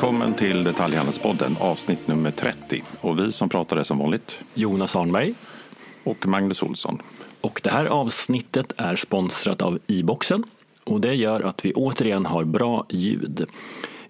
Välkommen 0.00 0.34
till 0.34 0.64
Detaljhandelspodden 0.64 1.56
avsnitt 1.60 2.08
nummer 2.08 2.30
30. 2.30 2.82
Och 3.00 3.18
vi 3.18 3.32
som 3.32 3.48
pratar 3.48 3.76
är 3.76 3.82
som 3.82 3.98
vanligt 3.98 4.40
Jonas 4.54 4.96
Arnberg. 4.96 5.34
och 6.04 6.26
Magnus 6.26 6.62
Olsson. 6.62 7.02
Och 7.40 7.60
det 7.64 7.70
här 7.70 7.84
avsnittet 7.84 8.72
är 8.76 8.96
sponsrat 8.96 9.62
av 9.62 9.78
e-boxen. 9.86 10.44
Och 10.84 11.00
det 11.00 11.14
gör 11.14 11.40
att 11.40 11.64
vi 11.64 11.72
återigen 11.72 12.26
har 12.26 12.44
bra 12.44 12.86
ljud. 12.88 13.46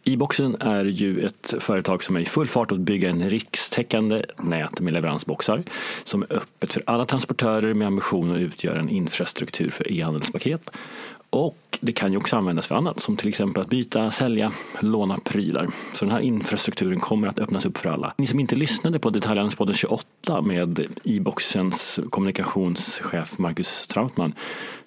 E-boxen 0.04 0.56
är 0.60 0.84
ju 0.84 1.26
ett 1.26 1.54
företag 1.58 2.04
som 2.04 2.16
är 2.16 2.20
i 2.20 2.24
full 2.24 2.48
fart 2.48 2.72
att 2.72 2.78
bygga 2.78 3.10
en 3.10 3.30
rikstäckande 3.30 4.24
nät 4.38 4.80
med 4.80 4.92
leveransboxar 4.92 5.62
som 6.04 6.22
är 6.22 6.32
öppet 6.32 6.72
för 6.72 6.82
alla 6.86 7.06
transportörer 7.06 7.74
med 7.74 7.86
ambition 7.86 8.34
att 8.34 8.40
utgöra 8.40 8.80
en 8.80 8.88
infrastruktur 8.88 9.70
för 9.70 9.92
e-handelspaket. 9.92 10.70
Och 11.30 11.78
det 11.80 11.92
kan 11.92 12.12
ju 12.12 12.18
också 12.18 12.36
användas 12.36 12.66
för 12.66 12.74
annat 12.74 13.00
som 13.00 13.16
till 13.16 13.28
exempel 13.28 13.62
att 13.62 13.68
byta, 13.68 14.10
sälja, 14.10 14.52
låna 14.80 15.18
prylar. 15.18 15.68
Så 15.92 16.04
den 16.04 16.14
här 16.14 16.20
infrastrukturen 16.20 17.00
kommer 17.00 17.28
att 17.28 17.38
öppnas 17.38 17.64
upp 17.64 17.78
för 17.78 17.90
alla. 17.90 18.14
Ni 18.16 18.26
som 18.26 18.40
inte 18.40 18.56
lyssnade 18.56 18.98
på 18.98 19.10
Detaljhandelspodden 19.10 19.74
28 19.74 20.42
med 20.42 20.86
e-boxens 21.04 22.00
kommunikationschef 22.10 23.38
Marcus 23.38 23.86
Trautman 23.86 24.34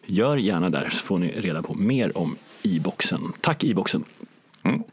gör 0.05 0.37
gärna 0.37 0.69
där 0.69 0.89
så 0.89 0.97
får 0.97 1.19
ni 1.19 1.31
reda 1.31 1.63
på 1.63 1.73
mer 1.73 2.17
om 2.17 2.35
e-boxen. 2.63 3.33
Tack 3.41 3.63
e-boxen! 3.63 4.03
Mm. 4.63 4.83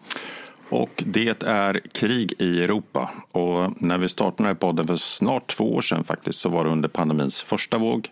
Och 0.68 1.02
det 1.06 1.42
är 1.42 1.80
krig 1.92 2.32
i 2.38 2.62
Europa. 2.64 3.10
Och 3.32 3.82
när 3.82 3.98
vi 3.98 4.08
startade 4.08 4.36
den 4.36 4.46
här 4.46 4.54
podden 4.54 4.86
för 4.86 4.96
snart 4.96 5.46
två 5.46 5.74
år 5.74 5.80
sedan 5.80 6.04
faktiskt 6.04 6.40
så 6.40 6.48
var 6.48 6.64
det 6.64 6.70
under 6.70 6.88
pandemins 6.88 7.40
första 7.40 7.78
våg. 7.78 8.08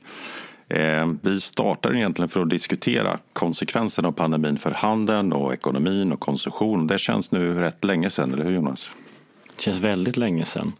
Eh, 0.68 1.06
vi 1.22 1.40
startade 1.40 1.98
egentligen 1.98 2.28
för 2.28 2.42
att 2.42 2.50
diskutera 2.50 3.18
konsekvenserna 3.32 4.08
av 4.08 4.12
pandemin 4.12 4.58
för 4.58 4.70
handeln 4.70 5.32
och 5.32 5.54
ekonomin 5.54 6.12
och 6.12 6.20
konsumtion. 6.20 6.86
Det 6.86 6.98
känns 6.98 7.32
nu 7.32 7.54
rätt 7.54 7.84
länge 7.84 8.10
sedan, 8.10 8.32
eller 8.32 8.44
hur 8.44 8.52
Jonas? 8.52 8.90
Det 9.56 9.62
känns 9.62 9.78
väldigt 9.78 10.16
länge 10.16 10.44
sedan. 10.44 10.72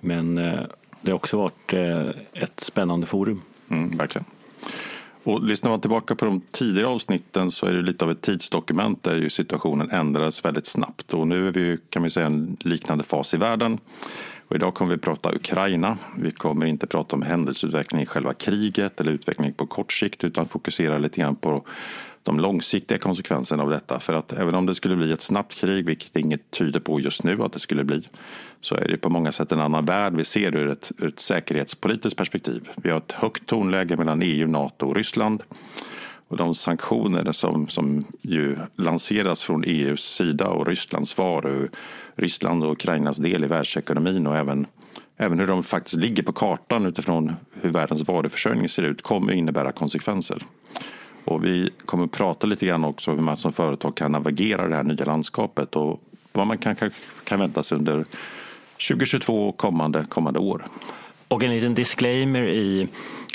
Men 0.00 0.38
eh, 0.38 0.60
det 1.00 1.10
har 1.10 1.16
också 1.16 1.36
varit 1.36 1.72
eh, 1.72 2.08
ett 2.32 2.60
spännande 2.60 3.06
forum. 3.06 3.42
Mm, 3.68 3.96
verkligen. 3.96 4.24
Och 5.24 5.42
lyssnar 5.42 5.70
man 5.70 5.80
tillbaka 5.80 6.14
på 6.14 6.24
de 6.24 6.40
tidigare 6.50 6.88
avsnitten 6.88 7.50
så 7.50 7.66
är 7.66 7.72
det 7.72 7.82
lite 7.82 8.04
av 8.04 8.10
ett 8.10 8.22
tidsdokument 8.22 9.02
där 9.02 9.16
ju 9.16 9.30
situationen 9.30 9.90
ändras 9.90 10.44
väldigt 10.44 10.66
snabbt. 10.66 11.14
Och 11.14 11.26
nu 11.26 11.48
är 11.48 11.52
vi 11.52 11.78
kan 11.90 12.02
vi 12.02 12.10
säga 12.10 12.26
en 12.26 12.56
liknande 12.60 13.04
fas 13.04 13.34
i 13.34 13.36
världen. 13.36 13.78
Och 14.48 14.56
idag 14.56 14.74
kommer 14.74 14.94
vi 14.94 15.00
prata 15.00 15.34
Ukraina. 15.34 15.98
Vi 16.18 16.30
kommer 16.30 16.66
inte 16.66 16.86
prata 16.86 17.16
om 17.16 17.22
händelseutveckling 17.22 18.02
i 18.02 18.06
själva 18.06 18.34
kriget 18.34 19.00
eller 19.00 19.12
utveckling 19.12 19.52
på 19.52 19.66
kort 19.66 19.92
sikt 19.92 20.24
utan 20.24 20.46
fokusera 20.46 20.98
lite 20.98 21.20
grann 21.20 21.36
på 21.36 21.64
de 22.22 22.40
långsiktiga 22.40 22.98
konsekvenserna 22.98 23.62
av 23.62 23.70
detta. 23.70 24.00
För 24.00 24.12
att 24.12 24.32
även 24.32 24.54
om 24.54 24.66
det 24.66 24.74
skulle 24.74 24.96
bli 24.96 25.12
ett 25.12 25.22
snabbt 25.22 25.54
krig, 25.54 25.86
vilket 25.86 26.16
inget 26.16 26.50
tyder 26.50 26.80
på 26.80 27.00
just 27.00 27.22
nu 27.22 27.42
att 27.42 27.52
det 27.52 27.58
skulle 27.58 27.84
bli, 27.84 28.02
så 28.60 28.74
är 28.74 28.88
det 28.88 28.96
på 28.96 29.10
många 29.10 29.32
sätt 29.32 29.52
en 29.52 29.60
annan 29.60 29.84
värld 29.84 30.16
vi 30.16 30.24
ser 30.24 30.56
ur 30.56 30.68
ett, 30.68 30.92
ur 30.98 31.08
ett 31.08 31.20
säkerhetspolitiskt 31.20 32.18
perspektiv. 32.18 32.68
Vi 32.76 32.90
har 32.90 32.98
ett 32.98 33.12
högt 33.12 33.46
tonläge 33.46 33.96
mellan 33.96 34.22
EU, 34.22 34.46
NATO 34.46 34.86
och 34.86 34.96
Ryssland. 34.96 35.42
Och 36.34 36.38
de 36.38 36.54
sanktioner 36.54 37.32
som, 37.32 37.68
som 37.68 38.04
ju 38.20 38.56
lanseras 38.76 39.42
från 39.42 39.64
EUs 39.64 40.02
sida 40.02 40.48
och 40.48 40.66
Rysslands 40.66 41.10
svar 41.10 41.46
och 41.46 41.68
Ryssland 42.14 42.64
och 42.64 42.72
Ukrainas 42.72 43.16
del 43.16 43.44
i 43.44 43.46
världsekonomin 43.46 44.26
och 44.26 44.36
även, 44.36 44.66
även 45.16 45.38
hur 45.38 45.46
de 45.46 45.62
faktiskt 45.62 45.96
ligger 45.96 46.22
på 46.22 46.32
kartan 46.32 46.86
utifrån 46.86 47.32
hur 47.60 47.70
världens 47.70 48.08
varuförsörjning 48.08 48.68
ser 48.68 48.82
ut 48.82 49.02
kommer 49.02 49.32
innebära 49.32 49.72
konsekvenser. 49.72 50.42
Och 51.24 51.44
vi 51.44 51.70
kommer 51.84 52.04
att 52.04 52.12
prata 52.12 52.46
lite 52.46 52.66
grann 52.66 52.84
också 52.84 53.10
om 53.10 53.16
hur 53.16 53.24
man 53.24 53.36
som 53.36 53.52
företag 53.52 53.96
kan 53.96 54.12
navigera 54.12 54.68
det 54.68 54.76
här 54.76 54.82
nya 54.82 55.04
landskapet 55.04 55.76
och 55.76 56.00
vad 56.32 56.46
man 56.46 56.58
kan, 56.58 56.76
kan 57.24 57.40
vänta 57.40 57.62
sig 57.62 57.78
under 57.78 58.04
2022 58.88 59.48
och 59.48 59.56
kommande, 59.56 60.06
kommande 60.08 60.38
år. 60.40 60.66
Och 61.28 61.42
en 61.42 61.50
liten 61.50 61.74
disclaimer 61.74 62.42
i, 62.42 62.88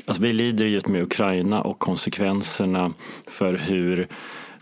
alltså 0.09 0.23
vi 0.23 0.33
lider 0.33 0.65
ju 0.65 0.81
med 0.85 1.03
Ukraina 1.03 1.61
och 1.61 1.79
konsekvenserna 1.79 2.93
för 3.27 3.53
hur 3.53 4.07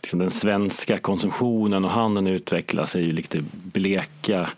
liksom 0.01 0.19
den 0.19 0.31
svenska 0.31 0.97
konsumtionen 0.97 1.85
och 1.85 1.91
handeln 1.91 2.27
utvecklas 2.27 2.95
är 2.95 2.99
ju 2.99 3.11
lite 3.11 3.43
bleka 3.51 4.49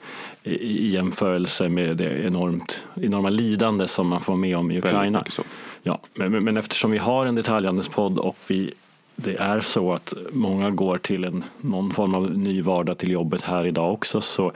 i 0.43 0.93
jämförelse 0.93 1.69
med 1.69 1.97
det 1.97 2.25
enormt, 2.25 2.79
enorma 2.95 3.29
lidande 3.29 3.87
som 3.87 4.07
man 4.07 4.21
får 4.21 4.35
med 4.35 4.57
om 4.57 4.71
i 4.71 4.77
Ukraina. 4.77 5.25
Ja, 5.83 5.99
men, 6.13 6.43
men 6.43 6.57
eftersom 6.57 6.91
vi 6.91 6.97
har 6.97 7.25
en 7.25 7.35
detaljhandelspodd 7.35 8.19
och 8.19 8.37
vi 8.47 8.73
det 9.23 9.35
är 9.35 9.59
så 9.59 9.93
att 9.93 10.13
många 10.31 10.69
går 10.69 10.97
till 10.97 11.23
en, 11.23 11.43
någon 11.61 11.91
form 11.91 12.15
av 12.15 12.37
ny 12.37 12.61
vardag 12.61 12.97
till 12.97 13.11
jobbet 13.11 13.41
här 13.41 13.65
idag 13.65 13.93
också. 13.93 14.21
Så, 14.21 14.51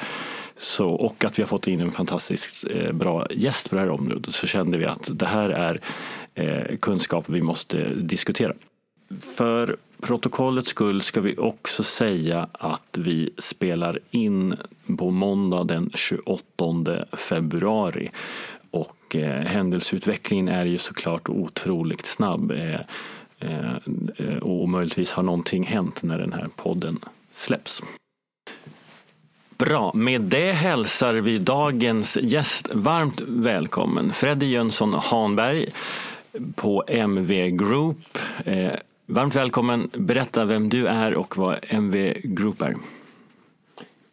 så, 0.57 0.89
och 0.89 1.25
att 1.25 1.39
vi 1.39 1.43
har 1.43 1.47
fått 1.47 1.67
in 1.67 1.81
en 1.81 1.91
fantastiskt 1.91 2.65
eh, 2.69 2.91
bra 2.91 3.27
gäst 3.31 3.69
på 3.69 3.75
det 3.75 3.81
här 3.81 3.89
området 3.89 4.35
så 4.35 4.47
kände 4.47 4.77
vi 4.77 4.85
att 4.85 5.09
det 5.11 5.25
här 5.25 5.49
är 5.49 5.81
Eh, 6.35 6.77
kunskap 6.77 7.29
vi 7.29 7.41
måste 7.41 7.89
diskutera. 7.93 8.53
För 9.35 9.77
protokollets 10.01 10.69
skull 10.69 11.01
ska 11.01 11.21
vi 11.21 11.35
också 11.37 11.83
säga 11.83 12.47
att 12.51 12.97
vi 12.97 13.29
spelar 13.37 13.99
in 14.11 14.55
på 14.97 15.11
måndag 15.11 15.63
den 15.63 15.91
28 15.93 17.05
februari. 17.13 18.11
Och 18.71 19.15
eh, 19.15 19.45
händelseutvecklingen 19.45 20.47
är 20.47 20.65
ju 20.65 20.77
såklart 20.77 21.29
otroligt 21.29 22.05
snabb. 22.05 22.51
Eh, 22.51 22.79
eh, 23.39 24.37
och 24.41 24.69
möjligtvis 24.69 25.11
har 25.11 25.23
någonting 25.23 25.63
hänt 25.63 26.03
när 26.03 26.17
den 26.17 26.33
här 26.33 26.49
podden 26.55 26.99
släpps. 27.31 27.81
Bra, 29.57 29.91
med 29.95 30.21
det 30.21 30.51
hälsar 30.51 31.13
vi 31.13 31.37
dagens 31.37 32.17
gäst 32.21 32.69
varmt 32.73 33.21
välkommen. 33.21 34.13
Freddy 34.13 34.45
Jönsson 34.45 34.93
Hanberg 34.93 35.69
på 36.55 36.83
MV 36.87 37.49
Group. 37.49 37.97
Eh, 38.45 38.73
varmt 39.05 39.35
välkommen. 39.35 39.89
Berätta 39.97 40.45
vem 40.45 40.69
du 40.69 40.87
är 40.87 41.13
och 41.13 41.37
vad 41.37 41.59
MV 41.69 42.13
Group 42.23 42.61
är. 42.61 42.75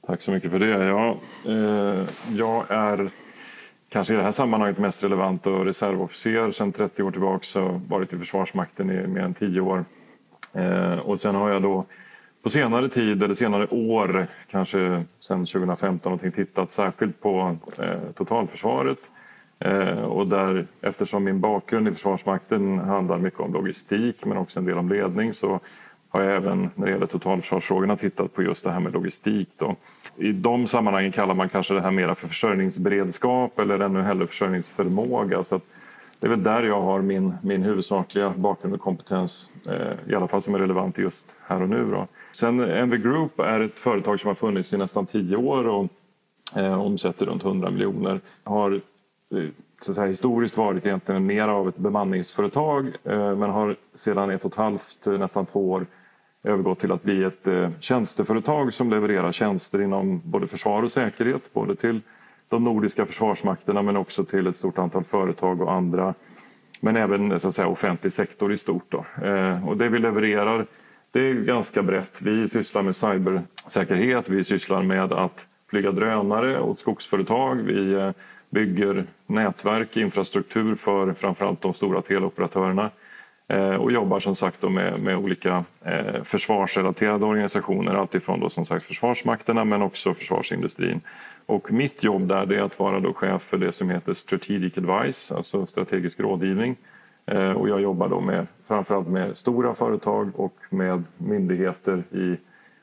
Tack 0.06 0.22
så 0.22 0.30
mycket 0.30 0.50
för 0.50 0.58
det. 0.58 0.68
Ja, 0.68 1.16
eh, 1.46 2.06
jag 2.28 2.64
är 2.70 3.10
kanske 3.88 4.14
i 4.14 4.16
det 4.16 4.22
här 4.22 4.32
sammanhanget 4.32 4.78
mest 4.78 5.02
relevant 5.02 5.46
och 5.46 5.64
reservofficer 5.64 6.52
sedan 6.52 6.72
30 6.72 7.02
år 7.02 7.10
tillbaka 7.10 7.62
och 7.62 7.80
varit 7.80 8.12
i 8.12 8.18
Försvarsmakten 8.18 8.90
i 8.90 9.06
mer 9.06 9.20
än 9.20 9.34
10 9.34 9.60
år. 9.60 9.84
Eh, 10.52 10.98
och 10.98 11.20
sen 11.20 11.34
har 11.34 11.50
jag 11.50 11.62
då 11.62 11.84
på 12.42 12.50
senare 12.50 12.88
tid, 12.88 13.22
eller 13.22 13.34
senare 13.34 13.66
år, 13.66 14.26
kanske 14.50 15.04
sedan 15.20 15.46
2015 15.46 16.10
någonting, 16.10 16.32
tittat 16.32 16.72
särskilt 16.72 17.20
på 17.20 17.56
eh, 17.78 18.12
totalförsvaret. 18.16 18.98
Eh, 19.64 20.02
och 20.02 20.26
där, 20.26 20.66
eftersom 20.80 21.24
min 21.24 21.40
bakgrund 21.40 21.88
i 21.88 21.92
Försvarsmakten 21.92 22.78
handlar 22.78 23.18
mycket 23.18 23.40
om 23.40 23.52
logistik 23.52 24.24
men 24.24 24.36
också 24.36 24.58
en 24.58 24.64
del 24.64 24.78
om 24.78 24.88
ledning 24.88 25.32
så 25.32 25.60
har 26.08 26.22
jag 26.22 26.34
även 26.34 26.70
när 26.74 26.86
det 26.86 26.92
gäller 26.92 27.06
totalförsvarsfrågorna 27.06 27.96
tittat 27.96 28.34
på 28.34 28.42
just 28.42 28.64
det 28.64 28.70
här 28.70 28.80
med 28.80 28.92
logistik. 28.92 29.48
Då. 29.58 29.76
I 30.16 30.32
de 30.32 30.66
sammanhangen 30.66 31.12
kallar 31.12 31.34
man 31.34 31.48
kanske 31.48 31.74
det 31.74 31.80
här 31.80 31.90
mera 31.90 32.14
för 32.14 32.28
försörjningsberedskap 32.28 33.60
eller 33.60 33.80
ännu 33.80 34.02
hellre 34.02 34.26
försörjningsförmåga. 34.26 35.44
Så 35.44 35.60
det 36.20 36.26
är 36.26 36.30
väl 36.30 36.42
där 36.42 36.62
jag 36.62 36.80
har 36.80 37.02
min, 37.02 37.34
min 37.42 37.62
huvudsakliga 37.62 38.30
bakgrund 38.36 38.74
och 38.74 38.80
kompetens, 38.80 39.50
eh, 39.68 40.12
i 40.12 40.14
alla 40.14 40.28
fall 40.28 40.42
som 40.42 40.54
är 40.54 40.58
relevant 40.58 40.98
just 40.98 41.36
här 41.46 41.62
och 41.62 41.68
nu. 41.68 41.90
Då. 41.90 42.06
Sen 42.32 42.60
MV 42.60 42.96
Group 42.96 43.40
är 43.40 43.60
ett 43.60 43.78
företag 43.78 44.20
som 44.20 44.28
har 44.28 44.34
funnits 44.34 44.72
i 44.72 44.78
nästan 44.78 45.06
tio 45.06 45.36
år 45.36 45.66
och 45.68 45.88
eh, 46.56 46.80
omsätter 46.80 47.26
runt 47.26 47.44
100 47.44 47.70
miljoner. 47.70 48.20
Har 48.44 48.80
Eh, 49.34 49.48
så 49.80 49.90
att 49.90 49.94
säga, 49.94 50.06
historiskt 50.06 50.56
varit 50.56 50.86
egentligen 50.86 51.26
mer 51.26 51.48
av 51.48 51.68
ett 51.68 51.76
bemanningsföretag 51.76 52.86
eh, 53.04 53.36
men 53.36 53.50
har 53.50 53.76
sedan 53.94 54.30
ett 54.30 54.44
och 54.44 54.50
ett 54.50 54.56
halvt, 54.56 55.06
eh, 55.06 55.12
nästan 55.12 55.46
två 55.46 55.70
år 55.70 55.86
övergått 56.42 56.80
till 56.80 56.92
att 56.92 57.02
bli 57.02 57.24
ett 57.24 57.48
tjänsteföretag 57.80 58.72
som 58.72 58.90
levererar 58.90 59.32
tjänster 59.32 59.82
inom 59.82 60.20
både 60.24 60.46
försvar 60.46 60.82
och 60.82 60.92
säkerhet. 60.92 61.52
Både 61.52 61.76
till 61.76 62.00
de 62.48 62.64
nordiska 62.64 63.06
försvarsmakterna 63.06 63.82
men 63.82 63.96
också 63.96 64.24
till 64.24 64.46
ett 64.46 64.56
stort 64.56 64.78
antal 64.78 65.04
företag 65.04 65.60
och 65.60 65.72
andra. 65.72 66.14
Men 66.80 66.96
även 66.96 67.40
så 67.40 67.48
att 67.48 67.54
säga, 67.54 67.68
offentlig 67.68 68.12
sektor 68.12 68.52
i 68.52 68.58
stort. 68.58 68.84
Då. 68.88 69.04
Och 69.66 69.76
det 69.76 69.88
vi 69.88 69.98
levererar 69.98 70.66
det 71.10 71.20
är 71.20 71.34
ganska 71.34 71.82
brett. 71.82 72.22
Vi 72.22 72.48
sysslar 72.48 72.82
med 72.82 72.96
cybersäkerhet, 72.96 74.28
vi 74.28 74.44
sysslar 74.44 74.82
med 74.82 75.12
att 75.12 75.40
flyga 75.70 75.92
drönare 75.92 76.60
åt 76.60 76.80
skogsföretag. 76.80 77.54
Vi 77.54 78.12
bygger 78.50 79.06
nätverk, 79.26 79.96
infrastruktur 79.96 80.74
för 80.74 81.12
framförallt 81.12 81.62
de 81.62 81.74
stora 81.74 82.02
teleoperatörerna 82.02 82.90
eh, 83.48 83.74
och 83.74 83.92
jobbar 83.92 84.20
som 84.20 84.36
sagt 84.36 84.62
med, 84.62 85.00
med 85.00 85.16
olika 85.16 85.64
eh, 85.84 86.22
försvarsrelaterade 86.24 87.24
organisationer. 87.24 87.94
Alltifrån 87.94 88.40
då 88.40 88.50
som 88.50 88.66
sagt 88.66 88.86
Försvarsmakterna 88.86 89.64
men 89.64 89.82
också 89.82 90.14
försvarsindustrin. 90.14 91.00
Och 91.46 91.72
mitt 91.72 92.04
jobb 92.04 92.28
där 92.28 92.52
är 92.52 92.62
att 92.62 92.78
vara 92.78 93.00
då 93.00 93.12
chef 93.12 93.42
för 93.42 93.58
det 93.58 93.72
som 93.72 93.90
heter 93.90 94.14
Strategic 94.14 94.78
Advice, 94.78 95.32
alltså 95.32 95.66
strategisk 95.66 96.20
rådgivning. 96.20 96.76
Eh, 97.26 97.52
och 97.52 97.68
jag 97.68 97.80
jobbar 97.80 98.08
då 98.08 98.20
med, 98.20 98.46
framförallt 98.68 99.08
med 99.08 99.36
stora 99.36 99.74
företag 99.74 100.30
och 100.34 100.56
med 100.70 101.02
myndigheter 101.16 102.04
i 102.10 102.36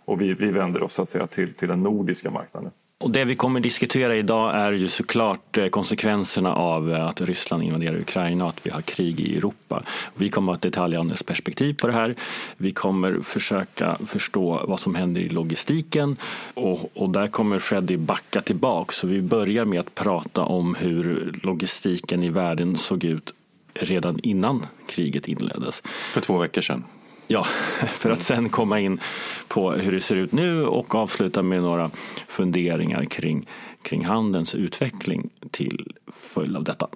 och 0.06 0.22
vi, 0.22 0.34
vi 0.34 0.52
vänder 0.52 0.84
oss 0.84 0.94
så 0.94 1.02
att 1.02 1.10
säga, 1.10 1.28
till, 1.28 1.54
till 1.54 1.68
den 1.68 1.84
nordiska 1.84 2.32
marknaden. 2.32 2.72
Och 3.00 3.12
det 3.12 3.26
vi 3.26 3.36
kommer 3.36 3.60
diskutera 3.60 4.16
idag 4.16 4.56
är 4.56 4.72
ju 4.72 4.88
såklart 4.88 5.58
eh, 5.58 5.68
konsekvenserna 5.68 6.56
av 6.56 6.94
eh, 6.94 7.08
att 7.08 7.22
Ryssland 7.22 7.64
invaderar 7.64 8.00
Ukraina 8.00 8.44
och 8.44 8.50
att 8.50 8.66
vi 8.66 8.70
har 8.70 8.82
krig 8.82 9.20
i 9.20 9.38
Europa. 9.38 9.84
Vi 10.14 10.30
kommer 10.30 10.54
att 10.54 10.56
ha 10.56 10.58
ett 10.58 10.74
detaljhandelsperspektiv 10.74 11.74
på 11.74 11.88
det 11.88 11.94
här. 11.94 12.16
Vi 12.58 12.72
kommer 12.72 13.20
försöka 13.24 13.98
förstå 14.08 14.66
vad 14.68 14.80
som 14.80 14.96
händer 14.96 15.22
i 15.22 15.30
logistiken 15.30 16.18
och, 16.54 16.98
och 16.98 17.10
där 17.10 17.28
kommer 17.28 17.60
Freddy 17.60 17.98
backa 17.98 18.42
tillbaka. 18.42 18.94
Så 18.94 19.08
vi 19.08 19.22
börjar 19.22 19.66
med 19.66 19.80
att 19.80 19.96
prata 19.96 20.44
om 20.44 20.76
hur 20.76 21.32
logistiken 21.44 22.24
i 22.24 22.30
världen 22.30 22.78
såg 22.78 23.04
ut 23.04 23.34
redan 23.74 24.20
innan 24.20 24.66
kriget 24.88 25.28
inleddes. 25.28 25.82
För 26.14 26.22
två 26.22 26.38
veckor 26.38 26.62
sedan. 26.62 26.84
Ja, 27.28 27.44
för 27.94 28.12
att 28.12 28.22
sen 28.22 28.50
komma 28.50 28.80
in 28.80 29.00
på 29.48 29.72
hur 29.72 29.92
det 29.92 30.02
ser 30.02 30.16
ut 30.16 30.32
nu 30.32 30.66
och 30.66 30.96
avsluta 30.96 31.44
med 31.44 31.62
några 31.62 31.90
funderingar 32.28 33.06
kring, 33.06 33.50
kring 33.82 34.06
handelns 34.06 34.56
utveckling 34.56 35.30
till 35.52 35.92
följd 36.14 36.56
av 36.56 36.64
detta. 36.64 36.88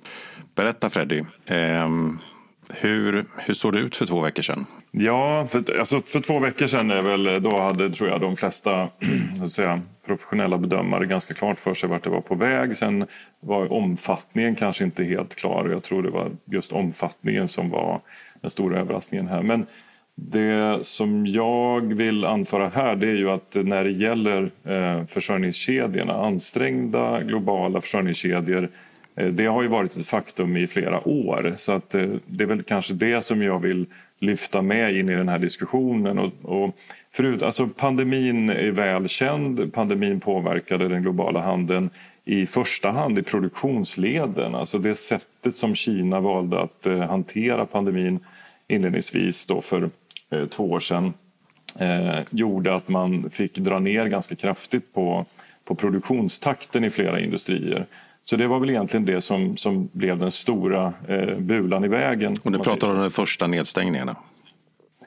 Berätta 0.56 0.90
Freddy, 0.90 1.24
eh, 1.46 1.90
hur, 2.70 3.26
hur 3.38 3.54
såg 3.54 3.74
det 3.74 3.80
ut 3.80 3.96
för 3.96 4.06
två 4.06 4.22
veckor 4.22 4.42
sedan? 4.44 4.66
Ja, 4.92 5.48
för, 5.52 5.80
alltså 5.80 6.02
för 6.02 6.20
två 6.20 6.40
veckor 6.40 6.68
sedan 6.68 6.92
är 6.92 7.02
väl, 7.02 7.44
då 7.44 7.62
hade 7.62 7.90
tror 7.90 8.10
jag 8.10 8.22
de 8.22 8.38
flesta 8.38 8.90
säga, 9.52 9.82
professionella 10.06 10.58
bedömare 10.58 11.06
ganska 11.06 11.34
klart 11.34 11.60
för 11.60 11.74
sig 11.74 11.90
vart 11.90 12.04
det 12.04 12.10
var 12.10 12.22
på 12.22 12.36
väg. 12.36 12.78
Sen 12.78 13.06
var 13.40 13.74
omfattningen 13.74 14.56
kanske 14.56 14.84
inte 14.84 15.04
helt 15.04 15.36
klar. 15.36 15.70
Jag 15.72 15.84
tror 15.84 16.04
det 16.04 16.10
var 16.10 16.32
just 16.46 16.72
omfattningen 16.72 17.48
som 17.48 17.70
var 17.70 18.02
den 18.42 18.50
stora 18.52 18.80
överraskningen 18.80 19.28
här. 19.28 19.42
Men 19.42 19.66
det 20.30 20.86
som 20.86 21.28
jag 21.28 21.94
vill 21.94 22.26
anföra 22.26 22.70
här 22.70 22.96
det 22.96 23.08
är 23.08 23.16
ju 23.16 23.30
att 23.30 23.58
när 23.64 23.84
det 23.84 23.92
gäller 23.92 24.52
eh, 24.64 25.06
försörjningskedjorna, 25.06 26.14
ansträngda 26.14 27.22
globala 27.22 27.82
försörjningskedjor 27.82 28.70
eh, 29.16 29.28
det 29.28 29.46
har 29.46 29.62
ju 29.62 29.68
varit 29.68 29.96
ett 29.96 30.08
faktum 30.08 30.58
i 30.58 30.68
flera 30.68 31.08
år. 31.08 31.56
Så 31.58 31.72
att 31.72 31.96
eh, 31.96 32.10
det 32.26 32.44
är 32.44 32.48
väl 32.48 32.64
kanske 32.64 32.94
det 32.94 33.26
som 33.26 33.42
jag 33.42 33.60
vill 33.60 33.86
lyfta 34.20 34.62
med 34.62 34.96
in 34.96 35.10
i 35.10 35.16
den 35.16 35.30
här 35.30 35.40
diskussionen. 35.40 36.20
Och, 36.20 36.32
och 36.42 36.76
förut, 37.12 37.44
alltså 37.44 37.68
pandemin 37.68 38.50
är 38.50 38.72
välkänd, 38.72 39.74
pandemin 39.74 40.20
påverkade 40.20 40.88
den 40.88 41.02
globala 41.02 41.42
handeln 41.42 41.90
i 42.26 42.46
första 42.46 42.92
hand 42.92 43.20
i 43.20 43.24
produktionsleden, 43.24 44.56
alltså 44.56 44.78
det 44.78 44.96
sättet 44.96 45.56
som 45.56 45.76
Kina 45.76 46.20
valde 46.20 46.60
att 46.60 46.88
hantera 47.10 47.66
pandemin 47.66 48.20
inledningsvis 48.68 49.46
då 49.46 49.62
för 49.62 49.90
två 50.50 50.72
år 50.72 50.80
sedan 50.80 51.14
eh, 51.76 52.20
gjorde 52.30 52.76
att 52.76 52.88
man 52.88 53.30
fick 53.30 53.58
dra 53.58 53.80
ner 53.80 54.06
ganska 54.06 54.36
kraftigt 54.36 54.94
på, 54.94 55.26
på 55.66 55.76
produktionstakten 55.76 56.84
i 56.84 56.90
flera 56.90 57.20
industrier. 57.20 57.86
Så 58.24 58.36
det 58.36 58.48
var 58.48 58.60
väl 58.60 58.70
egentligen 58.70 59.06
det 59.06 59.22
som, 59.22 59.58
som 59.58 59.90
blev 59.92 60.20
den 60.20 60.32
stora 60.32 60.94
eh, 61.08 61.38
bulan 61.38 61.86
i 61.86 61.88
vägen. 61.88 62.36
Och 62.44 62.52
nu 62.52 62.58
pratar 62.58 62.88
du 62.88 62.94
om 62.94 63.02
de 63.02 63.12
första 63.12 63.48
nedstängningarna? 63.48 64.16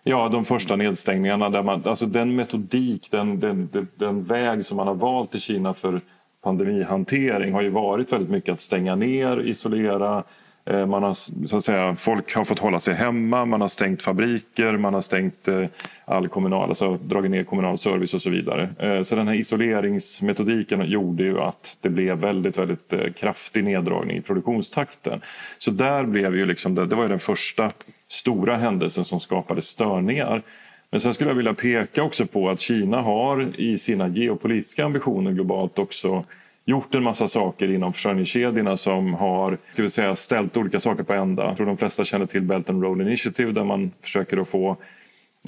Ja, 0.02 0.28
de 0.28 0.44
första 0.44 0.76
nedstängningarna. 0.76 1.50
Där 1.50 1.62
man, 1.62 1.82
alltså 1.84 2.06
den 2.06 2.36
metodik, 2.36 3.08
den, 3.10 3.40
den, 3.40 3.68
den, 3.72 3.88
den, 3.96 4.24
väg 4.24 4.64
som 4.64 4.76
man 4.76 4.86
har 4.86 4.94
valt 4.94 5.34
i 5.34 5.40
Kina 5.40 5.74
för 5.74 6.00
pandemihantering 6.42 7.52
har 7.52 7.62
ju 7.62 7.70
varit 7.70 8.12
väldigt 8.12 8.30
mycket 8.30 8.52
att 8.52 8.60
stänga 8.60 8.94
ner, 8.94 9.40
isolera, 9.40 10.16
Eh, 10.18 10.24
Eh, 10.66 10.86
man 10.86 11.02
har, 11.02 11.14
så 11.46 11.56
att 11.56 11.64
säga, 11.64 11.96
folk 11.96 12.34
har 12.34 12.44
fått 12.44 12.58
hålla 12.58 12.80
sig 12.80 12.94
hemma, 12.94 13.44
man 13.44 13.60
har 13.60 13.68
stängt 13.68 14.02
fabriker, 14.02 14.76
man 14.76 14.94
har 14.94 15.00
stängt 15.00 15.48
eh, 15.48 15.64
all 16.04 16.28
kommunal, 16.28 16.68
alltså 16.68 16.96
dragit 16.96 17.30
ner 17.30 17.44
kommunal 17.44 17.78
service 17.78 18.14
och 18.14 18.22
så 18.22 18.30
vidare. 18.30 18.68
Eh, 18.78 19.02
så 19.02 19.16
den 19.16 19.28
här 19.28 19.34
isoleringsmetodiken 19.34 20.84
gjorde 20.86 21.22
ju 21.22 21.40
att 21.40 21.76
det 21.80 21.88
blev 21.88 22.18
väldigt, 22.18 22.58
väldigt 22.58 23.16
kraftig 23.16 23.64
neddragning 23.64 24.16
i 24.16 24.20
produktionstakten. 24.20 25.20
Så 25.58 25.70
där 25.70 26.04
blev 26.04 26.36
ju 26.36 26.46
liksom, 26.46 26.74
det 26.74 26.96
var 26.96 27.02
ju 27.02 27.08
den 27.08 27.18
första 27.18 27.70
stora 28.08 28.56
händelsen 28.56 29.04
som 29.04 29.20
skapade 29.20 29.62
störningar. 29.62 30.42
Men 30.90 31.00
sen 31.00 31.14
skulle 31.14 31.30
jag 31.30 31.36
vilja 31.36 31.54
peka 31.54 32.02
också 32.02 32.26
på 32.26 32.50
att 32.50 32.60
Kina 32.60 33.02
har 33.02 33.60
i 33.60 33.78
sina 33.78 34.08
geopolitiska 34.08 34.84
ambitioner 34.84 35.32
globalt 35.32 35.78
också 35.78 36.24
gjort 36.64 36.94
en 36.94 37.02
massa 37.02 37.28
saker 37.28 37.70
inom 37.70 37.92
försörjningskedjorna 37.92 38.76
som 38.76 39.14
har 39.14 39.58
ska 39.72 39.82
vi 39.82 39.90
säga, 39.90 40.16
ställt 40.16 40.56
olika 40.56 40.80
saker 40.80 41.02
på 41.02 41.12
ända. 41.12 41.44
Jag 41.44 41.56
tror 41.56 41.66
de 41.66 41.76
flesta 41.76 42.04
känner 42.04 42.26
till 42.26 42.42
Belt 42.42 42.70
and 42.70 42.82
Road 42.82 43.00
Initiative 43.00 43.52
där 43.52 43.64
man 43.64 43.90
försöker 44.02 44.36
att 44.36 44.48
få 44.48 44.76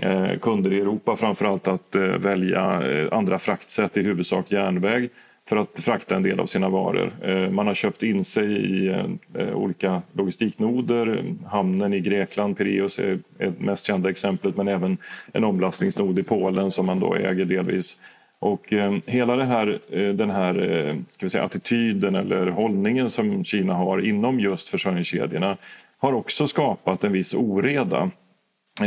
eh, 0.02 0.38
kunder 0.38 0.72
i 0.72 0.80
Europa 0.80 1.16
framförallt 1.16 1.68
att 1.68 1.94
eh, 1.94 2.02
välja 2.02 2.90
eh, 2.90 3.08
andra 3.12 3.38
fraktsätt, 3.38 3.96
i 3.96 4.02
huvudsak 4.02 4.52
järnväg 4.52 5.08
för 5.48 5.56
att 5.56 5.80
frakta 5.80 6.16
en 6.16 6.22
del 6.22 6.40
av 6.40 6.46
sina 6.46 6.68
varor. 6.68 7.12
Eh, 7.22 7.50
man 7.50 7.66
har 7.66 7.74
köpt 7.74 8.02
in 8.02 8.24
sig 8.24 8.52
i 8.52 8.88
eh, 9.34 9.56
olika 9.56 10.02
logistiknoder. 10.12 11.24
Hamnen 11.46 11.92
i 11.92 12.00
Grekland, 12.00 12.58
Pireus 12.58 12.98
är 12.98 13.18
det 13.38 13.60
mest 13.60 13.86
kända 13.86 14.10
exemplet 14.10 14.56
men 14.56 14.68
även 14.68 14.96
en 15.32 15.44
omlastningsnod 15.44 16.18
i 16.18 16.22
Polen 16.22 16.70
som 16.70 16.86
man 16.86 17.00
då 17.00 17.14
äger 17.14 17.44
delvis. 17.44 17.96
Och 18.38 18.72
eh, 18.72 18.96
hela 19.06 19.36
det 19.36 19.44
här, 19.44 19.80
eh, 19.90 20.08
den 20.08 20.30
här 20.30 20.70
eh, 20.88 20.96
vi 21.20 21.30
säga, 21.30 21.44
attityden 21.44 22.14
eller 22.14 22.46
hållningen 22.46 23.10
som 23.10 23.44
Kina 23.44 23.74
har 23.74 24.06
inom 24.06 24.40
just 24.40 24.68
försörjningskedjorna 24.68 25.56
har 25.98 26.12
också 26.12 26.46
skapat 26.46 27.04
en 27.04 27.12
viss 27.12 27.34
oreda. 27.34 28.10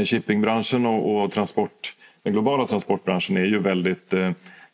Shippingbranschen 0.05 0.85
och, 0.85 1.23
och, 1.23 1.31
transport, 1.31 1.95
den 2.23 2.33
globala 2.33 2.67
transportbranschen 2.67 3.37
är 3.37 3.45
ju 3.45 3.59
väldigt 3.59 4.13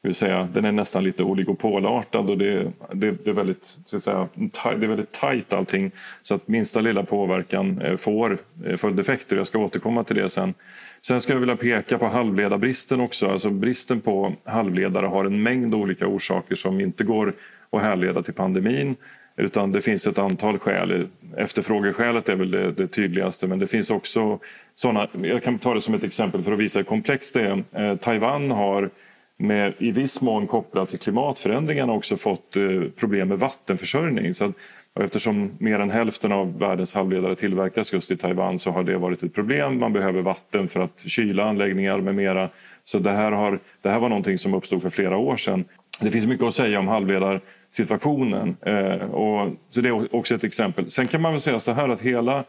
det 0.05 0.09
vill 0.09 0.15
säga, 0.15 0.47
den 0.53 0.65
är 0.65 0.71
nästan 0.71 1.03
lite 1.03 1.23
oligopolartad 1.23 2.29
och 2.29 2.37
det, 2.37 2.71
det, 2.93 3.11
det, 3.11 3.29
är 3.29 3.33
väldigt, 3.33 3.77
så 3.85 3.97
att 3.97 4.03
säga, 4.03 4.27
det 4.61 4.85
är 4.85 4.87
väldigt 4.87 5.11
tajt 5.11 5.53
allting. 5.53 5.91
Så 6.21 6.35
att 6.35 6.47
minsta 6.47 6.81
lilla 6.81 7.03
påverkan 7.03 7.81
eh, 7.81 7.97
får 7.97 8.37
eh, 8.65 8.77
följdeffekter. 8.77 9.35
Jag 9.35 9.47
ska 9.47 9.59
återkomma 9.59 10.03
till 10.03 10.15
det 10.15 10.29
sen. 10.29 10.53
Sen 11.01 11.21
ska 11.21 11.33
jag 11.33 11.39
vilja 11.39 11.55
peka 11.55 11.97
på 11.97 12.07
halvledarbristen 12.07 12.99
också. 12.99 13.27
Alltså 13.27 13.49
bristen 13.49 14.01
på 14.01 14.33
halvledare 14.43 15.05
har 15.05 15.25
en 15.25 15.43
mängd 15.43 15.75
olika 15.75 16.07
orsaker 16.07 16.55
som 16.55 16.79
inte 16.79 17.03
går 17.03 17.33
att 17.69 17.81
härleda 17.81 18.23
till 18.23 18.33
pandemin. 18.33 18.95
Utan 19.35 19.71
det 19.71 19.81
finns 19.81 20.07
ett 20.07 20.17
antal 20.17 20.59
skäl. 20.59 21.07
Efterfrågeskälet 21.37 22.29
är 22.29 22.35
väl 22.35 22.51
det, 22.51 22.71
det 22.71 22.87
tydligaste 22.87 23.47
men 23.47 23.59
det 23.59 23.67
finns 23.67 23.89
också 23.89 24.39
sådana. 24.75 25.07
Jag 25.21 25.43
kan 25.43 25.59
ta 25.59 25.73
det 25.73 25.81
som 25.81 25.93
ett 25.93 26.03
exempel 26.03 26.43
för 26.43 26.51
att 26.51 26.59
visa 26.59 26.79
hur 26.79 26.83
komplext 26.83 27.33
det 27.33 27.41
är. 27.41 27.89
Eh, 27.91 27.97
Taiwan 27.97 28.51
har 28.51 28.89
med, 29.37 29.73
i 29.77 29.91
viss 29.91 30.21
mån 30.21 30.47
kopplat 30.47 30.89
till 30.89 30.99
klimatförändringarna 30.99 31.93
också 31.93 32.17
fått 32.17 32.55
eh, 32.55 32.63
problem 32.95 33.27
med 33.27 33.39
vattenförsörjning. 33.39 34.33
Så 34.33 34.45
att 34.45 34.55
eftersom 34.99 35.51
mer 35.57 35.79
än 35.79 35.89
hälften 35.89 36.31
av 36.31 36.59
världens 36.59 36.93
halvledare 36.93 37.35
tillverkas 37.35 37.93
just 37.93 38.11
i 38.11 38.17
Taiwan 38.17 38.59
så 38.59 38.71
har 38.71 38.83
det 38.83 38.97
varit 38.97 39.23
ett 39.23 39.33
problem. 39.33 39.79
Man 39.79 39.93
behöver 39.93 40.21
vatten 40.21 40.67
för 40.67 40.79
att 40.79 40.99
kyla 41.05 41.43
anläggningar 41.43 41.97
med 41.97 42.15
mera. 42.15 42.49
Så 42.85 42.99
det 42.99 43.11
här, 43.11 43.31
har, 43.31 43.59
det 43.81 43.89
här 43.89 43.99
var 43.99 44.09
någonting 44.09 44.37
som 44.37 44.53
uppstod 44.53 44.81
för 44.81 44.89
flera 44.89 45.17
år 45.17 45.37
sedan. 45.37 45.65
Det 45.99 46.11
finns 46.11 46.25
mycket 46.25 46.47
att 46.47 46.53
säga 46.53 46.79
om 46.79 46.87
halvledarsituationen. 46.87 48.57
Eh, 48.61 49.11
och, 49.11 49.51
så 49.69 49.81
det 49.81 49.89
är 49.89 50.15
också 50.15 50.35
ett 50.35 50.43
exempel. 50.43 50.91
Sen 50.91 51.07
kan 51.07 51.21
man 51.21 51.31
väl 51.31 51.41
säga 51.41 51.59
så 51.59 51.71
här 51.71 51.89
att 51.89 52.01
hela, 52.01 52.43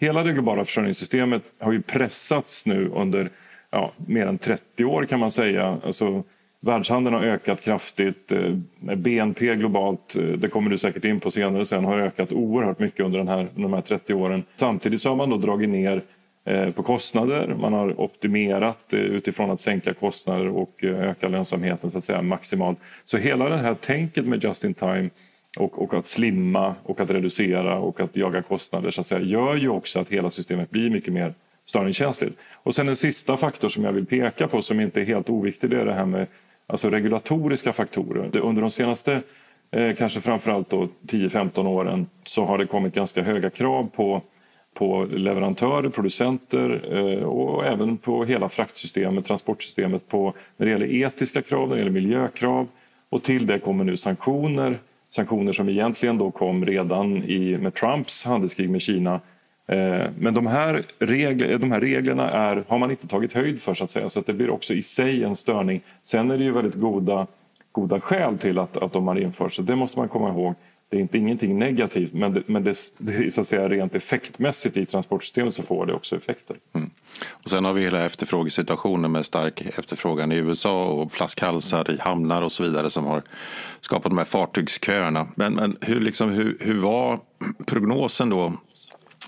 hela 0.00 0.22
det 0.22 0.32
globala 0.32 0.64
försörjningssystemet 0.64 1.42
har 1.60 1.72
ju 1.72 1.82
pressats 1.82 2.66
nu 2.66 2.90
under 2.94 3.30
ja, 3.72 3.92
mer 4.06 4.26
än 4.26 4.38
30 4.38 4.84
år 4.84 5.04
kan 5.04 5.20
man 5.20 5.30
säga. 5.30 5.78
Alltså, 5.84 6.22
Världshandeln 6.60 7.14
har 7.14 7.22
ökat 7.22 7.60
kraftigt. 7.60 8.32
Eh, 8.32 8.54
BNP 8.96 9.54
globalt, 9.54 10.16
eh, 10.16 10.22
det 10.22 10.48
kommer 10.48 10.70
du 10.70 10.78
säkert 10.78 11.04
in 11.04 11.20
på 11.20 11.30
senare 11.30 11.66
sen, 11.66 11.84
har 11.84 11.98
ökat 11.98 12.32
oerhört 12.32 12.78
mycket 12.78 13.00
under 13.00 13.18
den 13.18 13.28
här, 13.28 13.48
de 13.54 13.72
här 13.72 13.80
30 13.80 14.14
åren. 14.14 14.44
Samtidigt 14.56 15.00
så 15.00 15.08
har 15.08 15.16
man 15.16 15.30
då 15.30 15.36
dragit 15.36 15.68
ner 15.68 16.02
eh, 16.44 16.70
på 16.70 16.82
kostnader. 16.82 17.54
Man 17.60 17.72
har 17.72 18.00
optimerat 18.00 18.86
utifrån 18.90 19.50
att 19.50 19.60
sänka 19.60 19.94
kostnader 19.94 20.48
och 20.48 20.84
öka 20.84 21.28
lönsamheten 21.28 21.90
så 21.90 21.98
att 21.98 22.04
säga 22.04 22.22
maximalt. 22.22 22.78
Så 23.04 23.16
hela 23.16 23.48
det 23.48 23.56
här 23.56 23.74
tänket 23.74 24.24
med 24.24 24.44
just 24.44 24.64
in 24.64 24.74
time 24.74 25.10
och, 25.58 25.82
och 25.82 25.94
att 25.94 26.06
slimma 26.06 26.74
och 26.82 27.00
att 27.00 27.10
reducera 27.10 27.78
och 27.78 28.00
att 28.00 28.16
jaga 28.16 28.42
kostnader 28.42 28.90
så 28.90 29.00
att 29.00 29.06
säga, 29.06 29.20
gör 29.20 29.56
ju 29.56 29.68
också 29.68 30.00
att 30.00 30.08
hela 30.08 30.30
systemet 30.30 30.70
blir 30.70 30.90
mycket 30.90 31.12
mer 31.12 31.34
störningskänsligt. 31.66 32.38
Och 32.52 32.74
sen 32.74 32.88
en 32.88 32.96
sista 32.96 33.36
faktor 33.36 33.68
som 33.68 33.84
jag 33.84 33.92
vill 33.92 34.06
peka 34.06 34.48
på 34.48 34.62
som 34.62 34.80
inte 34.80 35.00
är 35.00 35.04
helt 35.04 35.28
oviktig 35.28 35.70
det 35.70 35.80
är 35.80 35.84
det 35.84 35.94
här 35.94 36.06
med 36.06 36.26
alltså 36.66 36.90
regulatoriska 36.90 37.72
faktorer. 37.72 38.36
Under 38.36 38.62
de 38.62 38.70
senaste 38.70 39.22
eh, 39.70 39.94
kanske 39.94 40.20
framförallt 40.20 40.70
10-15 40.70 41.66
åren 41.66 42.06
så 42.26 42.44
har 42.44 42.58
det 42.58 42.66
kommit 42.66 42.94
ganska 42.94 43.22
höga 43.22 43.50
krav 43.50 43.90
på, 43.96 44.22
på 44.74 45.04
leverantörer, 45.10 45.88
producenter 45.88 46.96
eh, 46.96 47.24
och 47.24 47.66
även 47.66 47.96
på 47.96 48.24
hela 48.24 48.48
fraktsystemet, 48.48 49.26
transportsystemet 49.26 50.08
på, 50.08 50.34
när 50.56 50.66
det 50.66 50.72
gäller 50.72 50.92
etiska 50.92 51.42
krav, 51.42 51.68
när 51.68 51.74
det 51.74 51.80
gäller 51.80 51.92
miljökrav 51.92 52.68
och 53.08 53.22
till 53.22 53.46
det 53.46 53.58
kommer 53.58 53.84
nu 53.84 53.96
sanktioner. 53.96 54.78
Sanktioner 55.10 55.52
som 55.52 55.68
egentligen 55.68 56.18
då 56.18 56.30
kom 56.30 56.66
redan 56.66 57.16
i, 57.24 57.58
med 57.58 57.74
Trumps 57.74 58.24
handelskrig 58.24 58.70
med 58.70 58.82
Kina 58.82 59.20
Eh, 59.66 60.06
men 60.18 60.34
de 60.34 60.46
här, 60.46 60.84
regler, 60.98 61.58
de 61.58 61.72
här 61.72 61.80
reglerna 61.80 62.30
är, 62.30 62.64
har 62.68 62.78
man 62.78 62.90
inte 62.90 63.06
tagit 63.06 63.32
höjd 63.32 63.62
för 63.62 63.74
så 63.74 63.84
att 63.84 63.90
säga 63.90 64.08
så 64.08 64.20
att 64.20 64.26
det 64.26 64.32
blir 64.32 64.50
också 64.50 64.74
i 64.74 64.82
sig 64.82 65.24
en 65.24 65.36
störning. 65.36 65.80
Sen 66.04 66.30
är 66.30 66.38
det 66.38 66.44
ju 66.44 66.52
väldigt 66.52 66.74
goda, 66.74 67.26
goda 67.72 68.00
skäl 68.00 68.38
till 68.38 68.58
att, 68.58 68.76
att 68.76 68.92
de 68.92 69.08
har 69.08 69.16
införts 69.16 69.56
så 69.56 69.62
det 69.62 69.76
måste 69.76 69.98
man 69.98 70.08
komma 70.08 70.28
ihåg. 70.28 70.54
Det 70.88 70.96
är 70.98 71.00
inte 71.00 71.18
ingenting 71.18 71.58
negativt 71.58 72.12
men, 72.12 72.32
det, 72.32 72.42
men 72.46 72.64
det, 72.64 72.76
det, 72.98 73.34
så 73.34 73.40
att 73.40 73.48
säga, 73.48 73.68
rent 73.68 73.94
effektmässigt 73.94 74.76
i 74.76 74.86
transportsystemet 74.86 75.54
så 75.54 75.62
får 75.62 75.86
det 75.86 75.94
också 75.94 76.16
effekter. 76.16 76.56
Mm. 76.72 76.90
Och 77.30 77.50
sen 77.50 77.64
har 77.64 77.72
vi 77.72 77.82
hela 77.82 78.04
efterfrågesituationen 78.04 79.12
med 79.12 79.26
stark 79.26 79.60
efterfrågan 79.60 80.32
i 80.32 80.36
USA 80.36 80.84
och 80.84 81.12
flaskhalsar 81.12 81.90
i 81.90 81.98
hamnar 82.00 82.42
och 82.42 82.52
så 82.52 82.62
vidare 82.62 82.90
som 82.90 83.04
har 83.04 83.22
skapat 83.80 84.10
de 84.10 84.18
här 84.18 84.24
fartygsköerna. 84.24 85.28
Men, 85.34 85.54
men 85.54 85.76
hur, 85.80 86.00
liksom, 86.00 86.30
hur, 86.30 86.56
hur 86.60 86.80
var 86.80 87.20
prognosen 87.66 88.30
då 88.30 88.52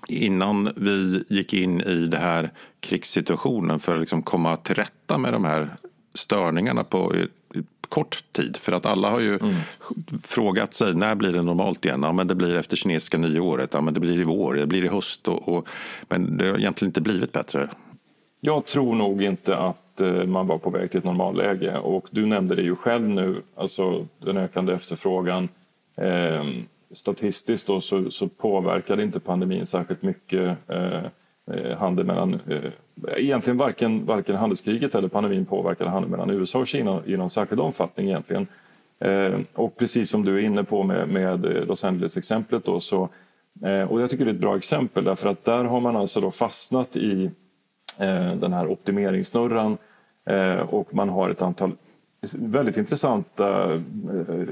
innan 0.08 0.72
vi 0.76 1.24
gick 1.28 1.52
in 1.54 1.80
i 1.80 2.06
den 2.06 2.20
här 2.20 2.50
krigssituationen 2.80 3.78
för 3.78 3.94
att 3.94 4.00
liksom 4.00 4.22
komma 4.22 4.56
till 4.56 4.74
rätta 4.74 5.18
med 5.18 5.32
de 5.32 5.44
här 5.44 5.76
störningarna 6.14 6.84
på 6.84 7.12
kort 7.88 8.24
tid. 8.32 8.56
För 8.56 8.72
att 8.72 8.86
alla 8.86 9.10
har 9.10 9.20
ju 9.20 9.34
mm. 9.34 9.54
frågat 10.22 10.74
sig 10.74 10.94
när 10.94 11.14
blir 11.14 11.32
det 11.32 11.42
normalt 11.42 11.84
igen? 11.84 12.02
Ja, 12.02 12.12
men 12.12 12.26
det 12.26 12.34
blir 12.34 12.56
efter 12.56 12.76
kinesiska 12.76 13.18
nyåret, 13.18 13.70
ja, 13.72 13.80
men 13.80 13.94
det 13.94 14.00
blir 14.00 14.20
i 14.20 14.24
vår, 14.24 14.54
det 14.54 14.66
blir 14.66 14.84
i 14.84 14.88
höst. 14.88 15.28
Och, 15.28 15.48
och, 15.48 15.68
men 16.08 16.36
det 16.36 16.48
har 16.48 16.58
egentligen 16.58 16.88
inte 16.88 17.00
blivit 17.00 17.32
bättre. 17.32 17.68
Jag 18.40 18.66
tror 18.66 18.94
nog 18.94 19.22
inte 19.22 19.56
att 19.56 20.00
eh, 20.00 20.24
man 20.24 20.46
var 20.46 20.58
på 20.58 20.70
väg 20.70 20.90
till 20.90 20.98
ett 20.98 21.04
normalläge 21.04 21.78
och 21.78 22.06
du 22.10 22.26
nämnde 22.26 22.54
det 22.54 22.62
ju 22.62 22.76
själv 22.76 23.08
nu, 23.08 23.42
alltså 23.56 24.06
den 24.18 24.36
ökande 24.36 24.72
efterfrågan. 24.72 25.48
Eh, 25.96 26.44
statistiskt 26.94 27.66
då 27.66 27.80
så, 27.80 28.10
så 28.10 28.28
påverkade 28.28 29.02
inte 29.02 29.20
pandemin 29.20 29.66
särskilt 29.66 30.02
mycket 30.02 30.56
eh, 30.68 31.04
eh, 31.50 31.78
handel 31.78 32.06
mellan... 32.06 32.34
Eh, 32.34 32.70
egentligen 33.16 33.56
varken, 33.56 34.06
varken 34.06 34.36
handelskriget 34.36 34.94
eller 34.94 35.08
pandemin 35.08 35.44
påverkade 35.44 35.90
handeln 35.90 36.10
mellan 36.10 36.30
USA 36.30 36.58
och 36.58 36.66
Kina 36.66 37.02
i 37.06 37.16
någon 37.16 37.30
särskild 37.30 37.60
omfattning 37.60 38.06
egentligen. 38.06 38.46
Eh, 38.98 39.38
och 39.54 39.76
precis 39.76 40.10
som 40.10 40.24
du 40.24 40.38
är 40.38 40.42
inne 40.42 40.64
på 40.64 40.82
med, 40.82 41.08
med 41.08 41.44
eh, 41.44 41.66
Los 41.66 41.84
Angeles-exemplet 41.84 42.64
då 42.64 42.80
så 42.80 43.08
eh, 43.64 43.82
och 43.82 44.00
jag 44.00 44.10
tycker 44.10 44.24
det 44.24 44.30
är 44.30 44.34
ett 44.34 44.40
bra 44.40 44.56
exempel 44.56 45.04
därför 45.04 45.28
att 45.28 45.44
där 45.44 45.64
har 45.64 45.80
man 45.80 45.96
alltså 45.96 46.20
då 46.20 46.30
fastnat 46.30 46.96
i 46.96 47.30
eh, 47.98 48.34
den 48.34 48.52
här 48.52 48.66
optimeringssnurran 48.66 49.78
eh, 50.26 50.58
och 50.58 50.94
man 50.94 51.08
har 51.08 51.30
ett 51.30 51.42
antal 51.42 51.72
väldigt 52.38 52.76
intressanta 52.76 53.74
eh, 53.74 53.80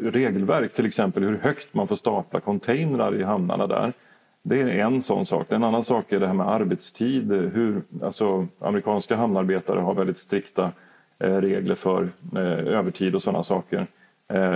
regelverk, 0.03 0.73
till 0.73 0.87
exempel 0.87 1.23
hur 1.23 1.39
högt 1.39 1.75
man 1.75 1.89
får 1.89 1.97
stapla 1.97 2.41
containrar 2.41 3.21
i 3.21 3.23
hamnarna 3.23 3.67
där. 3.67 3.93
Det 4.43 4.61
är 4.61 4.67
en 4.67 5.03
sån 5.03 5.27
sak. 5.27 5.53
En 5.53 5.65
annan 5.65 5.83
sak 5.83 6.13
är 6.13 6.21
det 6.21 6.27
här 6.27 6.35
med 6.35 6.49
arbetstid. 6.49 7.33
Hur, 7.33 7.83
alltså, 8.03 8.47
amerikanska 8.59 9.17
hamnarbetare 9.17 9.81
har 9.81 9.95
väldigt 9.95 10.19
strikta 10.19 10.73
eh, 11.19 11.37
regler 11.37 11.75
för 11.75 12.09
eh, 12.37 12.77
övertid 12.79 13.15
och 13.15 13.23
sådana 13.23 13.43
saker. 13.43 13.87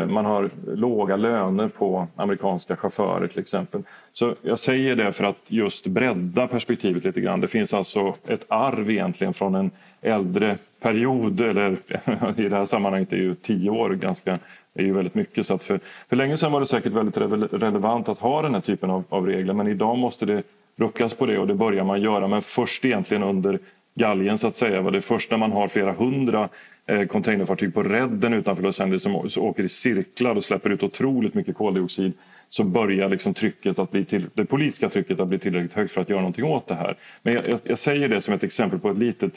Man 0.09 0.25
har 0.25 0.51
låga 0.67 1.17
löner 1.17 1.69
på 1.69 2.07
amerikanska 2.17 2.77
chaufförer 2.77 3.29
till 3.29 3.39
exempel. 3.39 3.83
Så 4.13 4.35
jag 4.43 4.59
säger 4.59 4.97
det 4.97 5.13
för 5.13 5.25
att 5.25 5.43
just 5.47 5.87
bredda 5.87 6.49
perspektivet 6.49 7.05
lite 7.05 7.21
grann. 7.21 7.41
Det 7.41 7.49
finns 7.49 7.75
alltså 7.75 8.15
ett 8.27 8.45
arv 8.49 8.91
egentligen 8.91 9.35
från 9.35 9.55
en 9.55 9.71
äldre 10.01 10.59
period, 10.81 11.41
eller 11.41 11.73
i 12.37 12.49
det 12.49 12.57
här 12.57 12.65
sammanhanget 12.65 13.13
är 13.13 13.17
ju 13.17 13.35
tio 13.35 13.71
år 13.71 13.91
ganska, 13.91 14.39
är 14.75 14.85
ju 14.85 14.93
väldigt 14.93 15.15
mycket. 15.15 15.47
Så 15.47 15.55
att 15.55 15.65
för, 15.65 15.81
för 16.09 16.17
länge 16.17 16.37
sedan 16.37 16.53
var 16.53 16.61
det 16.61 16.67
säkert 16.67 16.93
väldigt 16.93 17.17
relevant 17.53 18.09
att 18.09 18.19
ha 18.19 18.43
den 18.43 18.55
här 18.55 18.61
typen 18.61 18.91
av, 18.91 19.05
av 19.09 19.27
regler 19.27 19.55
men 19.55 19.67
idag 19.67 19.99
måste 19.99 20.27
det 20.27 20.43
ruckas 20.77 21.15
på 21.15 21.27
det 21.27 21.39
och 21.39 21.47
det 21.47 21.55
börjar 21.55 21.85
man 21.85 22.03
göra 22.03 22.29
men 22.29 22.43
först 22.43 22.85
egentligen 22.85 23.23
under 23.23 23.59
galgen 23.95 24.39
så 24.39 24.47
att 24.49 24.57
säga. 24.57 24.83
Det 24.83 24.99
är 24.99 25.01
först 25.01 25.31
när 25.31 25.39
man 25.39 25.53
har 25.53 25.69
flera 25.69 25.93
hundra 25.93 26.49
eh, 26.87 27.07
containerfartyg 27.07 27.75
på 27.75 27.83
redden 27.83 28.33
utanför 28.33 28.63
Los 28.63 28.81
Angeles 28.81 29.03
som, 29.03 29.31
som 29.31 29.43
åker 29.43 29.63
i 29.63 29.69
cirklar 29.69 30.35
och 30.35 30.45
släpper 30.45 30.71
ut 30.71 30.83
otroligt 30.83 31.35
mycket 31.35 31.57
koldioxid 31.57 32.13
så 32.49 32.65
börjar 32.65 33.09
liksom 33.09 33.35
trycket 33.35 33.79
att 33.79 33.91
bli 33.91 34.05
till, 34.05 34.27
det 34.35 34.45
politiska 34.45 34.89
trycket 34.89 35.21
att 35.21 35.29
bli 35.29 35.39
tillräckligt 35.39 35.73
högt 35.73 35.93
för 35.93 36.01
att 36.01 36.09
göra 36.09 36.21
någonting 36.21 36.45
åt 36.45 36.67
det 36.67 36.75
här. 36.75 36.97
Men 37.23 37.35
jag, 37.35 37.49
jag, 37.49 37.61
jag 37.63 37.79
säger 37.79 38.09
det 38.09 38.21
som 38.21 38.35
ett 38.35 38.45
exempel 38.45 38.79
på 38.79 38.91
ett 38.91 38.99
litet 38.99 39.33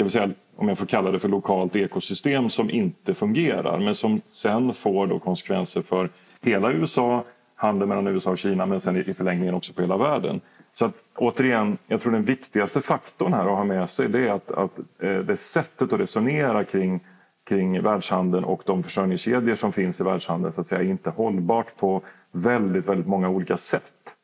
ska 0.00 0.04
vi 0.04 0.10
säga, 0.10 0.34
om 0.56 0.68
jag 0.68 0.78
får 0.78 0.86
kalla 0.86 1.10
det 1.10 1.18
för 1.18 1.28
lokalt 1.28 1.76
ekosystem 1.76 2.50
som 2.50 2.70
inte 2.70 3.14
fungerar 3.14 3.78
men 3.78 3.94
som 3.94 4.20
sen 4.28 4.74
får 4.74 5.06
då 5.06 5.18
konsekvenser 5.18 5.82
för 5.82 6.10
hela 6.40 6.72
USA, 6.72 7.24
handeln 7.54 7.88
mellan 7.88 8.06
USA 8.06 8.30
och 8.30 8.38
Kina 8.38 8.66
men 8.66 8.80
sen 8.80 8.96
i 8.96 9.14
förlängningen 9.14 9.54
också 9.54 9.72
på 9.72 9.82
hela 9.82 9.96
världen. 9.96 10.40
Så 10.72 10.84
att, 10.84 10.94
återigen, 11.16 11.78
jag 11.86 12.00
tror 12.00 12.12
den 12.12 12.24
viktigaste 12.24 12.80
faktorn 12.80 13.32
här 13.32 13.40
att 13.40 13.56
ha 13.56 13.64
med 13.64 13.90
sig 13.90 14.08
det 14.08 14.28
är 14.28 14.32
att, 14.32 14.50
att 14.50 14.78
eh, 15.02 15.18
det 15.18 15.36
sättet 15.36 15.92
att 15.92 16.00
resonera 16.00 16.64
kring, 16.64 17.00
kring 17.48 17.82
världshandeln 17.82 18.44
och 18.44 18.62
de 18.66 18.82
försörjningskedjor 18.82 19.54
som 19.54 19.72
finns 19.72 20.00
i 20.00 20.04
världshandeln 20.04 20.52
så 20.52 20.60
att 20.60 20.66
säga, 20.66 20.80
är 20.80 20.84
inte 20.84 21.10
hållbart 21.10 21.76
på 21.76 22.02
väldigt, 22.32 22.88
väldigt 22.88 23.06
många 23.06 23.28
olika 23.28 23.56
sätt. 23.56 24.16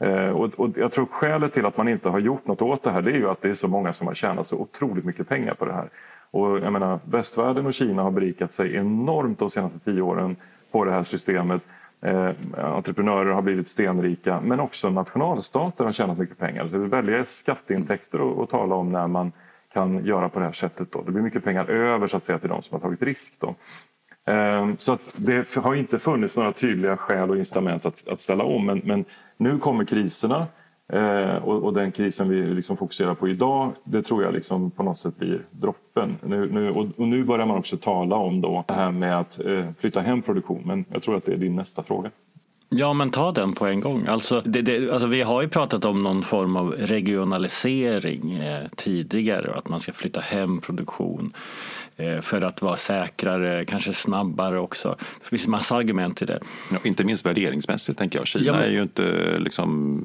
Eh, 0.00 0.28
och, 0.28 0.54
och, 0.60 0.70
jag 0.76 0.92
tror 0.92 1.06
skälet 1.06 1.52
till 1.52 1.66
att 1.66 1.76
man 1.76 1.88
inte 1.88 2.08
har 2.08 2.18
gjort 2.18 2.46
något 2.46 2.62
åt 2.62 2.82
det 2.82 2.90
här 2.90 3.02
det 3.02 3.10
är 3.10 3.16
ju 3.16 3.30
att 3.30 3.42
det 3.42 3.50
är 3.50 3.54
så 3.54 3.68
många 3.68 3.92
som 3.92 4.06
har 4.06 4.14
tjänat 4.14 4.46
så 4.46 4.56
otroligt 4.56 5.04
mycket 5.04 5.28
pengar 5.28 5.54
på 5.54 5.64
det 5.64 5.72
här. 5.72 5.88
Och 6.30 6.58
jag 6.58 6.72
menar, 6.72 6.98
västvärlden 7.04 7.66
och 7.66 7.74
Kina 7.74 8.02
har 8.02 8.10
berikat 8.10 8.52
sig 8.52 8.76
enormt 8.76 9.38
de 9.38 9.50
senaste 9.50 9.78
tio 9.78 10.02
åren 10.02 10.36
på 10.70 10.84
det 10.84 10.92
här 10.92 11.04
systemet. 11.04 11.62
Eh, 12.02 12.30
entreprenörer 12.56 13.32
har 13.32 13.42
blivit 13.42 13.68
stenrika 13.68 14.40
men 14.40 14.60
också 14.60 14.90
nationalstater 14.90 15.84
har 15.84 15.92
tjänat 15.92 16.18
mycket 16.18 16.38
pengar. 16.38 16.68
Så 16.68 16.76
det 16.76 16.84
är 16.84 16.88
väldiga 16.88 17.24
skatteintäkter 17.24 18.32
att, 18.32 18.38
att 18.38 18.50
tala 18.50 18.74
om 18.74 18.92
när 18.92 19.06
man 19.06 19.32
kan 19.72 20.04
göra 20.04 20.28
på 20.28 20.38
det 20.38 20.44
här 20.44 20.52
sättet. 20.52 20.92
Då. 20.92 21.02
Det 21.02 21.12
blir 21.12 21.22
mycket 21.22 21.44
pengar 21.44 21.70
över 21.70 22.06
så 22.06 22.16
att 22.16 22.24
säga, 22.24 22.38
till 22.38 22.48
de 22.48 22.62
som 22.62 22.74
har 22.74 22.80
tagit 22.80 23.02
risk. 23.02 23.34
Då. 23.38 23.54
Ehm, 24.30 24.76
så 24.78 24.92
att 24.92 25.10
det 25.16 25.56
har 25.56 25.74
inte 25.74 25.98
funnits 25.98 26.36
några 26.36 26.52
tydliga 26.52 26.96
skäl 26.96 27.30
och 27.30 27.36
incitament 27.36 27.86
att, 27.86 28.08
att 28.08 28.20
ställa 28.20 28.44
om. 28.44 28.66
Men, 28.66 28.80
men, 28.84 29.04
nu 29.36 29.58
kommer 29.58 29.84
kriserna 29.84 30.46
eh, 30.92 31.36
och, 31.36 31.64
och, 31.64 31.72
den 31.72 31.92
krisen 31.92 32.28
vi 32.28 32.42
liksom 32.42 32.76
fokuserar 32.76 33.14
på 33.14 33.28
idag 33.28 33.72
det 33.84 34.02
tror 34.02 34.22
jag 34.22 34.34
liksom 34.34 34.70
på 34.70 34.82
något 34.82 34.98
sätt 34.98 35.16
blir 35.18 35.42
droppen. 35.50 36.16
Nu, 36.22 36.52
nu, 36.52 36.70
och, 36.70 36.86
och, 36.96 37.08
nu 37.08 37.24
börjar 37.24 37.46
man 37.46 37.58
också 37.58 37.76
tala 37.76 38.16
om 38.16 38.40
då 38.40 38.64
det 38.68 38.74
här 38.74 38.90
med 38.90 39.18
att 39.18 39.40
eh, 39.40 39.64
flytta 39.78 40.00
hem 40.00 40.22
produktion. 40.22 40.62
Men 40.64 40.84
jag 40.92 41.02
tror 41.02 41.16
att 41.16 41.24
det 41.24 41.32
är 41.32 41.36
din 41.36 41.56
nästa 41.56 41.82
fråga. 41.82 42.10
Ja, 42.72 42.92
men 42.92 43.10
ta 43.10 43.32
den 43.32 43.52
på 43.52 43.66
en 43.66 43.80
gång. 43.80 44.06
Alltså, 44.06 44.40
det, 44.40 44.62
det, 44.62 44.90
alltså 44.90 45.08
vi 45.08 45.22
har 45.22 45.42
ju 45.42 45.48
pratat 45.48 45.84
om 45.84 46.02
någon 46.02 46.22
form 46.22 46.56
av 46.56 46.72
regionalisering 46.72 48.32
eh, 48.32 48.68
tidigare, 48.76 49.54
att 49.54 49.68
man 49.68 49.80
ska 49.80 49.92
flytta 49.92 50.20
hem 50.20 50.60
produktion 50.60 51.32
för 52.22 52.42
att 52.42 52.62
vara 52.62 52.76
säkrare, 52.76 53.64
kanske 53.64 53.92
snabbare 53.92 54.58
också. 54.58 54.96
Det 55.22 55.28
finns 55.28 55.46
massa 55.46 55.76
argument 55.76 56.16
till 56.16 56.26
det. 56.26 56.40
Ja, 56.72 56.78
inte 56.82 57.04
minst 57.04 57.26
värderingsmässigt 57.26 57.98
tänker 57.98 58.18
jag. 58.18 58.26
Kina 58.26 58.44
ja, 58.44 58.52
men... 58.52 58.62
är 58.62 58.68
ju 58.68 58.82
inte 58.82 59.38
liksom 59.38 60.04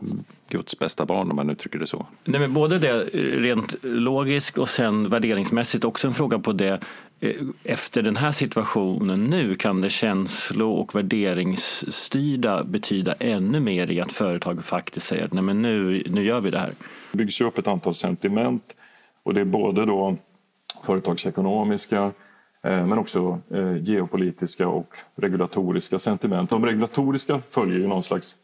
Guds 0.49 0.79
bästa 0.79 1.05
barn 1.05 1.29
om 1.29 1.35
man 1.35 1.49
uttrycker 1.49 1.79
det 1.79 1.87
så. 1.87 2.05
Nej, 2.23 2.39
men 2.39 2.53
både 2.53 2.79
det 2.79 3.03
rent 3.13 3.75
logiskt 3.81 4.57
och 4.57 4.69
sen 4.69 5.09
värderingsmässigt 5.09 5.83
också 5.83 6.07
en 6.07 6.13
fråga 6.13 6.39
på 6.39 6.53
det 6.53 6.79
Eh, 7.19 7.41
efter 7.63 8.01
den 8.01 8.15
här 8.15 8.31
situationen 8.31 9.23
nu 9.23 9.55
kan 9.55 9.81
det 9.81 9.89
känslo 9.89 10.71
och 10.71 10.95
värderingsstyrda 10.95 12.63
betyda 12.63 13.13
ännu 13.13 13.59
mer 13.59 13.91
i 13.91 14.01
att 14.01 14.11
företag 14.11 14.65
faktiskt 14.65 15.07
säger 15.07 15.25
att 15.25 15.33
Nej, 15.33 15.43
men 15.43 15.61
nu, 15.61 16.03
nu 16.09 16.23
gör 16.23 16.41
vi 16.41 16.49
det 16.49 16.59
här. 16.59 16.73
Det 17.11 17.17
byggs 17.17 17.41
upp 17.41 17.57
ett 17.57 17.67
antal 17.67 17.95
sentiment 17.95 18.63
och 19.23 19.33
det 19.33 19.41
är 19.41 19.45
både 19.45 19.85
då 19.85 20.17
företagsekonomiska 20.85 22.11
eh, 22.63 22.85
men 22.85 22.97
också 22.97 23.39
eh, 23.51 23.77
geopolitiska 23.77 24.67
och 24.67 24.95
regulatoriska 25.15 25.99
sentiment. 25.99 26.49
De 26.49 26.65
regulatoriska 26.65 27.39
följer 27.49 27.79
ju 27.79 27.87
någon 27.87 28.03
slags 28.03 28.35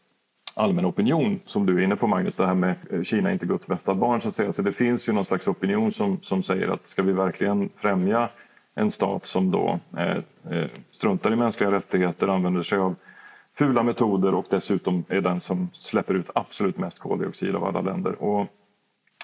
allmän 0.54 0.86
opinion 0.86 1.40
som 1.46 1.66
du 1.66 1.78
är 1.78 1.84
inne 1.84 1.96
på 1.96 2.06
Magnus, 2.06 2.36
det 2.36 2.46
här 2.46 2.54
med 2.54 2.74
eh, 2.90 3.02
Kina 3.02 3.32
inte 3.32 3.46
Guds 3.46 3.66
bästa 3.66 3.94
barn 3.94 4.20
så 4.20 4.28
att 4.28 4.34
säga. 4.34 4.52
Så 4.52 4.62
det 4.62 4.72
finns 4.72 5.08
ju 5.08 5.12
någon 5.12 5.24
slags 5.24 5.48
opinion 5.48 5.92
som, 5.92 6.18
som 6.22 6.42
säger 6.42 6.68
att 6.68 6.88
ska 6.88 7.02
vi 7.02 7.12
verkligen 7.12 7.70
främja 7.76 8.28
en 8.74 8.90
stat 8.90 9.26
som 9.26 9.50
då 9.50 9.78
eh, 9.96 10.66
struntar 10.90 11.32
i 11.32 11.36
mänskliga 11.36 11.70
rättigheter, 11.70 12.28
använder 12.28 12.62
sig 12.62 12.78
av 12.78 12.94
fula 13.58 13.82
metoder 13.82 14.34
och 14.34 14.46
dessutom 14.50 15.04
är 15.08 15.20
den 15.20 15.40
som 15.40 15.68
släpper 15.72 16.14
ut 16.14 16.30
absolut 16.34 16.78
mest 16.78 16.98
koldioxid 16.98 17.56
av 17.56 17.64
alla 17.64 17.80
länder. 17.80 18.22
Och 18.22 18.46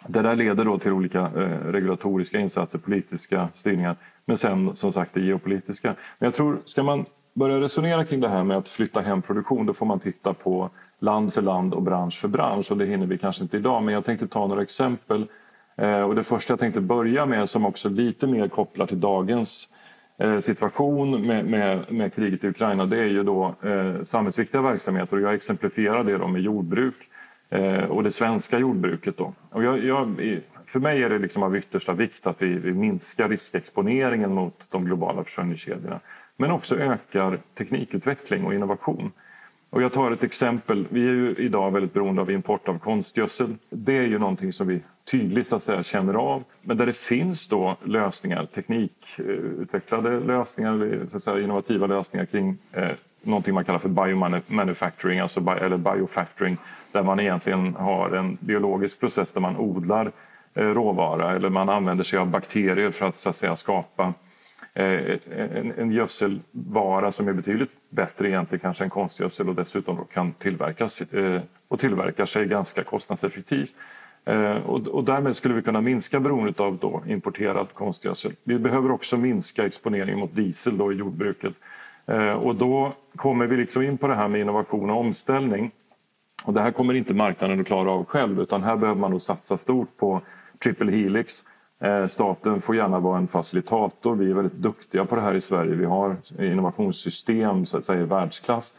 det 0.06 0.22
där 0.22 0.36
leder 0.36 0.64
då 0.64 0.78
till 0.78 0.92
olika 0.92 1.20
eh, 1.20 1.72
regulatoriska 1.72 2.38
insatser, 2.38 2.78
politiska 2.78 3.48
styrningar 3.54 3.96
men 4.24 4.38
sen 4.38 4.76
som 4.76 4.92
sagt 4.92 5.14
det 5.14 5.20
geopolitiska. 5.20 5.94
Men 6.18 6.26
jag 6.26 6.34
tror, 6.34 6.58
ska 6.64 6.82
man 6.82 7.04
börja 7.34 7.60
resonera 7.60 8.04
kring 8.04 8.20
det 8.20 8.28
här 8.28 8.44
med 8.44 8.56
att 8.56 8.68
flytta 8.68 9.00
hem 9.00 9.22
produktion 9.22 9.66
då 9.66 9.74
får 9.74 9.86
man 9.86 10.00
titta 10.00 10.34
på 10.34 10.70
land 10.98 11.34
för 11.34 11.42
land 11.42 11.74
och 11.74 11.82
bransch 11.82 12.20
för 12.20 12.28
bransch 12.28 12.70
och 12.70 12.76
det 12.76 12.86
hinner 12.86 13.06
vi 13.06 13.18
kanske 13.18 13.42
inte 13.42 13.56
idag 13.56 13.82
men 13.82 13.94
jag 13.94 14.04
tänkte 14.04 14.28
ta 14.28 14.46
några 14.46 14.62
exempel 14.62 15.26
Eh, 15.78 16.00
och 16.00 16.14
det 16.14 16.24
första 16.24 16.52
jag 16.52 16.60
tänkte 16.60 16.80
börja 16.80 17.26
med 17.26 17.48
som 17.48 17.66
också 17.66 17.88
lite 17.88 18.26
mer 18.26 18.48
kopplar 18.48 18.86
till 18.86 19.00
dagens 19.00 19.68
eh, 20.18 20.38
situation 20.38 21.26
med, 21.26 21.44
med, 21.44 21.92
med 21.92 22.14
kriget 22.14 22.44
i 22.44 22.48
Ukraina 22.48 22.86
det 22.86 22.98
är 22.98 23.06
ju 23.06 23.22
då 23.22 23.54
eh, 23.62 24.04
samhällsviktiga 24.04 24.62
verksamheter 24.62 25.16
och 25.16 25.22
jag 25.22 25.34
exemplifierar 25.34 26.04
det 26.04 26.18
då 26.18 26.28
med 26.28 26.42
jordbruk. 26.42 26.94
Eh, 27.50 27.84
och 27.84 28.02
det 28.02 28.10
svenska 28.10 28.58
jordbruket. 28.58 29.16
Då. 29.16 29.34
Och 29.50 29.64
jag, 29.64 29.84
jag, 29.84 30.16
för 30.66 30.80
mig 30.80 31.02
är 31.02 31.08
det 31.08 31.18
liksom 31.18 31.42
av 31.42 31.56
yttersta 31.56 31.92
vikt 31.92 32.26
att 32.26 32.42
vi, 32.42 32.48
vi 32.48 32.72
minskar 32.72 33.28
riskexponeringen 33.28 34.34
mot 34.34 34.64
de 34.70 34.84
globala 34.84 35.24
försörjningskedjorna 35.24 36.00
men 36.36 36.50
också 36.50 36.76
ökar 36.76 37.38
teknikutveckling 37.54 38.44
och 38.44 38.54
innovation. 38.54 39.12
Och 39.70 39.82
jag 39.82 39.92
tar 39.92 40.10
ett 40.10 40.24
exempel. 40.24 40.86
Vi 40.90 41.00
är 41.00 41.12
ju 41.12 41.34
idag 41.38 41.70
väldigt 41.70 41.92
beroende 41.92 42.22
av 42.22 42.30
import 42.30 42.68
av 42.68 42.78
konstgödsel. 42.78 43.56
Det 43.70 43.96
är 43.96 44.02
ju 44.06 44.18
någonting 44.18 44.52
som 44.52 44.66
vi 44.66 44.80
tydligt 45.10 45.46
så 45.46 45.56
att 45.56 45.62
säga, 45.62 45.82
känner 45.82 46.14
av. 46.14 46.44
Men 46.62 46.76
där 46.76 46.86
det 46.86 46.96
finns 46.96 47.48
då 47.48 47.76
lösningar, 47.84 48.46
teknikutvecklade 48.46 50.20
lösningar, 50.20 51.06
så 51.10 51.16
att 51.16 51.22
säga, 51.22 51.40
innovativa 51.40 51.86
lösningar 51.86 52.26
kring 52.26 52.58
eh, 52.72 52.90
någonting 53.22 53.54
man 53.54 53.64
kallar 53.64 53.78
för 53.78 53.88
biomanufacturing, 53.88 55.20
alltså 55.20 55.40
bi 55.40 55.52
eller 55.52 55.76
biofacturing 55.76 56.56
där 56.92 57.02
man 57.02 57.21
egentligen 57.21 57.75
har 57.75 58.11
en 58.11 58.38
biologisk 58.40 59.00
process 59.00 59.33
där 59.33 59.40
man 59.40 59.57
odlar 59.57 60.12
eh, 60.54 60.66
råvara 60.66 61.37
eller 61.37 61.49
man 61.49 61.68
använder 61.68 62.04
sig 62.04 62.18
av 62.18 62.30
bakterier 62.30 62.90
för 62.90 63.07
att, 63.07 63.21
så 63.21 63.28
att 63.28 63.37
säga, 63.37 63.57
skapa 63.57 64.12
eh, 64.75 65.18
en, 65.37 65.73
en 65.78 65.92
gödselvara 65.92 67.12
som 67.12 67.28
är 67.28 67.33
betydligt 67.33 67.71
bättre 67.90 68.28
egentligen 68.28 68.61
kanske 68.61 68.85
än 68.85 68.90
konstgödsel 68.90 69.49
och 69.49 69.54
dessutom 69.54 70.04
kan 70.12 70.33
tillverkas 70.33 71.00
eh, 71.00 71.40
och 71.68 71.80
tillverkar 71.80 72.26
sig 72.26 72.47
ganska 72.47 72.85
kostnadseffektivt. 72.85 73.71
Och, 74.64 75.04
därmed 75.04 75.37
skulle 75.37 75.54
vi 75.54 75.62
kunna 75.62 75.80
minska 75.80 76.21
beroendet 76.21 76.61
av 76.61 76.76
då 76.76 77.02
importerad 77.07 77.66
konstgödsel. 77.75 78.33
Vi 78.45 78.59
behöver 78.59 78.90
också 78.90 79.16
minska 79.16 79.66
exponeringen 79.66 80.18
mot 80.18 80.37
diesel 80.37 80.78
då 80.78 80.92
i 80.92 80.97
jordbruket. 80.97 81.52
Och 82.40 82.54
då 82.54 82.92
kommer 83.16 83.47
vi 83.47 83.57
liksom 83.57 83.83
in 83.83 83.99
på 83.99 84.07
det 84.07 84.14
här 84.14 84.28
med 84.28 84.40
innovation 84.40 84.90
och 84.90 85.00
omställning. 85.00 85.71
Och 86.45 86.54
det 86.54 86.61
här 86.61 86.71
kommer 86.71 86.95
inte 86.95 87.14
marknaden 87.14 87.61
att 87.61 87.66
klara 87.66 87.90
av 87.90 88.04
själv 88.04 88.40
utan 88.40 88.62
här 88.62 88.76
behöver 88.76 89.00
man 89.00 89.11
nog 89.11 89.23
satsa 89.23 89.59
stort 89.59 89.97
på 89.97 90.21
triple 90.59 90.92
helix 90.92 91.45
Eh, 91.80 92.07
staten 92.07 92.61
får 92.61 92.76
gärna 92.76 93.00
vara 93.00 93.18
en 93.18 93.28
facilitator. 93.28 94.16
Vi 94.16 94.30
är 94.30 94.35
väldigt 94.35 94.59
duktiga 94.59 95.04
på 95.04 95.16
det 95.16 95.21
här 95.21 95.35
i 95.35 95.40
Sverige. 95.40 95.75
Vi 95.75 95.85
har 95.85 96.16
innovationssystem 96.38 97.66
så 97.66 97.78
att 97.78 97.85
säga, 97.85 98.00
i 98.00 98.04
världsklass. 98.04 98.75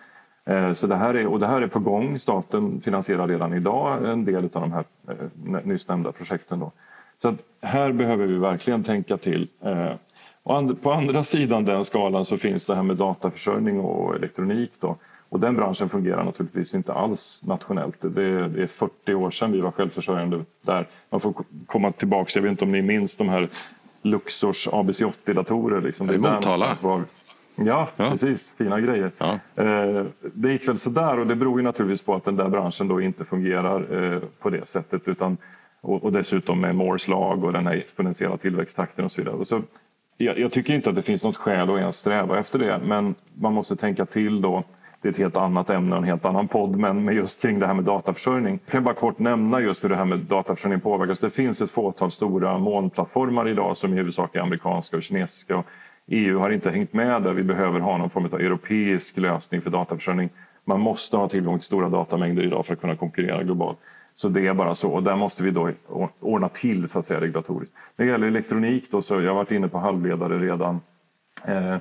Eh, 0.45 0.73
så 0.73 0.87
det 0.87 0.95
här, 0.95 1.13
är, 1.13 1.27
och 1.27 1.39
det 1.39 1.47
här 1.47 1.61
är 1.61 1.67
på 1.67 1.79
gång. 1.79 2.19
Staten 2.19 2.81
finansierar 2.81 3.27
redan 3.27 3.53
idag 3.53 4.09
en 4.09 4.25
del 4.25 4.43
av 4.43 4.49
de 4.61 4.71
här 4.71 4.83
eh, 5.07 5.65
nyss 5.65 5.87
nämnda 5.87 6.11
projekten. 6.11 6.59
Då. 6.59 6.71
Så 7.17 7.35
här 7.61 7.91
behöver 7.91 8.25
vi 8.25 8.37
verkligen 8.37 8.83
tänka 8.83 9.17
till. 9.17 9.47
Eh, 9.63 9.93
och 10.43 10.81
på 10.81 10.91
andra 10.91 11.23
sidan 11.23 11.65
den 11.65 11.85
skalan 11.85 12.25
så 12.25 12.37
finns 12.37 12.65
det 12.65 12.75
här 12.75 12.83
med 12.83 12.97
dataförsörjning 12.97 13.79
och 13.79 14.15
elektronik. 14.15 14.71
Då. 14.79 14.95
Och 15.29 15.39
den 15.39 15.55
branschen 15.55 15.89
fungerar 15.89 16.23
naturligtvis 16.23 16.73
inte 16.73 16.93
alls 16.93 17.43
nationellt. 17.45 17.95
Det 18.01 18.23
är, 18.23 18.67
40 18.67 19.13
år 19.13 19.31
sedan 19.31 19.51
vi 19.51 19.61
var 19.61 19.71
självförsörjande 19.71 20.45
där. 20.61 20.87
Man 21.09 21.21
får 21.21 21.33
komma 21.65 21.91
tillbaka, 21.91 22.31
jag 22.35 22.41
vet 22.41 22.51
inte 22.51 22.65
om 22.65 22.71
ni 22.71 22.81
minns 22.81 23.15
de 23.15 23.29
här 23.29 23.49
Luxors 24.01 24.67
ABC80-datorer. 24.67 25.81
Liksom. 25.81 26.07
Det 26.07 26.13
är 26.13 26.17
Motala. 26.17 26.77
Ja, 27.65 27.87
ja, 27.97 28.09
precis. 28.09 28.53
Fina 28.57 28.79
grejer. 28.79 29.11
Ja. 29.17 29.39
Eh, 29.55 30.05
det 30.33 30.51
gick 30.51 30.67
väl 30.67 30.77
sådär 30.77 31.19
och 31.19 31.27
det 31.27 31.35
beror 31.35 31.59
ju 31.59 31.63
naturligtvis 31.63 32.01
på 32.01 32.15
att 32.15 32.23
den 32.23 32.35
där 32.35 32.49
branschen 32.49 32.87
då 32.87 33.01
inte 33.01 33.25
fungerar 33.25 34.13
eh, 34.13 34.19
på 34.39 34.49
det 34.49 34.67
sättet. 34.67 35.07
Utan, 35.07 35.37
och, 35.81 36.03
och 36.03 36.11
dessutom 36.11 36.61
med 36.61 36.75
Moores 36.75 37.07
lag 37.07 37.43
och 37.43 37.53
den 37.53 37.67
här 37.67 37.75
exponentiella 37.75 38.37
tillväxttakten 38.37 39.05
och 39.05 39.11
så 39.11 39.21
vidare. 39.21 39.35
Och 39.35 39.47
så, 39.47 39.61
jag, 40.17 40.39
jag, 40.39 40.51
tycker 40.51 40.73
inte 40.73 40.89
att 40.89 40.95
det 40.95 41.01
finns 41.01 41.23
något 41.23 41.37
skäl 41.37 41.69
att 41.69 41.79
ens 41.79 41.97
sträva 41.97 42.39
efter 42.39 42.59
det 42.59 42.79
men 42.85 43.15
man 43.33 43.53
måste 43.53 43.75
tänka 43.75 44.05
till 44.05 44.41
då 44.41 44.63
det 45.01 45.07
är 45.07 45.11
ett 45.11 45.17
helt 45.17 45.37
annat 45.37 45.69
ämne 45.69 45.91
och 45.91 45.97
en 45.97 46.07
helt 46.07 46.25
annan 46.25 46.47
podd, 46.47 46.75
men 46.75 47.15
just 47.15 47.41
kring 47.41 47.59
det 47.59 47.67
här 47.67 47.73
med 47.73 47.83
dataförsörjning. 47.83 48.59
Jag 48.65 48.71
kan 48.71 48.83
bara 48.83 48.93
kort 48.93 49.19
nämna 49.19 49.61
just 49.61 49.83
hur 49.83 49.89
det 49.89 49.95
här 49.95 50.05
med 50.05 50.19
dataförsörjning 50.19 50.79
påverkas. 50.79 51.19
Det 51.19 51.29
finns 51.29 51.61
ett 51.61 51.71
fåtal 51.71 52.11
stora 52.11 52.57
molnplattformar 52.57 53.47
idag 53.47 53.77
som 53.77 53.93
i 53.93 53.95
huvudsak 53.95 54.35
är 54.35 54.39
amerikanska 54.39 54.97
och 54.97 55.03
kinesiska. 55.03 55.57
Och 55.57 55.65
EU 56.07 56.39
har 56.39 56.49
inte 56.49 56.71
hängt 56.71 56.93
med 56.93 57.21
där. 57.21 57.33
Vi 57.33 57.43
behöver 57.43 57.79
ha 57.79 57.97
någon 57.97 58.09
form 58.09 58.25
av 58.25 58.33
europeisk 58.33 59.17
lösning 59.17 59.61
för 59.61 59.69
dataförsörjning. 59.69 60.29
Man 60.65 60.79
måste 60.79 61.17
ha 61.17 61.29
tillgång 61.29 61.57
till 61.57 61.65
stora 61.65 61.89
datamängder 61.89 62.43
idag 62.43 62.65
för 62.65 62.73
att 62.73 62.81
kunna 62.81 62.95
konkurrera 62.95 63.43
globalt. 63.43 63.77
Så 64.15 64.29
det 64.29 64.47
är 64.47 64.53
bara 64.53 64.75
så. 64.75 64.89
Och 64.89 65.03
där 65.03 65.15
måste 65.15 65.43
vi 65.43 65.51
då 65.51 65.71
ordna 66.19 66.49
till 66.49 66.89
så 66.89 66.99
att 66.99 67.05
säga 67.05 67.21
regulatoriskt. 67.21 67.75
När 67.95 68.05
det 68.05 68.11
gäller 68.11 68.27
elektronik 68.27 68.91
då, 68.91 69.01
så 69.01 69.21
jag 69.21 69.29
har 69.29 69.35
varit 69.35 69.51
inne 69.51 69.67
på 69.67 69.77
halvledare 69.77 70.39
redan. 70.39 70.81
Eh, 71.45 71.75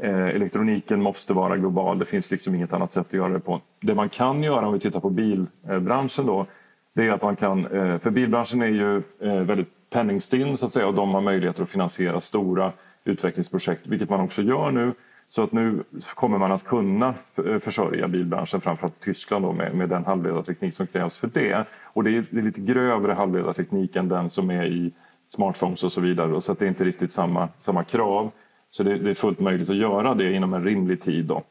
Eh, 0.00 0.26
elektroniken 0.26 1.02
måste 1.02 1.34
vara 1.34 1.56
global. 1.56 1.98
Det 1.98 2.04
finns 2.04 2.30
liksom 2.30 2.54
inget 2.54 2.72
annat 2.72 2.92
sätt 2.92 3.06
att 3.06 3.12
göra 3.12 3.32
det 3.32 3.40
på. 3.40 3.60
Det 3.80 3.94
man 3.94 4.08
kan 4.08 4.42
göra 4.42 4.66
om 4.66 4.72
vi 4.72 4.80
tittar 4.80 5.00
på 5.00 5.10
bilbranschen 5.10 6.26
då, 6.26 6.46
det 6.94 7.06
är 7.06 7.10
att 7.12 7.22
man 7.22 7.36
kan, 7.36 7.66
eh, 7.66 7.98
för 7.98 8.10
bilbranschen 8.10 8.62
är 8.62 8.66
ju 8.66 8.96
eh, 8.96 9.42
väldigt 9.42 9.90
penningstinn 9.90 10.56
så 10.56 10.66
att 10.66 10.72
säga 10.72 10.86
och 10.86 10.94
de 10.94 11.14
har 11.14 11.20
möjligheter 11.20 11.62
att 11.62 11.70
finansiera 11.70 12.20
stora 12.20 12.72
utvecklingsprojekt, 13.04 13.86
vilket 13.86 14.10
man 14.10 14.20
också 14.20 14.42
gör 14.42 14.70
nu. 14.70 14.92
Så 15.28 15.42
att 15.42 15.52
nu 15.52 15.84
kommer 16.14 16.38
man 16.38 16.52
att 16.52 16.64
kunna 16.64 17.14
försörja 17.60 18.08
bilbranschen, 18.08 18.60
framförallt 18.60 19.00
Tyskland 19.00 19.44
då, 19.44 19.52
med, 19.52 19.74
med 19.74 19.88
den 19.88 20.04
halvledarteknik 20.04 20.74
som 20.74 20.86
krävs 20.86 21.16
för 21.16 21.30
det. 21.32 21.66
Och 21.82 22.04
det 22.04 22.16
är, 22.16 22.24
det 22.30 22.38
är 22.38 22.42
lite 22.42 22.60
grövre 22.60 23.12
halvledarteknik 23.12 23.96
än 23.96 24.08
den 24.08 24.30
som 24.30 24.50
är 24.50 24.64
i 24.64 24.92
smartphones 25.28 25.84
och 25.84 25.92
så 25.92 26.00
vidare, 26.00 26.40
så 26.40 26.52
att 26.52 26.58
det 26.58 26.64
är 26.64 26.68
inte 26.68 26.84
riktigt 26.84 27.12
samma, 27.12 27.48
samma 27.60 27.84
krav. 27.84 28.30
Så 28.72 28.82
det, 28.82 28.98
det, 28.98 29.10
är 29.10 29.14
fullt 29.14 29.40
möjligt 29.40 29.70
att 29.70 29.76
göra 29.76 30.14
det 30.14 30.32
inom 30.32 30.54
en 30.54 30.64
rimlig 30.64 31.02
tid. 31.02 31.24
Då. 31.24 31.42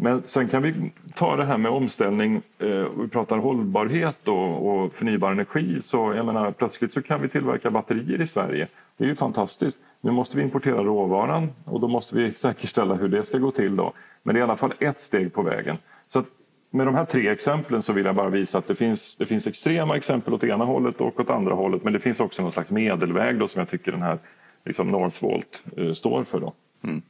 Men 0.00 0.22
sen 0.24 0.48
kan 0.48 0.62
vi 0.62 0.92
ta 1.14 1.36
det 1.36 1.44
här 1.44 1.58
med 1.58 1.70
omställning. 1.70 2.42
Eh, 2.58 2.86
vi 3.00 3.08
pratar 3.08 3.38
hållbarhet 3.38 4.28
och, 4.28 4.68
och 4.68 4.94
förnybar 4.94 5.32
energi. 5.32 5.80
Så 5.80 6.12
jag 6.16 6.26
menar, 6.26 6.50
plötsligt 6.50 6.92
så 6.92 7.02
kan 7.02 7.22
vi 7.22 7.28
tillverka 7.28 7.70
batterier 7.70 8.20
i 8.20 8.26
Sverige. 8.26 8.68
Det 8.96 9.04
är 9.04 9.08
ju 9.08 9.14
fantastiskt. 9.14 9.78
Nu 10.00 10.10
måste 10.10 10.36
vi 10.36 10.42
importera 10.42 10.84
råvaran 10.84 11.48
och 11.64 11.80
då 11.80 11.88
måste 11.88 12.16
vi 12.16 12.32
säkerställa 12.32 12.94
hur 12.94 13.08
det 13.08 13.24
ska 13.24 13.38
gå 13.38 13.50
till. 13.50 13.76
Då. 13.76 13.92
Men 14.22 14.34
det 14.34 14.38
är 14.38 14.40
i 14.40 14.44
alla 14.44 14.56
fall 14.56 14.74
ett 14.78 15.00
steg 15.00 15.32
på 15.32 15.42
vägen. 15.42 15.78
Så 16.08 16.24
med 16.70 16.86
de 16.86 16.94
här 16.94 17.04
tre 17.04 17.28
exemplen 17.28 17.82
så 17.82 17.92
vill 17.92 18.06
jag 18.06 18.14
bara 18.14 18.28
visa 18.28 18.58
att 18.58 18.66
det 18.66 18.74
finns, 18.74 19.16
det 19.16 19.26
finns 19.26 19.46
extrema 19.46 19.96
exempel 19.96 20.34
åt 20.34 20.44
ena 20.44 20.64
hållet 20.64 21.00
och 21.00 21.20
åt 21.20 21.30
andra 21.30 21.54
hållet. 21.54 21.84
Men 21.84 21.92
det 21.92 22.00
finns 22.00 22.20
också 22.20 22.42
någon 22.42 22.52
slags 22.52 22.70
medelväg 22.70 23.38
då 23.38 23.48
som 23.48 23.58
jag 23.58 23.70
tycker 23.70 23.92
den 23.92 24.02
här 24.02 24.18
liksom 24.64 24.90
Northvolt 24.90 25.64
eh, 25.76 25.92
står 25.92 26.24
för. 26.24 26.40
Då. 26.40 26.54
Mm. 26.82 27.02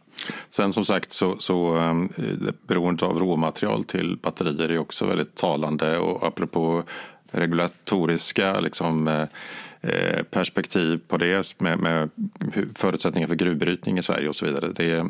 Sen 0.50 0.72
som 0.72 0.84
sagt 0.84 1.12
så, 1.12 1.36
så 1.38 1.74
ehm, 1.74 2.12
um, 2.16 2.52
beroendet 2.66 3.02
av 3.02 3.18
råmaterial 3.18 3.84
till 3.84 4.16
batterier 4.22 4.68
är 4.68 4.78
också 4.78 5.06
väldigt 5.06 5.34
talande 5.34 5.98
och 5.98 6.26
apropå 6.26 6.82
regulatoriska 7.30 8.60
liksom, 8.60 9.08
eh, 9.08 9.26
eh 9.80 10.22
perspektiv 10.22 11.00
på 11.08 11.16
det 11.16 11.60
med, 11.60 11.78
med 11.78 12.10
förutsättningar 12.76 13.28
för 13.28 13.34
gruvbrytning 13.34 13.98
i 13.98 14.02
Sverige 14.02 14.28
och 14.28 14.36
så 14.36 14.46
vidare. 14.46 14.72
Det, 14.72 15.06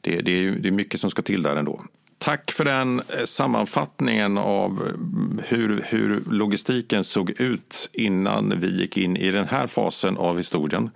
det, 0.00 0.20
det, 0.20 0.32
är, 0.32 0.50
det 0.50 0.68
är 0.68 0.72
mycket 0.72 1.00
som 1.00 1.10
ska 1.10 1.22
till 1.22 1.42
där 1.42 1.56
ändå. 1.56 1.80
Tack 2.18 2.52
för 2.52 2.64
den 2.64 3.02
eh, 3.08 3.24
sammanfattningen 3.24 4.38
av 4.38 4.82
mm, 4.82 5.40
hur, 5.48 5.84
hur 5.88 6.24
logistiken 6.30 7.04
såg 7.04 7.30
ut 7.30 7.90
innan 7.92 8.60
vi 8.60 8.80
gick 8.80 8.96
in 8.96 9.16
i 9.16 9.30
den 9.30 9.48
här 9.48 9.66
fasen 9.66 10.16
av 10.16 10.36
historien. 10.36 10.90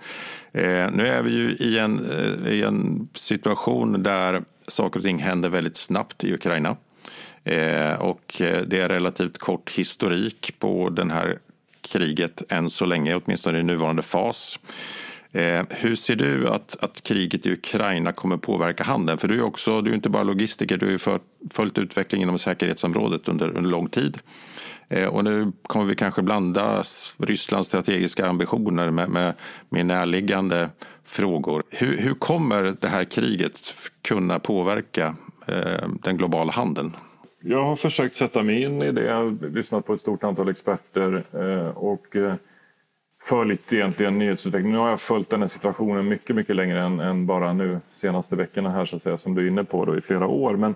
Eh, 0.53 0.91
nu 0.93 1.07
är 1.07 1.23
vi 1.23 1.31
ju 1.31 1.51
i 1.51 1.79
en, 1.79 2.11
eh, 2.11 2.53
i 2.53 2.63
en 2.63 3.09
situation 3.15 4.03
där 4.03 4.43
saker 4.69 5.01
och 5.01 5.05
ting 5.05 5.19
händer 5.19 5.49
väldigt 5.49 5.77
snabbt 5.77 6.25
i 6.25 6.35
Ukraina. 6.35 6.77
Eh, 7.45 7.93
och 7.93 8.41
eh, 8.41 8.63
det 8.63 8.81
är 8.81 8.89
relativt 8.89 9.39
kort 9.39 9.71
historik 9.71 10.55
på 10.59 10.89
det 10.91 11.13
här 11.13 11.39
kriget 11.81 12.43
än 12.49 12.71
så 12.71 12.85
länge, 12.85 13.15
åtminstone 13.15 13.59
i 13.59 13.63
nuvarande 13.63 14.03
fas. 14.03 14.59
Eh, 15.33 15.63
hur 15.71 15.95
ser 15.95 16.17
du 16.17 16.49
att, 16.49 16.77
att 16.81 17.03
kriget 17.03 17.47
i 17.47 17.53
Ukraina 17.53 18.13
kommer 18.13 18.37
påverka 18.37 18.85
handeln? 18.85 19.19
För 19.19 19.29
du 19.29 19.39
är 19.39 19.43
också, 19.43 19.81
du 19.83 19.91
är 19.91 19.95
inte 19.95 20.09
bara 20.09 20.23
logistiker, 20.23 20.77
du 20.77 20.91
har 20.91 20.99
för, 20.99 21.21
följt 21.51 21.79
utvecklingen 21.79 22.29
inom 22.29 22.39
säkerhetsområdet 22.39 23.29
under, 23.29 23.49
under 23.49 23.71
lång 23.71 23.89
tid. 23.89 24.19
Eh, 24.89 25.09
och 25.09 25.25
nu 25.25 25.53
kommer 25.63 25.85
vi 25.85 25.95
kanske 25.95 26.23
blanda 26.23 26.83
Rysslands 27.19 27.69
strategiska 27.69 28.27
ambitioner 28.27 28.91
med, 28.91 29.09
med, 29.09 29.35
med 29.69 29.87
närliggande 29.87 30.71
frågor. 31.05 31.63
Hur, 31.71 31.97
hur 31.97 32.15
kommer 32.15 32.75
det 32.81 32.89
här 32.89 33.05
kriget 33.05 33.75
kunna 34.03 34.39
påverka 34.39 35.17
eh, 35.47 35.89
den 36.03 36.17
globala 36.17 36.53
handeln? 36.53 36.97
Jag 37.43 37.65
har 37.65 37.77
försökt 37.77 38.15
sätta 38.17 38.43
mig 38.43 38.63
in 38.63 38.83
i 38.83 38.93
det. 38.93 39.05
Jag 39.05 39.17
har 39.17 39.49
lyssnat 39.49 39.87
på 39.87 39.95
ett 39.95 40.01
stort 40.01 40.25
antal 40.25 40.49
experter 40.49 41.25
eh, 41.33 41.77
och 41.77 42.17
eh, 42.17 42.35
följt 43.23 43.73
egentligen 43.73 44.19
nyhetsutvecklingen. 44.19 44.73
Nu 44.73 44.79
har 44.79 44.91
jag 44.91 45.01
följt 45.01 45.31
den 45.31 45.41
här 45.41 45.49
situationen 45.49 46.09
mycket, 46.09 46.37
mycket 46.37 46.57
längre 46.57 46.81
än, 46.81 47.01
än, 47.01 47.27
bara 47.27 47.53
nu 47.53 47.81
senaste 47.93 48.37
veckorna 48.37 48.71
här 48.71 48.85
så 48.85 48.97
att 48.97 49.03
säga, 49.03 49.19
som 49.19 49.35
du 49.35 49.43
är 49.43 49.49
inne 49.49 49.65
på 49.65 49.85
då, 49.85 49.99
i 49.99 50.01
flera 50.01 50.27
år. 50.27 50.57
Men 50.57 50.75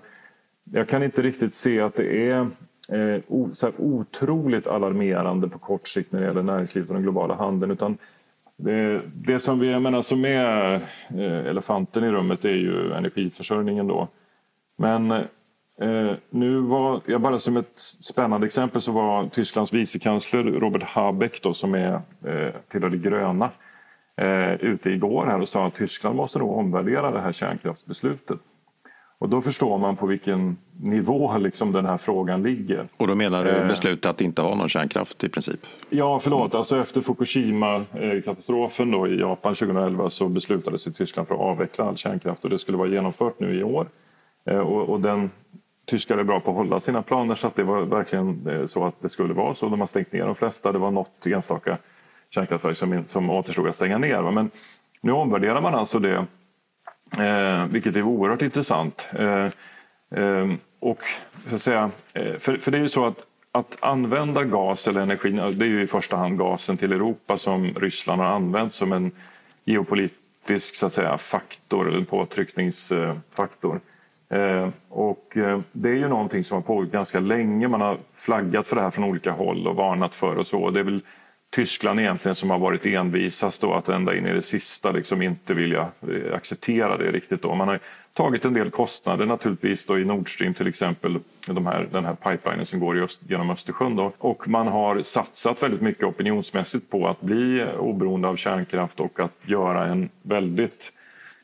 jag 0.63 0.87
kan 0.87 1.03
inte 1.03 1.21
riktigt 1.21 1.53
se 1.53 1.81
att 1.81 1.95
det 1.95 2.29
är 2.29 2.47
eh, 2.89 3.21
o, 3.27 3.49
så 3.53 3.71
otroligt 3.77 4.67
alarmerande 4.67 5.49
på 5.49 5.59
kort 5.59 5.87
sikt 5.87 6.11
när 6.11 6.19
det 6.19 6.25
gäller 6.25 6.43
näringslivet 6.43 6.89
och 6.89 6.95
den 6.95 7.03
globala 7.03 7.35
handeln. 7.35 7.71
Utan 7.71 7.97
det, 8.57 9.01
det 9.13 9.39
som, 9.39 9.59
vi, 9.59 9.71
jag 9.71 9.81
menar, 9.81 10.01
som 10.01 10.25
är 10.25 10.73
eh, 11.09 11.45
elefanten 11.45 12.03
i 12.03 12.11
rummet 12.11 12.45
är 12.45 12.49
ju 12.49 12.93
energiförsörjningen. 12.93 13.87
Då. 13.87 14.07
Men 14.77 15.11
eh, 15.11 15.21
Eh, 15.81 16.15
nu 16.29 16.59
var, 16.59 17.01
jag 17.05 17.21
bara 17.21 17.39
som 17.39 17.57
ett 17.57 17.79
spännande 18.01 18.45
exempel 18.45 18.81
så 18.81 18.91
var 18.91 19.27
Tysklands 19.29 19.73
vicekansler 19.73 20.43
Robert 20.43 20.83
Habeck 20.83 21.41
då, 21.41 21.53
som 21.53 21.75
är 21.75 21.93
eh, 22.25 22.53
tillhör 22.71 22.89
det 22.89 22.97
gröna 22.97 23.49
eh, 24.21 24.53
ute 24.53 24.89
igår 24.89 25.25
här 25.25 25.41
och 25.41 25.49
sa 25.49 25.67
att 25.67 25.75
Tyskland 25.75 26.15
måste 26.15 26.39
nog 26.39 26.57
omvärdera 26.57 27.11
det 27.11 27.21
här 27.21 27.31
kärnkraftsbeslutet. 27.31 28.39
Och 29.17 29.29
då 29.29 29.41
förstår 29.41 29.77
man 29.77 29.95
på 29.95 30.05
vilken 30.05 30.57
nivå 30.81 31.37
liksom 31.37 31.71
den 31.71 31.85
här 31.85 31.97
frågan 31.97 32.43
ligger. 32.43 32.87
Och 32.97 33.07
då 33.07 33.15
menar 33.15 33.43
du 33.43 33.49
eh. 33.49 33.67
beslutet 33.67 34.05
att 34.05 34.21
inte 34.21 34.41
ha 34.41 34.55
någon 34.55 34.69
kärnkraft 34.69 35.23
i 35.23 35.29
princip? 35.29 35.59
Ja, 35.89 36.19
förlåt. 36.19 36.55
Alltså 36.55 36.77
efter 36.77 37.01
Fukushima-katastrofen 37.01 38.91
då 38.91 39.07
i 39.07 39.19
Japan 39.19 39.55
2011 39.55 40.09
så 40.09 40.29
beslutades 40.29 40.87
i 40.87 40.93
Tyskland 40.93 41.27
för 41.27 41.35
att 41.35 41.41
avveckla 41.41 41.85
all 41.85 41.97
kärnkraft 41.97 42.43
och 42.43 42.49
det 42.49 42.59
skulle 42.59 42.77
vara 42.77 42.87
genomfört 42.87 43.39
nu 43.39 43.59
i 43.59 43.63
år. 43.63 43.87
Eh, 44.49 44.59
och, 44.59 44.89
och 44.89 45.01
den 45.01 45.29
tyskar 45.85 46.17
är 46.17 46.23
bra 46.23 46.39
på 46.39 46.51
att 46.51 46.57
hålla 46.57 46.79
sina 46.79 47.01
planer 47.01 47.35
så 47.35 47.47
att 47.47 47.55
det 47.55 47.63
var 47.63 47.81
verkligen 47.81 48.47
eh, 48.47 48.65
så 48.65 48.85
att 48.85 49.01
det 49.01 49.09
skulle 49.09 49.33
vara 49.33 49.55
så. 49.55 49.69
De 49.69 49.79
har 49.79 49.87
stängt 49.87 50.11
ner 50.11 50.25
de 50.25 50.35
flesta. 50.35 50.71
Det 50.71 50.79
var 50.79 50.91
något 50.91 51.25
enstaka 51.25 51.77
kärnkraftverk 52.29 52.77
som, 52.77 53.03
som 53.07 53.29
återstod 53.29 53.67
att 53.67 53.75
stänga 53.75 53.97
ner. 53.97 54.31
Men 54.31 54.51
nu 55.01 55.11
omvärderar 55.11 55.61
man 55.61 55.75
alltså 55.75 55.99
det 55.99 56.25
Eh, 57.11 57.65
vilket 57.65 57.95
är 57.95 58.01
oerhört 58.01 58.41
intressant. 58.41 59.07
Eh, 59.11 59.45
eh, 60.21 60.53
och 60.79 60.99
för, 61.47 61.55
att 61.55 61.61
säga, 61.61 61.91
eh, 62.13 62.37
för, 62.37 62.57
för 62.57 62.71
det 62.71 62.77
är 62.77 62.81
ju 62.81 62.89
så 62.89 63.05
att 63.05 63.25
att 63.51 63.77
använda 63.79 64.43
gas 64.43 64.87
eller 64.87 65.01
energi, 65.01 65.31
det 65.31 65.65
är 65.65 65.69
ju 65.69 65.81
i 65.81 65.87
första 65.87 66.17
hand 66.17 66.37
gasen 66.37 66.77
till 66.77 66.91
Europa 66.91 67.37
som 67.37 67.73
Ryssland 67.73 68.21
har 68.21 68.27
använt 68.27 68.73
som 68.73 68.93
en 68.93 69.11
geopolitisk 69.65 70.75
så 70.75 70.85
att 70.85 70.93
säga, 70.93 71.17
faktor 71.17 71.87
eller 71.87 72.05
påtryckningsfaktor. 72.05 73.75
Eh, 73.75 73.81
Eh, 74.29 74.69
och 74.89 75.37
eh, 75.37 75.59
det 75.71 75.89
är 75.89 75.93
ju 75.93 76.07
någonting 76.07 76.43
som 76.43 76.55
har 76.55 76.61
pågått 76.61 76.91
ganska 76.91 77.19
länge. 77.19 77.67
Man 77.67 77.81
har 77.81 77.97
flaggat 78.15 78.67
för 78.67 78.75
det 78.75 78.81
här 78.81 78.91
från 78.91 79.03
olika 79.03 79.31
håll 79.31 79.67
och 79.67 79.75
varnat 79.75 80.15
för 80.15 80.35
och 80.35 80.47
så. 80.47 80.69
Det 80.69 80.79
är 80.79 80.83
väl 80.83 81.01
Tyskland 81.49 81.99
egentligen 81.99 82.35
som 82.35 82.49
har 82.49 82.59
varit 82.59 82.85
envisast 82.85 83.61
då 83.61 83.73
att 83.73 83.89
ända 83.89 84.17
in 84.17 84.27
i 84.27 84.33
det 84.33 84.41
sista 84.41 84.91
liksom 84.91 85.21
inte 85.21 85.53
vilja 85.53 85.87
eh, 86.01 86.35
acceptera 86.35 86.97
det 86.97 87.11
riktigt. 87.11 87.41
Då. 87.41 87.55
Man 87.55 87.67
har 87.67 87.79
tagit 88.13 88.45
en 88.45 88.53
del 88.53 88.71
kostnader 88.71 89.25
naturligtvis 89.25 89.85
då 89.85 89.99
i 89.99 90.05
Nord 90.05 90.33
Stream 90.33 90.53
till 90.53 90.67
exempel, 90.67 91.19
de 91.47 91.65
här, 91.65 91.87
den 91.91 92.05
här 92.05 92.15
pipelinen 92.15 92.65
som 92.65 92.79
går 92.79 93.03
öst, 93.03 93.19
genom 93.27 93.49
Östersjön. 93.49 93.95
Då. 93.95 94.11
Och 94.17 94.47
man 94.47 94.67
har 94.67 95.03
satsat 95.03 95.63
väldigt 95.63 95.81
mycket 95.81 96.03
opinionsmässigt 96.03 96.89
på 96.89 97.07
att 97.07 97.21
bli 97.21 97.65
oberoende 97.77 98.27
av 98.27 98.35
kärnkraft 98.35 98.99
och 98.99 99.19
att 99.19 99.35
göra 99.45 99.85
en 99.85 100.09
väldigt 100.21 100.91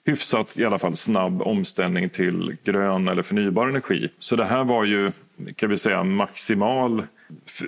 hyfsat 0.05 0.57
i 0.57 0.65
alla 0.65 0.79
fall 0.79 0.95
snabb 0.95 1.41
omställning 1.41 2.09
till 2.09 2.57
grön 2.63 3.07
eller 3.07 3.21
förnybar 3.21 3.67
energi. 3.67 4.09
Så 4.19 4.35
det 4.35 4.45
här 4.45 4.63
var 4.63 4.85
ju 4.85 5.11
kan 5.55 5.69
vi 5.69 5.77
säga 5.77 6.03
maximal 6.03 7.03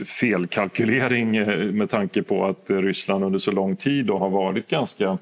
felkalkylering 0.05 1.35
eh, 1.35 1.71
med 1.71 1.89
tanke 1.89 2.23
på 2.23 2.45
att 2.45 2.65
Ryssland 2.67 3.23
under 3.23 3.39
så 3.39 3.51
lång 3.51 3.75
tid 3.75 4.09
har 4.09 4.29
varit 4.29 4.67
ganska 4.67 5.17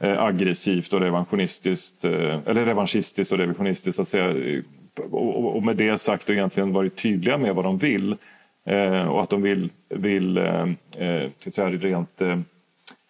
eh, 0.00 0.22
aggressivt 0.22 0.92
och 0.92 1.00
revanschistiskt, 1.00 2.04
eh, 2.04 2.38
eller 2.46 2.64
revanschistiskt 2.64 3.32
och 3.32 3.38
revisionistiskt. 3.38 4.00
Att 4.00 4.08
säga. 4.08 4.62
Och 5.10 5.62
med 5.62 5.76
det 5.76 5.98
sagt 5.98 6.28
och 6.28 6.34
egentligen 6.34 6.72
varit 6.72 6.96
tydliga 6.96 7.38
med 7.38 7.54
vad 7.54 7.64
de 7.64 7.78
vill 7.78 8.16
och 9.08 9.22
att 9.22 9.30
de 9.30 9.42
vill, 9.42 9.70
vill 9.88 10.34
säga, 11.50 11.70
rent 11.70 12.22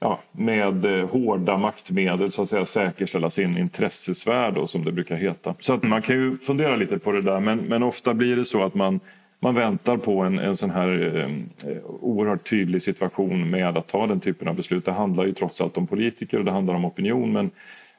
ja, 0.02 0.20
med 0.32 0.84
eh, 0.84 1.08
hårda 1.08 1.56
maktmedel 1.56 2.32
så 2.32 2.42
att 2.42 2.48
säga 2.48 2.66
säkerställa 2.66 3.30
sin 3.30 3.58
intressesfär 3.58 4.50
då, 4.50 4.66
som 4.66 4.84
det 4.84 4.92
brukar 4.92 5.16
heta. 5.16 5.54
Så 5.60 5.72
att 5.72 5.82
man 5.82 6.02
kan 6.02 6.16
ju 6.16 6.38
fundera 6.38 6.76
lite 6.76 6.98
på 6.98 7.12
det 7.12 7.22
där 7.22 7.40
men, 7.40 7.58
men 7.58 7.82
ofta 7.82 8.14
blir 8.14 8.36
det 8.36 8.44
så 8.44 8.62
att 8.62 8.74
man 8.74 9.00
man 9.40 9.54
väntar 9.54 9.96
på 9.96 10.20
en, 10.20 10.38
en 10.38 10.56
sån 10.56 10.70
här 10.70 11.16
eh, 11.16 11.70
eh 11.70 11.82
oerhört 11.84 12.50
tydlig 12.50 12.82
situation 12.82 13.50
med 13.50 13.76
att 13.76 13.88
ta 13.88 14.06
den 14.06 14.20
typen 14.20 14.48
av 14.48 14.54
beslut. 14.54 14.84
Det 14.84 14.92
handlar 14.92 15.24
ju 15.24 15.32
trots 15.32 15.60
allt 15.60 15.76
om 15.76 15.86
politiker 15.86 16.38
och 16.38 16.44
det 16.44 16.50
handlar 16.50 16.74
om 16.74 16.84
opinion. 16.84 17.32
Men, 17.32 17.50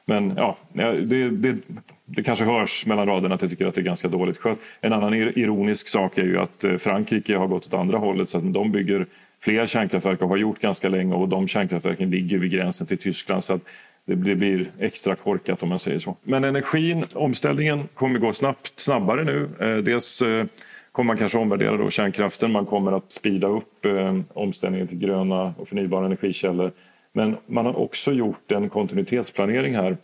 men 0.04 0.34
ja, 0.36 0.56
det, 0.72 1.30
det, 1.30 1.56
det 2.04 2.22
kanske 2.22 2.44
hörs 2.44 2.86
mellan 2.86 3.06
raderna 3.06 3.34
att 3.34 3.42
jag 3.42 3.50
tycker 3.50 3.66
att 3.66 3.74
det 3.74 3.80
är 3.80 3.84
ganska 3.84 4.08
dåligt 4.08 4.38
skött. 4.38 4.58
En 4.80 4.92
annan 4.92 5.14
ironisk 5.14 5.88
sak 5.88 6.18
är 6.18 6.24
ju 6.24 6.38
att 6.38 6.64
eh, 6.64 6.76
Frankrike 6.76 7.36
har 7.36 7.46
gått 7.46 7.66
åt 7.66 7.74
andra 7.74 7.98
hållet 7.98 8.30
så 8.30 8.38
att 8.38 8.52
de 8.52 8.72
bygger 8.72 9.06
fler 9.44 9.66
kärnkraftverk 9.66 10.22
och 10.22 10.28
har 10.28 10.36
gjort 10.36 10.60
ganska 10.60 10.88
länge 10.88 11.14
och 11.14 11.28
de 11.28 11.48
kärnkraftverken 11.48 12.10
ligger 12.10 12.38
vid 12.38 12.50
gränsen 12.50 12.86
till 12.86 12.98
Tyskland. 12.98 13.44
Så 13.44 13.52
att 13.52 13.60
det 14.04 14.16
blir 14.16 14.70
extra 14.78 15.16
korkat 15.16 15.62
om 15.62 15.68
man 15.68 15.78
säger 15.78 15.98
så. 15.98 16.16
Men 16.22 16.44
energin, 16.44 17.06
omställningen 17.14 17.88
kommer 17.94 18.18
gå 18.18 18.32
snabbt, 18.32 18.80
snabbare 18.80 19.24
nu. 19.24 19.48
Eh, 19.60 19.76
dels 19.76 20.22
eh, 20.22 20.46
kommer 20.92 21.06
man 21.06 21.16
kanske 21.16 21.38
omvärdera 21.38 21.76
då 21.76 21.90
kärnkraften. 21.90 22.52
Man 22.52 22.66
kommer 22.66 22.92
att 22.92 23.12
speeda 23.12 23.46
upp 23.46 23.84
eh, 23.84 24.18
omställningen 24.32 24.88
till 24.88 24.98
gröna 24.98 25.54
och 25.58 25.68
förnybara 25.68 26.06
energikällor. 26.06 26.72
Men 27.12 27.36
man 27.46 27.66
har 27.66 27.78
också 27.78 28.12
gjort 28.12 28.52
en 28.52 28.68
kontinuitetsplanering 28.68 29.74
här 29.74 29.96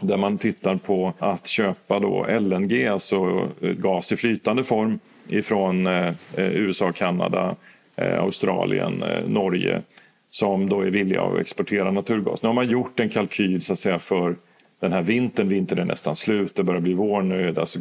där 0.00 0.16
man 0.16 0.38
tittar 0.38 0.76
på 0.76 1.12
att 1.18 1.46
köpa 1.46 1.98
då 1.98 2.26
LNG, 2.40 2.86
alltså 2.86 3.48
gas 3.60 4.12
i 4.12 4.16
flytande 4.16 4.64
form 4.64 4.98
ifrån 5.28 5.88
USA 6.36 6.88
och 6.88 6.94
Kanada, 6.94 7.56
Eh, 8.00 8.22
Australien, 8.22 9.02
eh, 9.02 9.28
Norge 9.28 9.82
som 10.30 10.68
då 10.68 10.80
är 10.80 10.90
villiga 10.90 11.22
att 11.22 11.40
exportera 11.40 11.90
naturgas. 11.90 12.42
Nu 12.42 12.48
har 12.48 12.54
man 12.54 12.68
gjort 12.68 13.00
en 13.00 13.08
kalkyl 13.08 13.62
så 13.62 13.72
att 13.72 13.78
säga, 13.78 13.98
för 13.98 14.36
den 14.80 14.92
här 14.92 15.02
vintern, 15.02 15.48
vintern 15.48 15.78
är 15.78 15.84
nästan 15.84 16.16
slut, 16.16 16.54
det 16.54 16.62
börjar 16.62 16.80
bli 16.80 16.94
vår 16.94 17.22
nu. 17.22 17.54
Alltså, 17.58 17.78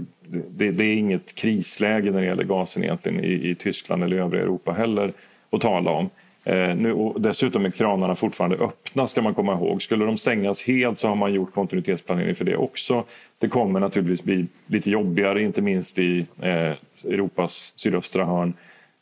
det, 0.49 0.71
det, 0.71 0.85
är 0.85 0.93
inget 0.93 1.35
krisläge 1.35 2.11
när 2.11 2.19
det 2.19 2.25
gäller 2.25 2.43
gasen 2.43 2.83
egentligen 2.83 3.23
i, 3.23 3.49
i 3.49 3.55
Tyskland 3.55 4.03
eller 4.03 4.17
övriga 4.17 4.43
Europa 4.43 4.71
heller 4.71 5.13
att 5.49 5.61
tala 5.61 5.91
om. 5.91 6.09
Eh, 6.43 6.75
nu, 6.75 6.93
och 6.93 7.21
dessutom 7.21 7.65
är 7.65 7.69
kranarna 7.69 8.15
fortfarande 8.15 8.57
öppna 8.57 9.07
ska 9.07 9.21
man 9.21 9.33
komma 9.33 9.53
ihåg. 9.53 9.81
Skulle 9.81 10.05
de 10.05 10.17
stängas 10.17 10.63
helt 10.63 10.99
så 10.99 11.07
har 11.07 11.15
man 11.15 11.33
gjort 11.33 11.53
kontinuitetsplanering 11.53 12.35
för 12.35 12.45
det 12.45 12.57
också. 12.57 13.03
Det 13.37 13.47
kommer 13.47 13.79
naturligtvis 13.79 14.23
bli 14.23 14.45
lite 14.67 14.89
jobbigare, 14.89 15.41
inte 15.41 15.61
minst 15.61 15.99
i 15.99 16.25
eh, 16.41 16.73
Europas 17.03 17.73
sydöstra 17.75 18.25
hörn. 18.25 18.53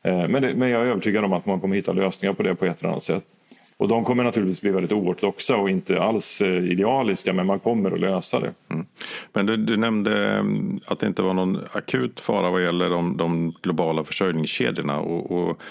Eh, 0.03 0.27
men, 0.27 0.41
det, 0.41 0.53
men 0.55 0.69
jag 0.69 0.81
är 0.81 0.85
övertygad 0.85 1.25
om 1.25 1.33
att 1.33 1.45
man 1.45 1.61
kommer 1.61 1.75
hitta 1.75 1.93
lösningar 1.93 2.33
på 2.33 2.43
det 2.43 2.55
på 2.55 2.65
ett 2.65 2.79
eller 2.79 2.89
annat 2.89 3.03
sätt. 3.03 3.23
Och 3.79 3.87
de 3.87 4.05
kommer 4.05 4.23
naturligtvis 4.23 4.61
bli 4.61 4.71
väldigt 4.71 4.91
oortodoxa 4.91 5.55
och 5.55 5.69
inte 5.69 6.01
alls 6.01 6.41
eh, 6.41 6.71
idealiska 6.71 7.33
men 7.33 7.45
man 7.45 7.59
kommer 7.59 7.91
att 7.91 7.99
lösa 7.99 8.39
det. 8.39 8.53
Mm. 8.69 8.85
Men 9.33 9.45
du, 9.45 9.57
du, 9.57 9.77
nämnde 9.77 10.29
mm, 10.29 10.79
att 10.85 10.99
det 10.99 11.07
inte 11.07 11.21
var 11.21 11.33
någon 11.33 11.59
akut 11.71 12.19
fara 12.19 12.49
vad 12.49 12.63
gäller 12.63 12.89
de, 12.89 13.17
de 13.17 13.53
globala 13.61 14.03
försörjningskedjorna. 14.03 14.99
Och, 14.99 15.31
och 15.31 15.61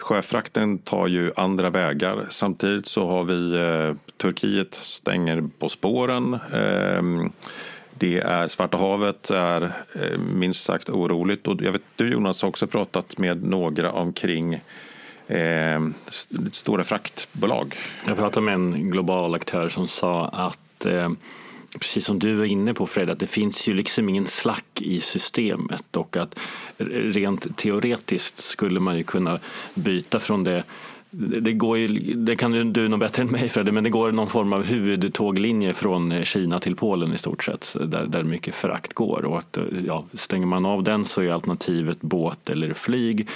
Sjöfrakten 0.00 0.78
tar 0.78 1.06
ju 1.06 1.30
andra 1.36 1.70
vägar. 1.70 2.26
Samtidigt 2.30 2.86
så 2.86 3.06
har 3.06 3.24
vi 3.24 3.56
eh, 3.56 3.96
Turkiet 4.16 4.74
stänger 4.74 5.48
på 5.58 5.68
spåren. 5.68 6.34
Eh, 6.34 7.30
det 8.00 8.18
är 8.18 8.48
Svarta 8.48 8.78
havet 8.78 9.30
är 9.30 9.62
eh, 9.94 10.18
minst 10.18 10.64
sagt 10.64 10.90
oroligt. 10.90 11.48
Och 11.48 11.62
jag 11.62 11.72
vet, 11.72 11.82
du 11.96 12.12
Jonas 12.12 12.42
har 12.42 12.48
också 12.48 12.66
pratat 12.66 13.18
med 13.18 13.44
några 13.44 13.92
omkring 13.92 14.54
eh, 15.26 15.80
stora 16.52 16.84
fraktbolag. 16.84 17.74
Jag 18.06 18.16
pratade 18.16 18.46
med 18.46 18.54
en 18.54 18.90
global 18.90 19.34
aktör 19.34 19.68
som 19.68 19.88
sa 19.88 20.28
att 20.28 20.86
eh, 20.86 21.10
precis 21.78 22.04
som 22.04 22.18
du 22.18 22.34
var 22.34 22.44
inne 22.44 22.74
på 22.74 22.86
Fred, 22.86 23.10
att 23.10 23.18
det 23.18 23.26
finns 23.26 23.68
ju 23.68 23.74
liksom 23.74 24.08
ingen 24.08 24.26
slack 24.26 24.80
i 24.80 25.00
systemet 25.00 25.96
och 25.96 26.16
att 26.16 26.38
rent 27.12 27.56
teoretiskt 27.56 28.44
skulle 28.44 28.80
man 28.80 28.96
ju 28.96 29.02
kunna 29.02 29.38
byta 29.74 30.20
från 30.20 30.44
det 30.44 30.64
det, 31.12 31.52
går 31.52 31.78
ju, 31.78 32.14
det 32.14 32.36
kan 32.36 32.50
du, 32.50 32.64
du 32.64 32.88
nog 32.88 33.00
bättre 33.00 33.22
än 33.22 33.28
mig 33.28 33.48
Fredde, 33.48 33.72
men 33.72 33.84
det 33.84 33.90
går 33.90 34.12
någon 34.12 34.28
form 34.28 34.52
av 34.52 34.64
huvudtåglinje 34.64 35.74
från 35.74 36.24
Kina 36.24 36.60
till 36.60 36.76
Polen 36.76 37.14
i 37.14 37.18
stort 37.18 37.44
sett, 37.44 37.76
där, 37.84 38.06
där 38.06 38.22
mycket 38.22 38.54
frakt 38.54 38.92
går. 38.92 39.24
Och 39.24 39.38
att, 39.38 39.58
ja, 39.86 40.04
stänger 40.14 40.46
man 40.46 40.66
av 40.66 40.82
den 40.82 41.04
så 41.04 41.22
är 41.22 41.32
alternativet 41.32 42.00
båt 42.00 42.50
eller 42.50 42.74
flyg. 42.74 43.28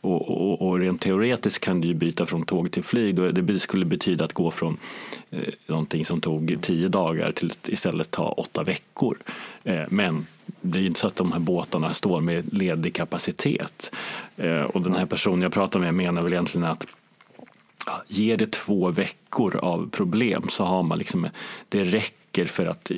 Och, 0.00 0.30
och, 0.30 0.68
och 0.68 0.78
rent 0.78 1.00
teoretiskt 1.00 1.64
kan 1.64 1.80
du 1.80 1.88
ju 1.88 1.94
byta 1.94 2.26
från 2.26 2.42
tåg 2.42 2.70
till 2.70 2.84
flyg. 2.84 3.16
Det 3.16 3.58
skulle 3.58 3.84
betyda 3.84 4.24
att 4.24 4.32
gå 4.32 4.50
från 4.50 4.76
eh, 5.30 5.40
någonting 5.66 6.04
som 6.04 6.20
tog 6.20 6.58
tio 6.62 6.88
dagar 6.88 7.32
till 7.32 7.50
att 7.50 7.68
istället 7.68 8.10
ta 8.10 8.28
åtta 8.28 8.62
veckor. 8.62 9.18
Eh, 9.64 9.82
men 9.88 10.26
det 10.60 10.78
är 10.78 10.80
ju 10.80 10.86
inte 10.86 11.00
så 11.00 11.06
att 11.06 11.16
de 11.16 11.32
här 11.32 11.40
båtarna 11.40 11.92
står 11.92 12.20
med 12.20 12.54
ledig 12.54 12.94
kapacitet. 12.94 13.92
Eh, 14.36 14.62
och 14.62 14.82
den 14.82 14.94
här 14.94 15.06
personen 15.06 15.42
jag 15.42 15.52
pratar 15.52 15.80
med 15.80 15.94
menar 15.94 16.22
väl 16.22 16.32
egentligen 16.32 16.66
att 16.66 16.86
ger 18.06 18.36
det 18.36 18.52
två 18.52 18.90
veckor 18.90 19.56
av 19.56 19.90
problem 19.90 20.48
så 20.48 20.64
har 20.64 20.82
man 20.82 20.98
liksom, 20.98 21.28
det 21.68 21.84
räcker 21.84 22.46
för 22.46 22.66
att 22.66 22.90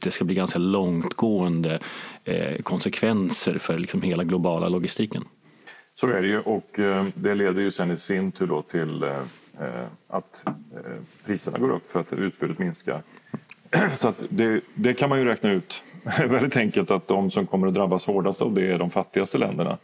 det 0.00 0.10
ska 0.10 0.24
bli 0.24 0.34
ganska 0.34 0.58
långtgående 0.58 1.78
eh, 2.24 2.62
konsekvenser 2.62 3.58
för 3.58 3.78
liksom 3.78 4.02
hela 4.02 4.24
globala 4.24 4.68
logistiken. 4.68 5.24
Så 5.94 6.06
är 6.06 6.22
det 6.22 6.28
ju 6.28 6.40
och 6.40 6.78
eh, 6.78 7.06
det 7.14 7.34
leder 7.34 7.60
ju 7.60 7.70
sen 7.70 7.90
i 7.90 7.96
sin 7.96 8.32
tur 8.32 8.46
då 8.46 8.62
till 8.62 9.02
eh, 9.02 9.10
eh 9.60 9.86
att 10.08 10.44
eh, 10.46 10.52
priserna 11.24 11.58
går 11.58 11.70
upp 11.70 11.90
för 11.90 12.00
att 12.00 12.12
utbudet 12.12 12.58
minskar. 12.58 13.02
Så 13.94 14.08
att 14.08 14.18
det, 14.28 14.60
det 14.74 14.94
kan 14.94 15.08
man 15.08 15.18
ju 15.18 15.24
räkna 15.24 15.50
ut 15.50 15.82
väldigt 16.18 16.56
enkelt 16.56 16.90
att 16.90 17.08
de 17.08 17.30
som 17.30 17.46
kommer 17.46 17.66
att 17.66 17.74
drabbas 17.74 18.06
hårdast 18.06 18.42
av 18.42 18.54
det 18.54 18.72
är 18.72 18.78
de 18.78 18.90
fattigaste 18.90 19.38
länderna 19.38 19.78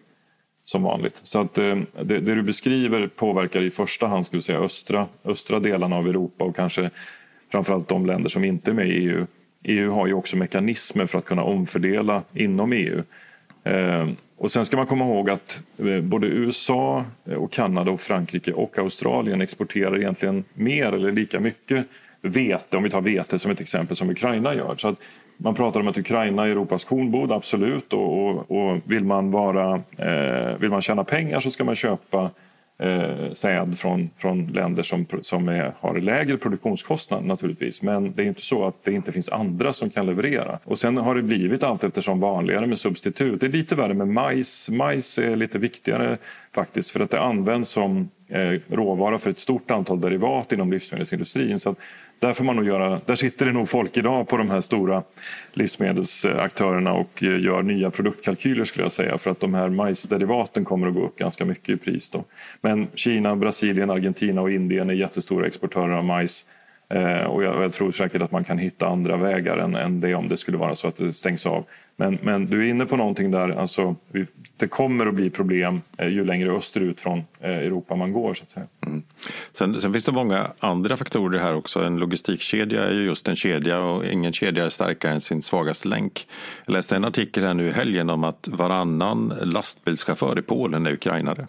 som 0.64 0.82
vanligt. 0.82 1.20
Så 1.22 1.40
att 1.40 1.58
eh, 1.58 1.76
det, 2.02 2.20
det, 2.20 2.34
du 2.34 2.42
beskriver 2.42 3.06
påverkar 3.06 3.62
i 3.62 3.70
första 3.70 4.06
hand 4.06 4.26
skulle 4.26 4.42
säga, 4.42 4.58
östra, 4.58 5.06
östra 5.24 5.60
delarna 5.60 5.96
av 5.96 6.08
Europa 6.08 6.44
och 6.44 6.56
kanske 6.56 6.90
framförallt 7.52 7.88
de 7.88 8.06
länder 8.06 8.30
som 8.30 8.44
inte 8.44 8.70
är 8.70 8.74
med 8.74 8.88
i 8.88 8.92
EU. 8.92 9.26
EU 9.62 9.90
har 9.90 10.06
ju 10.06 10.12
också 10.12 10.36
mekanismer 10.36 11.06
för 11.06 11.18
att 11.18 11.24
kunna 11.24 11.42
omfördela 11.42 12.22
inom 12.32 12.72
EU. 12.72 13.02
Eh, 13.64 14.08
och 14.36 14.52
sen 14.52 14.64
ska 14.64 14.76
man 14.76 14.86
komma 14.86 15.04
ihåg 15.04 15.30
att 15.30 15.60
eh, 15.78 16.00
både 16.00 16.26
USA 16.26 17.04
eh, 17.24 17.34
och 17.34 17.52
Kanada 17.52 17.90
och 17.90 18.00
Frankrike 18.00 18.52
och 18.52 18.78
Australien 18.78 19.40
exporterar 19.40 19.96
egentligen 19.98 20.44
mer 20.54 20.92
eller 20.92 21.12
lika 21.12 21.40
mycket 21.40 21.86
vete, 22.22 22.76
om 22.76 22.82
vi 22.82 22.90
tar 22.90 23.00
vete 23.00 23.38
som 23.38 23.50
ett 23.50 23.60
exempel, 23.60 23.96
som 23.96 24.10
Ukraina 24.10 24.54
gör. 24.54 24.76
Så 24.78 24.88
att 24.88 24.98
man 25.36 25.54
pratar 25.54 25.80
om 25.80 25.88
att 25.88 25.98
Ukraina 25.98 26.44
är 26.44 26.48
Europas 26.48 26.84
kornbod, 26.84 27.32
absolut. 27.32 27.92
Och, 27.92 28.26
och, 28.26 28.50
och 28.50 28.80
vill, 28.84 29.04
man 29.04 29.30
vara, 29.30 29.82
eh, 29.96 30.58
vill 30.58 30.70
man 30.70 30.82
tjäna 30.82 31.04
pengar 31.04 31.40
så 31.40 31.50
ska 31.50 31.64
man 31.64 31.76
köpa 31.76 32.30
eh, 32.78 33.32
säd 33.32 33.78
från, 33.78 34.10
från 34.16 34.46
länder 34.46 34.82
som, 34.82 35.06
som 35.22 35.48
är, 35.48 35.72
har 35.80 35.98
lägre 35.98 36.36
produktionskostnad 36.36 37.24
naturligtvis. 37.24 37.82
Men 37.82 38.14
det 38.14 38.22
är 38.22 38.26
inte 38.26 38.42
så 38.42 38.66
att 38.66 38.84
det 38.84 38.92
inte 38.92 39.12
finns 39.12 39.28
andra 39.28 39.72
som 39.72 39.90
kan 39.90 40.06
leverera. 40.06 40.58
Och 40.64 40.78
sen 40.78 40.96
har 40.96 41.14
det 41.14 41.22
blivit 41.22 41.62
allt 41.62 41.84
eftersom 41.84 42.20
vanligare 42.20 42.66
med 42.66 42.78
substitut. 42.78 43.40
Det 43.40 43.46
är 43.46 43.50
lite 43.50 43.74
värre 43.74 43.94
med 43.94 44.08
majs. 44.08 44.68
Majs 44.70 45.18
är 45.18 45.36
lite 45.36 45.58
viktigare 45.58 46.18
faktiskt 46.54 46.90
för 46.90 47.00
att 47.00 47.10
det 47.10 47.20
används 47.20 47.70
som 47.70 48.08
eh, 48.28 48.60
råvara 48.68 49.18
för 49.18 49.30
ett 49.30 49.40
stort 49.40 49.70
antal 49.70 50.00
derivat 50.00 50.52
inom 50.52 50.72
livsmedelsindustrin. 50.72 51.58
Så 51.58 51.74
där, 52.24 52.32
får 52.34 52.44
man 52.44 52.56
nog 52.56 52.66
göra, 52.66 53.00
där 53.06 53.14
sitter 53.14 53.46
det 53.46 53.52
nog 53.52 53.68
folk 53.68 53.96
idag 53.96 54.28
på 54.28 54.36
de 54.36 54.50
här 54.50 54.60
stora 54.60 55.02
livsmedelsaktörerna 55.52 56.92
och 56.92 57.22
eh, 57.22 57.40
gör 57.40 57.62
nya 57.62 57.90
produktkalkyler 57.90 58.64
skulle 58.64 58.84
jag 58.84 58.92
säga 58.92 59.18
för 59.18 59.30
att 59.30 59.40
de 59.40 59.54
här 59.54 59.68
majsderivaten 59.68 60.64
kommer 60.64 60.86
att 60.86 60.94
gå 60.94 61.06
upp 61.06 61.16
ganska 61.16 61.44
mycket 61.44 61.68
i 61.68 61.76
pris. 61.76 62.10
Då. 62.10 62.24
Men 62.60 62.88
Kina, 62.94 63.36
Brasilien, 63.36 63.90
Argentina 63.90 64.40
och 64.40 64.50
Indien 64.50 64.90
är 64.90 64.94
jättestora 64.94 65.46
exportörer 65.46 65.92
av 65.92 66.04
majs 66.04 66.46
Eh, 66.88 67.24
och 67.24 67.44
jag, 67.44 67.62
jag, 67.62 67.72
tror 67.72 67.92
säkert 67.92 68.22
att 68.22 68.32
man 68.32 68.44
kan 68.44 68.58
hitta 68.58 68.88
andra 68.88 69.16
vägar 69.16 69.58
än, 69.58 69.74
än 69.74 70.00
det 70.00 70.14
om 70.14 70.28
det 70.28 70.36
skulle 70.36 70.58
vara 70.58 70.76
så 70.76 70.88
att 70.88 70.96
det 70.96 71.12
stängs 71.12 71.46
av. 71.46 71.64
Men, 71.96 72.18
men 72.22 72.46
du 72.46 72.66
är 72.66 72.70
inne 72.70 72.86
på 72.86 72.96
någonting 72.96 73.30
där, 73.30 73.50
alltså, 73.50 73.96
det 74.56 74.68
kommer 74.68 75.06
att 75.06 75.14
bli 75.14 75.30
problem 75.30 75.80
eh, 75.98 76.08
ju 76.08 76.24
längre 76.24 76.52
österut 76.52 77.00
från 77.00 77.18
eh, 77.40 77.50
Europa 77.50 77.96
man 77.96 78.12
går. 78.12 78.34
Så 78.34 78.42
att 78.42 78.50
säga. 78.50 78.66
Mm. 78.86 79.02
Sen, 79.52 79.80
sen, 79.80 79.92
finns 79.92 80.04
det 80.04 80.12
många 80.12 80.50
andra 80.58 80.96
faktorer 80.96 81.38
här 81.38 81.54
också. 81.54 81.80
En 81.80 81.96
logistikkedja 81.96 82.84
är 82.84 82.94
ju 82.94 83.04
just 83.04 83.28
en 83.28 83.36
kedja 83.36 83.80
och 83.80 84.04
ingen 84.04 84.32
kedja 84.32 84.64
är 84.64 84.68
starkare 84.68 85.12
än 85.12 85.20
sin 85.20 85.42
svagaste 85.42 85.88
länk. 85.88 86.26
Jag 86.66 86.72
läste 86.72 86.96
en 86.96 87.04
artikel 87.04 87.44
här 87.44 87.54
nu 87.54 87.68
i 87.68 87.72
helgen 87.72 88.10
om 88.10 88.24
att 88.24 88.48
varannan 88.52 89.34
lastbilschaufför 89.42 90.38
i 90.38 90.42
Polen 90.42 90.86
är 90.86 90.92
ukrainare. 90.92 91.46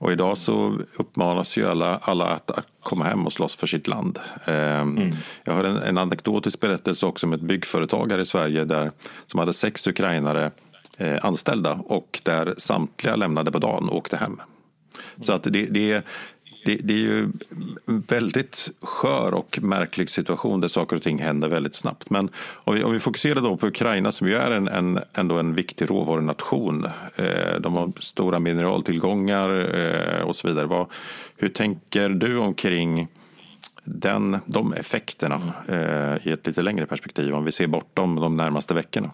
Och 0.00 0.12
idag 0.12 0.38
så 0.38 0.78
uppmanas 0.96 1.56
ju 1.56 1.68
alla, 1.68 1.98
alla 2.02 2.26
att, 2.26 2.50
komma 2.82 3.04
hem 3.04 3.26
och 3.26 3.32
slåss 3.32 3.56
för 3.56 3.66
sitt 3.66 3.88
land. 3.88 4.18
Ehm, 4.44 4.98
mm. 4.98 5.16
Jag 5.44 5.52
har 5.52 5.64
en, 5.64 5.76
en 5.76 5.98
anekdotisk 5.98 6.60
berättelse 6.60 7.06
också 7.06 7.26
om 7.26 7.32
ett 7.32 7.40
byggföretag 7.40 8.12
här 8.12 8.18
i 8.18 8.24
Sverige 8.24 8.64
där, 8.64 8.90
som 9.26 9.40
hade 9.40 9.52
sex 9.52 9.86
ukrainare 9.86 10.50
eh, 10.96 11.24
anställda 11.24 11.72
och 11.72 12.20
där 12.22 12.54
samtliga 12.58 13.16
lämnade 13.16 13.52
på 13.52 13.58
dagen 13.58 13.88
och 13.88 13.96
åkte 13.96 14.16
hem. 14.16 14.40
Så 15.20 15.32
att 15.32 15.42
det, 15.42 15.66
det, 15.66 16.02
det, 16.64 16.76
det, 16.76 16.92
är 16.92 16.98
ju 16.98 17.22
en 17.86 18.00
väldigt 18.00 18.70
skör 18.80 19.34
och 19.34 19.58
märklig 19.62 20.10
situation 20.10 20.60
där 20.60 20.68
saker 20.68 20.96
och 20.96 21.02
ting 21.02 21.18
händer 21.18 21.48
väldigt 21.48 21.74
snabbt. 21.74 22.10
Men 22.10 22.30
om 22.38 22.74
vi, 22.74 22.82
om 22.82 22.92
vi 22.92 23.00
fokuserar 23.00 23.40
då 23.40 23.56
på 23.56 23.66
Ukraina 23.66 24.12
som 24.12 24.28
ju 24.28 24.34
är 24.34 24.50
en, 24.50 24.68
en, 24.68 25.00
ändå 25.14 25.38
en 25.38 25.54
viktig 25.54 25.90
råvarunation. 25.90 26.86
Eh, 27.16 27.60
de 27.60 27.74
har 27.74 27.92
stora 28.00 28.38
mineraltillgångar 28.38 29.76
eh, 29.76 30.22
och 30.22 30.36
så 30.36 30.48
vidare. 30.48 30.66
Vad, 30.66 30.86
hur 31.36 31.48
tänker 31.48 32.08
du 32.08 32.38
omkring 32.38 33.08
den, 33.84 34.38
de 34.46 34.72
effekterna 34.72 35.52
eh, 35.68 36.26
i 36.28 36.32
ett 36.32 36.46
lite 36.46 36.62
längre 36.62 36.86
perspektiv 36.86 37.34
om 37.34 37.44
vi 37.44 37.52
ser 37.52 37.66
bortom 37.66 38.16
de 38.16 38.36
närmaste 38.36 38.74
veckorna? 38.74 39.10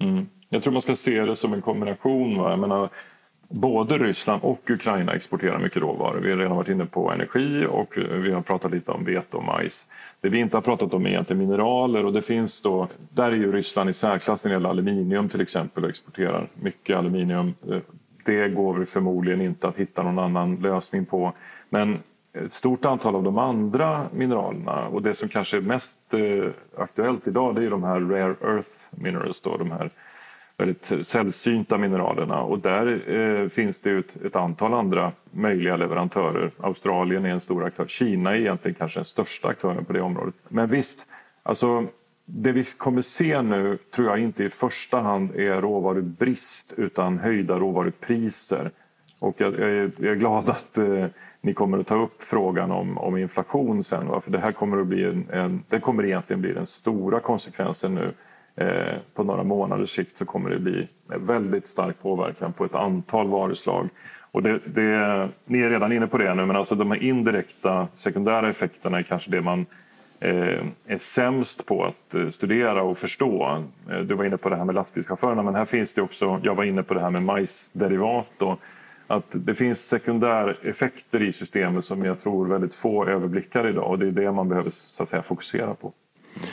Mm. 0.00 0.26
Jag 0.48 0.62
tror 0.62 0.72
man 0.72 0.82
ska 0.82 0.96
se 0.96 1.24
det 1.24 1.36
som 1.36 1.52
en 1.52 1.62
kombination. 1.62 2.38
Va? 2.38 2.50
Jag 2.50 2.58
menar, 2.58 2.90
Både 3.50 3.98
Ryssland 3.98 4.42
och 4.42 4.70
Ukraina 4.70 5.12
exporterar 5.12 5.58
mycket 5.58 5.82
råvaror. 5.82 6.20
Vi 6.20 6.30
har 6.30 6.38
redan 6.38 6.56
varit 6.56 6.68
inne 6.68 6.86
på 6.86 7.12
energi 7.12 7.66
och 7.70 7.92
vi 7.96 8.32
har 8.32 8.42
pratat 8.42 8.70
lite 8.70 8.90
om 8.90 9.04
vete 9.04 9.36
och 9.36 9.44
majs. 9.44 9.86
Det 10.20 10.28
vi 10.28 10.38
inte 10.38 10.56
har 10.56 10.62
pratat 10.62 10.94
om 10.94 11.06
är 11.06 11.10
egentligen 11.10 11.40
mineraler 11.40 12.04
och 12.06 12.12
det 12.12 12.22
finns 12.22 12.62
då, 12.62 12.88
där 13.14 13.32
är 13.32 13.36
ju 13.36 13.52
Ryssland 13.52 13.90
i 13.90 13.92
särklass 13.92 14.44
när 14.44 14.50
det 14.50 14.54
gäller 14.54 14.70
aluminium 14.70 15.28
till 15.28 15.40
exempel 15.40 15.84
och 15.84 15.90
exporterar 15.90 16.48
mycket 16.54 16.96
aluminium. 16.96 17.54
Det 18.24 18.48
går 18.48 18.84
förmodligen 18.84 19.40
inte 19.40 19.68
att 19.68 19.76
hitta 19.76 20.02
någon 20.02 20.18
annan 20.18 20.56
lösning 20.56 21.06
på. 21.06 21.32
Men 21.68 21.98
ett 22.32 22.52
stort 22.52 22.84
antal 22.84 23.16
av 23.16 23.22
de 23.22 23.38
andra 23.38 24.06
mineralerna 24.12 24.88
och 24.88 25.02
det 25.02 25.14
som 25.14 25.28
kanske 25.28 25.56
är 25.56 25.60
mest 25.60 25.96
eh, 26.10 26.50
aktuellt 26.82 27.26
idag 27.26 27.54
det 27.54 27.64
är 27.64 27.70
de 27.70 27.84
här 27.84 28.00
rare 28.00 28.54
earth 28.54 28.70
minerals, 28.90 29.40
då, 29.40 29.56
de 29.56 29.70
här 29.70 29.90
väldigt 30.58 31.06
sällsynta 31.06 31.78
mineralerna 31.78 32.42
och 32.42 32.58
där 32.58 33.10
eh, 33.10 33.48
finns 33.48 33.80
det 33.80 33.90
ett, 33.90 34.24
ett, 34.24 34.36
antal 34.36 34.74
andra 34.74 35.12
möjliga 35.30 35.76
leverantörer. 35.76 36.50
Australien 36.60 37.24
är 37.24 37.30
en 37.30 37.40
stor 37.40 37.64
aktör. 37.64 37.86
Kina 37.86 38.30
är 38.30 38.40
egentligen 38.40 38.74
kanske 38.74 38.98
den 38.98 39.04
största 39.04 39.48
aktören 39.48 39.84
på 39.84 39.92
det 39.92 40.00
området. 40.00 40.34
Men 40.48 40.68
visst, 40.68 41.06
alltså 41.42 41.86
det 42.24 42.52
vi 42.52 42.64
kommer 42.64 43.02
se 43.02 43.42
nu 43.42 43.78
tror 43.94 44.08
jag 44.08 44.18
inte 44.18 44.44
i 44.44 44.50
första 44.50 45.00
hand 45.00 45.36
är 45.36 45.60
råvarubrist 45.60 46.72
utan 46.76 47.18
höjda 47.18 47.58
råvarupriser. 47.58 48.70
Och 49.18 49.34
jag, 49.38 49.54
jag, 49.54 49.70
är, 49.70 49.90
jag 49.96 50.12
är, 50.12 50.14
glad 50.14 50.50
att 50.50 50.78
eh, 50.78 51.06
ni 51.40 51.54
kommer 51.54 51.78
att 51.78 51.86
ta 51.86 52.02
upp 52.02 52.22
frågan 52.22 52.70
om, 52.70 52.98
om 52.98 53.16
inflation 53.16 53.84
sen. 53.84 54.08
Va? 54.08 54.20
För 54.20 54.30
det 54.30 54.38
här 54.38 54.52
kommer 54.52 54.80
att 54.80 54.86
bli 54.86 55.04
en, 55.04 55.26
en, 55.30 55.64
det 55.68 55.80
kommer 55.80 56.04
egentligen 56.04 56.40
bli 56.40 56.52
den 56.52 56.66
stora 56.66 57.20
konsekvensen 57.20 57.94
nu 57.94 58.14
Eh, 58.60 58.94
på 59.14 59.24
några 59.24 59.42
månaders 59.42 59.90
sikt 59.90 60.18
så 60.18 60.24
kommer 60.24 60.50
det 60.50 60.58
bli 60.58 60.88
väldigt 61.06 61.66
stark 61.66 62.02
påverkan 62.02 62.52
på 62.52 62.64
ett 62.64 62.74
antal 62.74 63.28
varuslag. 63.28 63.88
Och 64.30 64.42
det, 64.42 64.60
det, 64.64 65.28
ni 65.44 65.60
är 65.60 65.70
redan 65.70 65.92
inne 65.92 66.06
på 66.06 66.18
det 66.18 66.34
nu, 66.34 66.46
men 66.46 66.56
alltså 66.56 66.74
de 66.74 66.90
här 66.90 67.02
indirekta 67.02 67.88
sekundära 67.96 68.50
effekterna 68.50 68.98
är 68.98 69.02
kanske 69.02 69.30
det 69.30 69.40
man 69.40 69.66
eh, 70.20 70.64
är 70.86 70.98
sämst 70.98 71.66
på 71.66 71.84
att 71.84 72.14
eh, 72.14 72.30
studera 72.30 72.82
och 72.82 72.98
förstå. 72.98 73.64
Eh, 73.90 73.98
du 73.98 74.14
var 74.14 74.24
inne 74.24 74.36
på 74.36 74.48
det 74.48 74.56
här 74.56 74.64
med 74.64 74.74
lastbilschaufförerna, 74.74 75.42
men 75.42 75.54
här 75.54 75.64
finns 75.64 75.92
det 75.92 76.02
också, 76.02 76.40
jag 76.42 76.54
var 76.54 76.64
inne 76.64 76.82
på 76.82 76.94
det 76.94 77.00
här 77.00 77.10
med 77.10 77.22
majsderivat. 77.22 78.42
Och 78.42 78.60
att 79.06 79.26
det 79.30 79.54
finns 79.54 79.88
sekundäreffekter 79.88 81.22
i 81.22 81.32
systemet 81.32 81.84
som 81.84 82.04
jag 82.04 82.22
tror 82.22 82.46
väldigt 82.46 82.74
få 82.74 83.06
överblickar 83.06 83.68
idag 83.68 83.90
och 83.90 83.98
det 83.98 84.06
är 84.06 84.10
det 84.10 84.32
man 84.32 84.48
behöver 84.48 84.70
så 84.70 85.02
att 85.02 85.08
säga, 85.08 85.22
fokusera 85.22 85.74
på. 85.74 85.92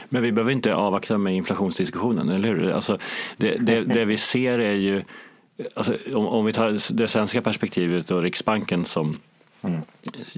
Men 0.10 0.22
vi 0.22 0.32
behöver 0.32 0.52
inte 0.52 0.76
avvakta 0.76 1.18
med 1.18 1.36
inflationsdiskussionen, 1.36 2.30
eller 2.30 2.50
hur? 2.50 2.72
Alltså, 2.72 2.98
det, 3.38 3.56
det, 3.60 3.82
det 3.82 4.06
vi 4.06 4.18
ser 4.18 4.60
är 4.60 4.74
ju, 4.74 5.04
alltså, 5.74 5.98
om, 6.14 6.28
om, 6.28 6.46
vi 6.46 6.54
tar 6.54 6.94
det 6.94 7.08
svenska 7.08 7.42
perspektivet 7.42 8.12
och 8.12 8.24
Riksbanken 8.24 8.86
som 8.86 9.18
mm. 9.62 9.82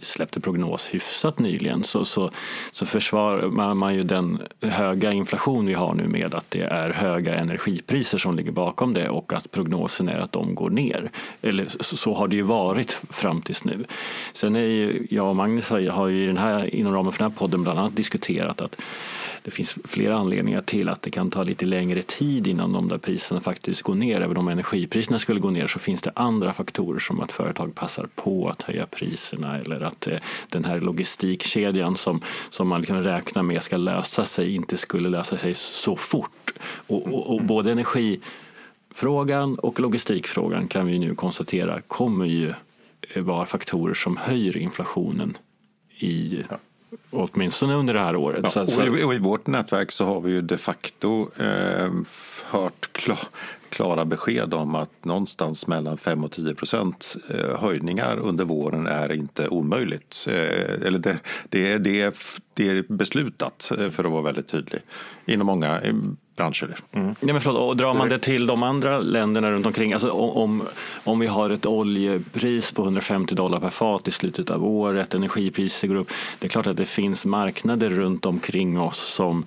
släppte 0.01 0.39
prognos 0.39 0.89
hyfsat 0.91 1.39
nyligen 1.39 1.83
så, 1.83 2.05
så, 2.05 2.31
så 2.71 2.85
försvarar 2.85 3.73
man 3.73 3.95
ju 3.95 4.03
den 4.03 4.41
höga 4.61 5.11
inflation 5.11 5.65
vi 5.65 5.73
har 5.73 5.93
nu 5.93 6.07
med 6.07 6.35
att 6.35 6.51
det 6.51 6.61
är 6.61 6.89
höga 6.89 7.35
energipriser 7.35 8.17
som 8.17 8.35
ligger 8.35 8.51
bakom 8.51 8.93
det 8.93 9.09
och 9.09 9.33
att 9.33 9.51
prognosen 9.51 10.09
är 10.09 10.19
att 10.19 10.31
de 10.31 10.55
går 10.55 10.69
ner. 10.69 11.11
Eller 11.41 11.65
så, 11.79 12.13
har 12.13 12.27
det 12.27 12.35
ju 12.35 12.41
varit 12.41 12.91
fram 13.09 13.41
tills 13.41 13.63
nu. 13.63 13.85
Sen 14.33 14.55
är 14.55 14.59
ju 14.59 15.07
jag 15.09 15.27
och 15.27 15.35
Magnus 15.35 15.69
har 15.69 16.07
ju 16.07 16.27
den 16.27 16.37
här, 16.37 16.75
inom 16.75 16.93
ramen 16.93 17.11
för 17.11 17.19
den 17.19 17.31
här 17.31 17.37
podden 17.37 17.63
bland 17.63 17.79
annat 17.79 17.95
diskuterat 17.95 18.61
att 18.61 18.81
det 19.43 19.51
finns 19.51 19.77
flera 19.83 20.15
anledningar 20.15 20.61
till 20.61 20.89
att 20.89 21.01
det 21.01 21.11
kan 21.11 21.31
ta 21.31 21.43
lite 21.43 21.65
längre 21.65 22.01
tid 22.01 22.47
innan 22.47 22.73
de 22.73 22.87
där 22.87 22.97
priserna 22.97 23.41
faktiskt 23.41 23.81
går 23.81 23.95
ner. 23.95 24.21
Även 24.21 24.37
om 24.37 24.47
energipriserna 24.47 25.19
skulle 25.19 25.39
gå 25.39 25.49
ner 25.49 25.67
så 25.67 25.79
finns 25.79 26.01
det 26.01 26.11
andra 26.15 26.53
faktorer 26.53 26.99
som 26.99 27.19
att 27.19 27.31
företag 27.31 27.75
passar 27.75 28.09
på 28.15 28.49
att 28.49 28.61
höja 28.61 28.85
priserna 28.85 29.57
eller 29.59 29.81
att 29.81 30.07
eh, 30.07 30.17
den 30.49 30.65
här 30.65 30.79
logistikkedjan 30.79 31.97
som, 31.97 32.21
som 32.49 32.67
man 32.67 32.85
kan 32.85 33.03
räkna 33.03 33.43
med 33.43 33.63
ska 33.63 33.77
lösa 33.77 34.25
sig 34.25 34.55
inte 34.55 34.77
skulle 34.77 35.09
lösa 35.09 35.37
sig 35.37 35.53
så 35.53 35.95
fort. 35.95 36.53
Och, 36.87 37.07
och, 37.07 37.35
och 37.35 37.43
både 37.43 37.71
energifrågan 37.71 39.55
och 39.55 39.79
logistikfrågan 39.79 40.67
kan 40.67 40.87
vi 40.87 40.99
nu 40.99 41.15
konstatera 41.15 41.81
kommer 41.81 42.25
ju 42.25 42.53
eh, 43.13 43.23
vara 43.23 43.45
faktorer 43.45 43.93
som 43.93 44.17
höjer 44.17 44.57
inflationen 44.57 45.37
i 45.99 46.43
Åtminstone 47.11 47.73
under 47.73 47.93
det 47.93 47.99
här 47.99 48.15
året. 48.15 48.39
Ja, 48.43 48.67
så, 48.67 48.81
och, 48.81 48.97
i, 48.97 49.03
och, 49.03 49.13
i, 49.13 49.19
vårt 49.19 49.47
nätverk 49.47 49.91
så 49.91 50.05
har 50.05 50.21
vi 50.21 50.31
ju 50.31 50.41
de 50.41 50.57
facto 50.57 51.29
eh, 51.37 51.91
hört 52.45 52.89
klar, 52.91 53.19
klara 53.69 54.05
besked 54.05 54.53
om 54.53 54.75
att 54.75 55.05
någonstans 55.05 55.67
mellan 55.67 55.97
5 55.97 56.23
och 56.23 56.31
10 56.31 56.55
procent 56.55 57.15
eh, 57.29 57.59
höjningar 57.59 58.17
under 58.17 58.45
våren 58.45 58.87
är 58.87 59.11
inte 59.11 59.47
omöjligt. 59.47 60.27
Eh, 60.29 60.87
eller 60.87 60.99
det, 60.99 61.19
det, 61.49 61.77
det, 61.77 62.13
det 62.53 62.69
är 62.69 62.93
beslutat, 62.93 63.71
eh, 63.77 63.89
för 63.89 64.03
att 64.03 64.11
vara 64.11 64.21
väldigt 64.21 64.47
tydlig, 64.47 64.81
inom 65.25 65.47
många 65.47 65.81
branscher. 66.37 66.75
Mm. 66.91 67.15
Ja, 67.19 67.33
men 67.33 67.41
förlåt, 67.41 67.69
och 67.69 67.77
drar 67.77 67.93
man 67.93 68.09
det 68.09 68.19
till 68.19 68.47
de 68.47 68.63
andra 68.63 68.99
länderna 68.99 69.51
runt 69.51 69.65
omkring, 69.65 69.93
alltså 69.93 70.11
om, 70.11 70.63
om 71.03 71.19
vi 71.19 71.27
har 71.27 71.49
ett 71.49 71.65
oljepris 71.65 72.71
på 72.71 72.83
150 72.83 73.35
dollar 73.35 73.59
per 73.59 73.69
fat 73.69 74.07
i 74.07 74.11
slutet 74.11 74.49
av 74.49 74.65
året, 74.65 75.15
energipriser 75.15 75.87
går 75.87 75.95
upp, 75.95 76.11
det 76.39 76.47
är 76.47 76.49
klart 76.49 76.67
att 76.67 76.77
det 76.77 76.85
finns 76.85 77.25
marknader 77.25 77.89
runt 77.89 78.25
omkring 78.25 78.79
oss 78.79 78.97
som 78.97 79.45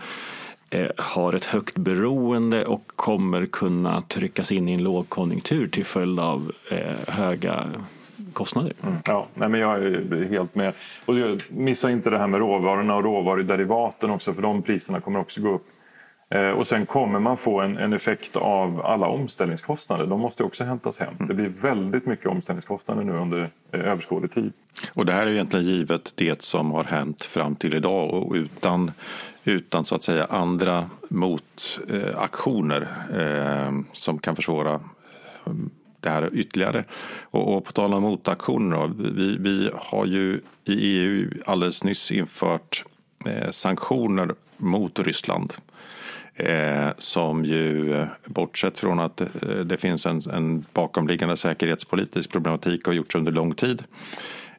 eh, 0.70 0.90
har 0.96 1.32
ett 1.32 1.44
högt 1.44 1.76
beroende 1.78 2.64
och 2.66 2.86
kommer 2.96 3.46
kunna 3.46 4.02
tryckas 4.02 4.52
in 4.52 4.68
i 4.68 4.72
en 4.72 4.82
lågkonjunktur 4.82 5.68
till 5.68 5.84
följd 5.84 6.20
av 6.20 6.52
eh, 6.70 7.14
höga 7.14 7.66
kostnader. 8.32 8.72
Mm. 8.82 8.96
Ja, 9.04 9.26
nej, 9.34 9.48
men 9.48 9.60
jag 9.60 9.84
är 9.84 10.28
helt 10.30 10.54
med. 10.54 10.72
Och 11.04 11.14
missa 11.48 11.90
inte 11.90 12.10
det 12.10 12.18
här 12.18 12.26
med 12.26 12.40
råvarorna 12.40 12.96
och 12.96 13.04
råvaruderivaten 13.04 14.10
också 14.10 14.34
för 14.34 14.42
de 14.42 14.62
priserna 14.62 15.00
kommer 15.00 15.20
också 15.20 15.40
gå 15.40 15.54
upp. 15.54 15.66
Eh, 16.34 16.50
och 16.50 16.66
sen 16.66 16.86
kommer 16.86 17.18
man 17.18 17.36
få 17.36 17.60
en, 17.60 17.76
en, 17.78 17.92
effekt 17.92 18.36
av 18.36 18.86
alla 18.86 19.06
omställningskostnader. 19.06 20.06
De 20.06 20.20
måste 20.20 20.42
också 20.42 20.64
hämtas 20.64 20.98
hem. 20.98 21.14
Det 21.18 21.34
blir 21.34 21.48
väldigt 21.48 22.06
mycket 22.06 22.26
omställningskostnader 22.26 23.04
nu 23.04 23.12
under 23.12 23.50
eh, 23.72 23.80
överskådlig 23.80 24.32
tid. 24.32 24.52
Och 24.94 25.06
det 25.06 25.12
här 25.12 25.26
är 25.26 25.30
egentligen 25.30 25.66
givet 25.66 26.12
det 26.14 26.42
som 26.42 26.72
har 26.72 26.84
hänt 26.84 27.22
fram 27.22 27.56
till 27.56 27.74
idag 27.74 28.14
och 28.14 28.34
utan, 28.34 28.92
utan 29.44 29.84
så 29.84 29.94
att 29.94 30.02
säga 30.02 30.24
andra 30.24 30.90
motaktioner 31.08 32.88
eh, 33.18 33.72
som 33.92 34.18
kan 34.18 34.36
försvåra 34.36 34.72
eh, 34.74 35.52
det 36.00 36.08
här 36.08 36.30
ytterligare. 36.32 36.84
Och, 37.22 37.56
och 37.56 37.64
på 37.64 37.72
tal 37.72 37.94
om 37.94 38.02
motaktioner, 38.02 38.90
vi, 38.98 39.36
vi 39.38 39.70
har 39.74 40.06
ju 40.06 40.40
i 40.64 40.98
EU 40.98 41.30
alldeles 41.46 41.84
nyss 41.84 42.10
infört 42.12 42.84
eh, 43.26 43.50
sanktioner 43.50 44.30
mot 44.56 44.98
Ryssland. 44.98 45.52
Eh, 46.34 46.88
som 46.98 47.44
ju, 47.44 48.06
bortsett 48.24 48.78
från 48.78 49.00
att 49.00 49.20
eh, 49.20 49.28
det 49.64 49.76
finns 49.76 50.06
en, 50.06 50.20
en 50.32 50.64
bakomliggande 50.72 51.36
säkerhetspolitisk 51.36 52.30
problematik 52.32 52.86
har 52.86 52.92
gjorts 52.92 53.14
under 53.14 53.32
lång 53.32 53.54
tid. 53.54 53.84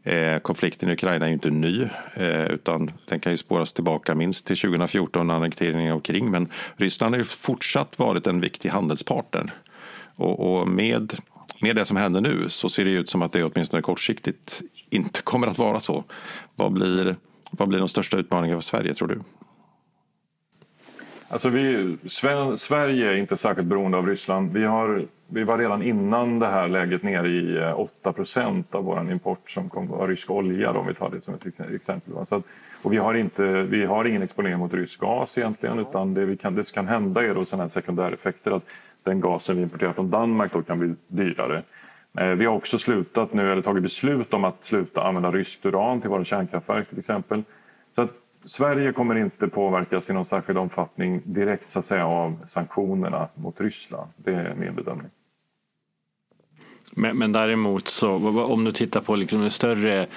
Eh, 0.03 0.39
konflikten 0.39 0.89
i 0.89 0.93
Ukraina 0.93 1.25
är 1.25 1.29
ju 1.29 1.33
inte 1.33 1.49
ny, 1.49 1.81
eh, 2.13 2.45
utan 2.45 2.91
den 3.07 3.19
kan 3.19 3.31
ju 3.31 3.37
spåras 3.37 3.73
tillbaka 3.73 4.15
minst 4.15 4.47
till 4.47 4.57
2014, 4.57 5.29
annekteringen 5.29 5.93
av 5.93 5.99
Krim. 5.99 6.31
Men 6.31 6.47
Ryssland 6.75 7.13
har 7.13 7.19
ju 7.19 7.23
fortsatt 7.23 7.99
varit 7.99 8.27
en 8.27 8.41
viktig 8.41 8.69
handelspartner. 8.69 9.53
Och, 10.15 10.61
och 10.61 10.67
med 10.67 11.13
med 11.61 11.75
det 11.75 11.85
som 11.85 11.97
händer 11.97 12.21
nu 12.21 12.49
så 12.49 12.69
ser 12.69 12.85
det 12.85 12.91
ut 12.91 13.09
som 13.09 13.21
att 13.21 13.31
det 13.31 13.43
åtminstone 13.43 13.81
kortsiktigt 13.81 14.61
inte 14.89 15.21
kommer 15.21 15.47
att 15.47 15.57
vara 15.57 15.79
så. 15.79 16.03
Vad 16.55 16.71
blir, 16.71 17.15
vad 17.51 17.67
blir 17.67 17.79
de 17.79 17.89
största 17.89 18.17
utmaningarna 18.17 18.61
för 18.61 18.65
Sverige 18.65 18.93
tror 18.93 19.07
du? 19.07 19.21
Alltså 21.31 21.49
vi, 21.49 21.97
Sverige 22.57 23.11
är 23.11 23.17
inte 23.17 23.37
särskilt 23.37 23.67
beroende 23.67 23.97
av 23.97 24.07
Ryssland. 24.07 24.53
Vi, 24.53 24.63
har, 24.63 25.05
vi 25.27 25.43
var 25.43 25.57
redan 25.57 25.83
innan 25.83 26.39
det 26.39 26.47
här 26.47 26.67
läget 26.67 27.03
nere 27.03 27.27
i 27.27 27.57
eh, 27.57 27.79
8 27.79 28.13
procent 28.13 28.75
av 28.75 28.83
vår 28.83 29.11
import 29.11 29.51
som 29.51 29.69
kom 29.69 29.91
av 29.91 30.07
rysk 30.07 30.31
olja, 30.31 30.71
om 30.71 30.87
vi 30.87 30.93
tar 30.93 31.09
det 31.09 31.21
som 31.21 31.33
ett 31.33 31.71
exempel. 31.73 32.13
Så 32.29 32.35
att, 32.35 32.43
och 32.81 32.93
vi 32.93 32.97
har, 32.97 33.13
inte, 33.13 33.43
vi 33.63 33.85
har 33.85 34.05
ingen 34.05 34.21
exponering 34.21 34.59
mot 34.59 34.73
rysk 34.73 34.99
gas 34.99 35.37
egentligen 35.37 35.79
utan 35.79 36.13
det, 36.13 36.25
vi 36.25 36.37
kan, 36.37 36.55
det 36.55 36.63
som 36.63 36.73
kan 36.73 36.87
hända 36.87 37.23
är 37.23 37.35
då 37.35 37.45
sådana 37.45 37.63
här 37.63 37.69
sekundäreffekter 37.69 38.51
att 38.51 38.63
den 39.03 39.21
gasen 39.21 39.55
vi 39.55 39.63
importerar 39.63 39.93
från 39.93 40.09
Danmark 40.09 40.53
då 40.53 40.61
kan 40.61 40.79
bli 40.79 40.95
dyrare. 41.07 41.63
Eh, 42.17 42.27
vi 42.27 42.45
har 42.45 42.55
också 42.55 42.77
slutat 42.77 43.33
nu, 43.33 43.51
eller 43.51 43.61
tagit 43.61 43.83
beslut 43.83 44.33
om 44.33 44.43
att 44.43 44.57
sluta 44.63 45.03
använda 45.03 45.31
ryskt 45.31 45.65
uran 45.65 46.01
till 46.01 46.09
våra 46.09 46.25
kärnkraftverk 46.25 46.89
till 46.89 46.99
exempel. 46.99 47.43
Sverige 48.45 48.91
kommer 48.93 49.15
inte 49.15 49.47
påverkas 49.47 50.09
i 50.09 50.13
någon 50.13 50.25
särskild 50.25 50.57
omfattning 50.57 51.21
direkt 51.23 51.69
så 51.69 51.79
att 51.79 51.85
säga, 51.85 52.05
av 52.05 52.37
sanktionerna 52.49 53.27
mot 53.35 53.61
Ryssland. 53.61 54.09
Det 54.15 54.33
är 54.33 54.55
min 54.55 54.75
bedömning. 54.75 55.09
Men, 56.91 57.17
men 57.17 57.31
däremot 57.31 57.87
så 57.87 58.43
om 58.43 58.63
du 58.63 58.71
tittar 58.71 59.01
på 59.01 59.15
liksom 59.15 59.41
en 59.41 59.49
större 59.49 60.07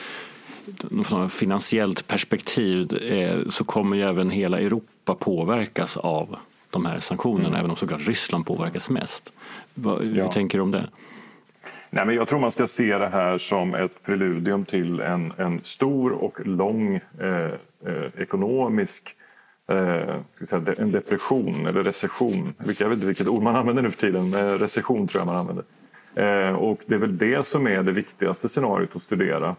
finansiellt 1.30 2.06
perspektiv 2.06 2.96
eh, 2.96 3.48
så 3.48 3.64
kommer 3.64 3.96
ju 3.96 4.02
även 4.02 4.30
hela 4.30 4.60
Europa 4.60 5.14
påverkas 5.14 5.96
av 5.96 6.36
de 6.70 6.86
här 6.86 7.00
sanktionerna, 7.00 7.48
mm. 7.48 7.58
även 7.58 7.70
om 7.70 7.76
såklart 7.76 8.06
Ryssland 8.06 8.46
påverkas 8.46 8.90
mest. 8.90 9.32
Hur 9.74 10.16
ja. 10.16 10.32
tänker 10.32 10.58
du 10.58 10.62
om 10.62 10.70
det? 10.70 10.88
Nej, 11.94 12.06
men 12.06 12.14
jag 12.14 12.28
tror 12.28 12.40
man 12.40 12.52
ska 12.52 12.66
se 12.66 12.98
det 12.98 13.08
här 13.08 13.38
som 13.38 13.74
ett 13.74 14.02
preludium 14.02 14.64
till 14.64 15.00
en, 15.00 15.32
en 15.36 15.60
stor 15.64 16.12
och 16.12 16.46
lång 16.46 17.00
eh, 17.20 17.52
eh, 17.86 18.10
ekonomisk 18.18 19.16
eh, 19.68 20.16
en 20.78 20.92
depression 20.92 21.66
eller 21.66 21.82
recession. 21.82 22.54
Jag 22.58 22.88
vet 22.88 22.96
inte 22.96 23.06
vilket 23.06 23.28
ord 23.28 23.42
man 23.42 23.56
använder 23.56 23.82
nu 23.82 23.90
för 23.90 24.00
tiden. 24.00 24.30
men 24.30 24.58
Recession 24.58 25.08
tror 25.08 25.20
jag 25.20 25.26
man 25.26 25.36
använder. 25.36 25.64
Eh, 26.14 26.54
och 26.54 26.80
det 26.86 26.94
är 26.94 26.98
väl 26.98 27.18
det 27.18 27.46
som 27.46 27.66
är 27.66 27.82
det 27.82 27.92
viktigaste 27.92 28.48
scenariot 28.48 28.96
att 28.96 29.02
studera. 29.02 29.56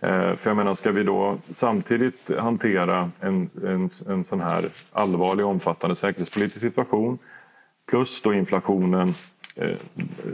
Eh, 0.00 0.36
för 0.36 0.50
jag 0.50 0.56
menar, 0.56 0.74
ska 0.74 0.92
vi 0.92 1.02
då 1.02 1.38
samtidigt 1.54 2.30
hantera 2.38 3.10
en, 3.20 3.50
en, 3.66 3.90
en 4.08 4.24
sån 4.24 4.40
här 4.40 4.68
allvarlig 4.92 5.44
och 5.44 5.50
omfattande 5.50 5.96
säkerhetspolitisk 5.96 6.60
situation 6.60 7.18
plus 7.86 8.22
då 8.22 8.34
inflationen, 8.34 9.14
Eh, 9.56 9.76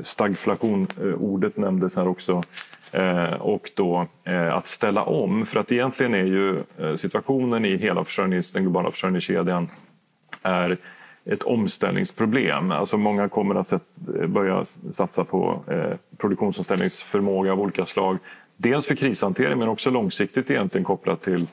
stagflation, 0.05 0.87
eh, 1.01 1.15
ordet 1.15 1.57
nämndes 1.57 1.97
här 1.97 2.09
också, 2.09 2.43
eh, 2.93 3.33
och 3.33 3.71
då 3.75 4.07
att 4.53 4.69
ställa 4.69 5.03
om. 5.03 5.47
För 5.47 5.61
att 5.61 5.73
egentligen 5.73 6.15
är 6.15 6.25
ju 6.25 6.63
situationen 6.97 7.65
i 7.65 7.77
hela 7.77 8.05
försörjnings, 8.05 8.53
den 8.53 8.63
globala 8.63 8.91
försörjningskedjan 8.91 9.69
är 10.43 10.77
ett 11.25 11.43
omställningsproblem. 11.43 12.71
Alltså 12.71 12.97
många 12.97 13.29
kommer 13.29 13.55
att 13.55 13.73
börja 14.27 14.65
satsa 14.91 15.25
på 15.25 15.65
produktionsomställningsförmåga 16.17 17.53
av 17.53 17.61
olika 17.61 17.87
slag 17.87 18.19
Dels 18.57 18.87
för 18.87 18.95
krishantering 18.95 19.59
men 19.59 19.69
också 19.69 19.91
långsiktigt 19.91 20.51
egentligen 20.51 20.85
kopplat 20.85 21.23
till 21.23 21.47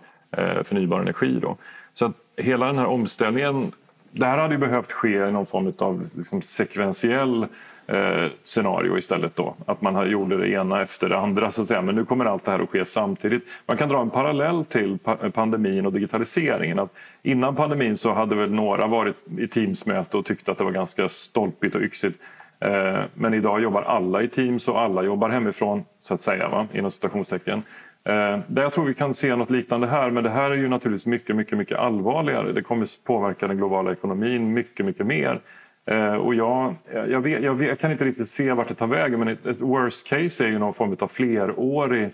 förnybar 0.63 0.99
energi. 1.01 1.39
Då. 1.41 1.58
Så 1.93 2.06
att 2.06 2.13
hela 2.38 2.65
den 2.65 2.77
här 2.77 2.86
omställningen, 2.86 3.71
det 4.12 4.26
här 4.26 4.38
hade 4.38 4.54
ju 4.54 4.60
behövt 4.60 4.91
ske 4.91 5.28
i 5.28 5.32
någon 5.32 5.46
form 5.46 5.74
av 5.78 6.10
liksom 6.15 6.41
sekventiell 6.41 7.48
eh, 7.88 8.26
scenario 8.43 8.98
istället 8.98 9.36
då. 9.36 9.56
Att 9.65 9.82
man 9.82 10.10
gjorde 10.10 10.38
det 10.38 10.50
ena 10.50 10.82
efter 10.82 11.10
det 11.10 11.17
andra 11.17 11.52
så 11.52 11.62
att 11.62 11.67
säga. 11.67 11.82
Men 11.82 11.96
nu 11.96 12.06
kommer 12.06 12.26
allt 12.26 12.46
det 12.46 12.52
här 12.52 12.60
att 12.60 12.70
ske 12.70 12.86
samtidigt. 12.86 13.43
Man 13.65 13.78
kan 13.78 13.89
dra 13.89 14.02
en 14.02 14.10
parallell 14.10 14.65
till 14.65 14.98
pandemin 15.34 15.86
och 15.86 15.93
digitaliseringen. 15.93 16.80
Att 16.80 16.93
innan 17.24 17.56
pandemin 17.56 17.98
så 17.98 18.13
hade 18.13 18.36
väl 18.36 18.52
några 18.52 18.88
varit 18.88 19.15
i 19.38 19.48
Teamsmöte 19.48 20.17
och 20.17 20.26
tyckt 20.26 20.50
att 20.50 20.58
det 20.58 20.63
var 20.63 20.72
ganska 20.72 21.10
stolpigt 21.10 21.76
och 21.76 21.82
yxigt. 21.82 22.20
Eh, 22.60 23.00
men 23.13 23.34
idag 23.34 23.62
jobbar 23.62 23.82
alla 23.82 24.22
i 24.22 24.28
Teams 24.28 24.67
och 24.67 24.82
alla 24.82 25.04
jobbar 25.04 25.30
hemifrån 25.30 25.86
så 26.08 26.13
att 26.13 26.22
säga, 26.22 26.50
va? 26.50 26.67
inom 26.74 26.91
citationstecken. 26.91 27.63
Eh, 28.08 28.39
där 28.48 28.63
jag 28.63 28.74
tror 28.74 28.86
vi 28.86 28.93
kan 28.93 29.15
se 29.15 29.36
något 29.36 29.50
liknande 29.50 29.88
här, 29.88 30.12
men 30.12 30.24
det 30.24 30.30
här 30.30 30.52
är 30.52 30.56
ju 30.56 30.67
naturligtvis 30.67 31.06
mycket, 31.06 31.36
mycket, 31.36 31.58
mycket 31.58 31.78
allvarligare. 31.78 32.52
Det 32.52 32.62
kommer 32.62 32.89
påverka 33.04 33.48
den 33.48 33.58
globala 33.58 33.91
ekonomin 33.91 34.54
mycket, 34.54 34.86
mycket 34.86 35.06
mer. 35.06 35.41
Eh, 35.86 36.13
och 36.13 36.36
jag, 36.36 36.76
eh, 36.91 37.06
jag, 37.06 37.22
vet, 37.22 37.43
jag, 37.43 37.54
vet, 37.54 37.67
jag, 37.67 37.80
kan 37.80 37.91
inte 37.91 38.06
riktigt 38.06 38.30
se 38.30 38.54
vart 38.54 38.67
det 38.67 38.76
tar 38.76 38.88
vägen, 38.88 39.20
men 39.20 39.28
ett, 39.28 39.46
ett 39.46 39.62
worst 39.62 40.08
case 40.08 40.46
är 40.46 40.48
ju 40.48 40.60
någon 40.60 40.74
form 40.74 40.98
av 41.00 41.08
flerårig 41.08 42.10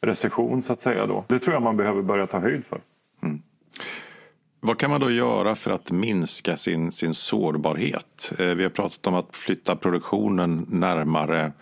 recession 0.00 0.62
så 0.62 0.72
att 0.72 0.82
säga. 0.82 1.06
Då. 1.06 1.24
Det 1.28 1.38
tror 1.38 1.54
jag 1.54 1.62
man 1.62 1.76
behöver 1.76 2.02
börja 2.02 2.26
ta 2.26 2.38
höjd 2.38 2.64
för. 2.64 2.80
Mm. 3.22 3.42
Vad 4.60 4.78
kan 4.78 4.90
man 4.90 5.00
då 5.00 5.10
göra 5.10 5.54
för 5.54 5.70
att 5.70 5.90
minska 5.90 6.56
sin, 6.56 6.92
sin 6.92 7.14
sårbarhet? 7.14 8.32
Eh, 8.38 8.46
vi 8.46 8.62
har 8.62 8.70
pratat 8.70 9.06
om 9.06 9.14
att 9.14 9.36
flytta 9.36 9.76
produktionen 9.76 10.66
närmare 10.68 11.52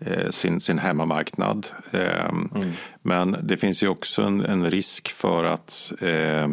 eh, 0.00 0.30
sin, 0.30 0.60
sin 0.60 0.78
hemmamarknad. 0.78 1.66
Ehm, 1.90 2.50
mm. 2.54 2.70
Men 3.02 3.36
det 3.42 3.56
finns 3.56 3.82
ju 3.82 3.88
också 3.88 4.22
en, 4.22 4.40
en 4.40 4.70
risk 4.70 5.08
för 5.08 5.44
att 5.44 5.92
eh, 6.00 6.48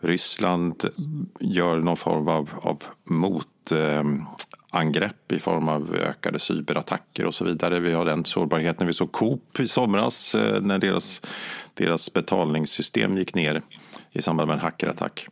Ryssland 0.00 0.84
gör 1.40 1.78
någon 1.78 1.96
form 1.96 2.28
av, 2.28 2.50
av 2.62 2.82
motangrepp 3.04 4.12
i 5.32 5.38
form 5.38 5.68
av 5.68 5.94
ökade 5.94 6.38
cyberattacker 6.38 7.24
och 7.24 7.34
så 7.34 7.44
vidare. 7.44 7.80
Vi 7.80 7.92
har 7.92 8.04
den 8.04 8.24
sårbarheten. 8.24 8.86
Vi 8.86 8.92
såg 8.92 9.12
Coop 9.12 9.60
i 9.60 9.66
somras 9.66 10.34
eh, 10.34 10.60
när 10.60 10.78
deras, 10.78 11.22
deras 11.74 12.12
betalningssystem 12.12 13.18
gick 13.18 13.34
ner 13.34 13.62
i 14.14 14.22
samband 14.22 14.48
med 14.48 14.54
en 14.54 14.60
hackerattack. 14.60 15.28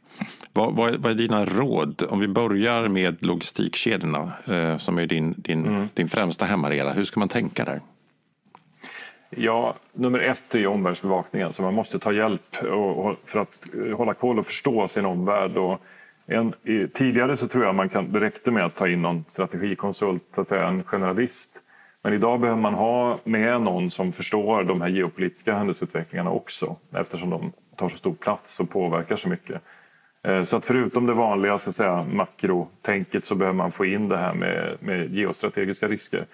Vad, 0.53 0.77
vad, 0.77 0.97
vad, 0.97 1.13
är 1.13 1.17
dina 1.17 1.45
råd? 1.45 2.03
Om 2.09 2.21
vi 2.21 2.29
börjar 2.29 2.89
med 2.89 3.27
logistikkedjorna 3.27 4.33
eh, 4.47 4.79
som 4.79 4.99
är 4.99 5.07
din, 5.07 5.35
din, 5.37 5.67
mm. 5.67 5.89
din 5.95 6.09
främsta 6.09 6.45
hemmarena. 6.45 6.93
Hur 6.93 7.05
ska 7.05 7.21
man 7.21 7.29
tänka 7.29 7.65
där? 7.65 7.81
Ja, 9.31 9.77
nummer 9.93 10.19
ett 10.19 10.55
är 10.55 10.67
omvärldsbevakningen. 10.67 11.53
Så 11.53 11.63
man 11.63 11.75
måste 11.75 11.99
ta 11.99 12.13
hjälp 12.13 12.57
och, 12.63 13.07
och 13.07 13.17
för 13.25 13.39
att 13.39 13.75
eh, 13.75 13.97
hålla 13.97 14.15
koll 14.15 14.39
och 14.39 14.47
förstå 14.47 14.89
sin 14.89 15.05
omvärld. 15.05 15.57
Och 15.57 15.81
en, 16.27 16.55
tidigare 16.95 17.37
så 17.37 17.49
tror 17.49 17.65
jag 17.65 17.75
man 17.75 17.89
kan, 17.89 18.13
det 18.13 18.21
räckte 18.21 18.51
med 18.51 18.65
att 18.65 18.77
ta 18.77 18.89
in 18.89 19.03
någon 19.03 19.25
strategikonsult, 19.33 20.23
så 20.35 20.41
att 20.41 20.49
säga, 20.49 20.69
en 20.69 20.85
generalist. 20.85 21.61
Men 22.03 22.13
idag 22.13 22.41
behöver 22.41 22.61
man 22.61 22.75
ha 22.75 23.19
med 23.25 23.61
någon 23.61 23.91
som 23.91 24.13
förstår 24.13 24.65
de 24.65 24.81
här 24.81 24.89
geopolitiska 24.89 25.55
händelseutvecklingarna 25.55 26.31
också 26.31 26.77
eftersom 26.93 27.31
de 27.31 27.53
tar 27.77 27.89
så 27.89 27.97
stor 27.97 28.15
plats 28.15 28.61
och 28.61 28.71
påverkar 28.71 29.17
så 29.17 29.29
mycket. 29.29 29.63
Eh, 30.23 30.45
så 30.45 30.57
att 30.57 30.67
förutom 30.67 31.07
det 31.07 31.15
vanliga 31.15 31.59
så 31.59 31.71
att 31.71 31.75
säga, 31.75 32.07
makrotänket 32.13 33.27
så 33.27 33.35
behöver 33.35 33.57
man 33.57 33.73
få 33.73 33.85
in 33.85 34.09
det 34.09 34.17
här 34.17 34.35
med, 34.35 34.77
med 34.81 35.15
geostrategiska 35.15 35.89
risker. 35.89 36.27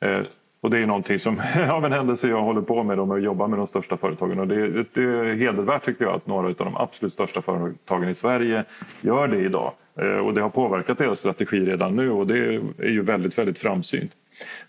Eh, 0.00 0.20
och 0.60 0.70
det 0.70 0.78
är 0.78 0.86
någonting 0.86 1.18
som 1.18 1.42
av 1.70 1.84
en 1.84 1.92
händelse 1.92 2.28
jag 2.28 2.42
håller 2.42 2.62
på 2.62 2.82
med 2.82 3.00
och 3.00 3.20
jobbar 3.20 3.48
med 3.48 3.58
de 3.58 3.66
största 3.66 3.96
företagen. 3.96 4.40
Och 4.40 4.48
det, 4.48 4.84
det 4.94 5.02
är 5.02 5.34
hedervärt 5.34 5.84
tycker 5.84 6.04
jag 6.04 6.14
att 6.14 6.26
några 6.26 6.46
av 6.48 6.54
de 6.54 6.76
absolut 6.76 7.12
största 7.12 7.42
företagen 7.42 8.08
i 8.08 8.14
Sverige 8.14 8.64
gör 9.00 9.28
det 9.28 9.38
idag. 9.38 9.72
Eh, 10.00 10.26
och 10.26 10.34
det 10.34 10.40
har 10.40 10.50
påverkat 10.50 10.98
deras 10.98 11.18
strategi 11.18 11.64
redan 11.64 11.96
nu 11.96 12.10
och 12.10 12.26
det 12.26 12.38
är 12.78 12.88
ju 12.88 13.02
väldigt, 13.02 13.38
väldigt 13.38 13.58
framsynt. 13.58 14.12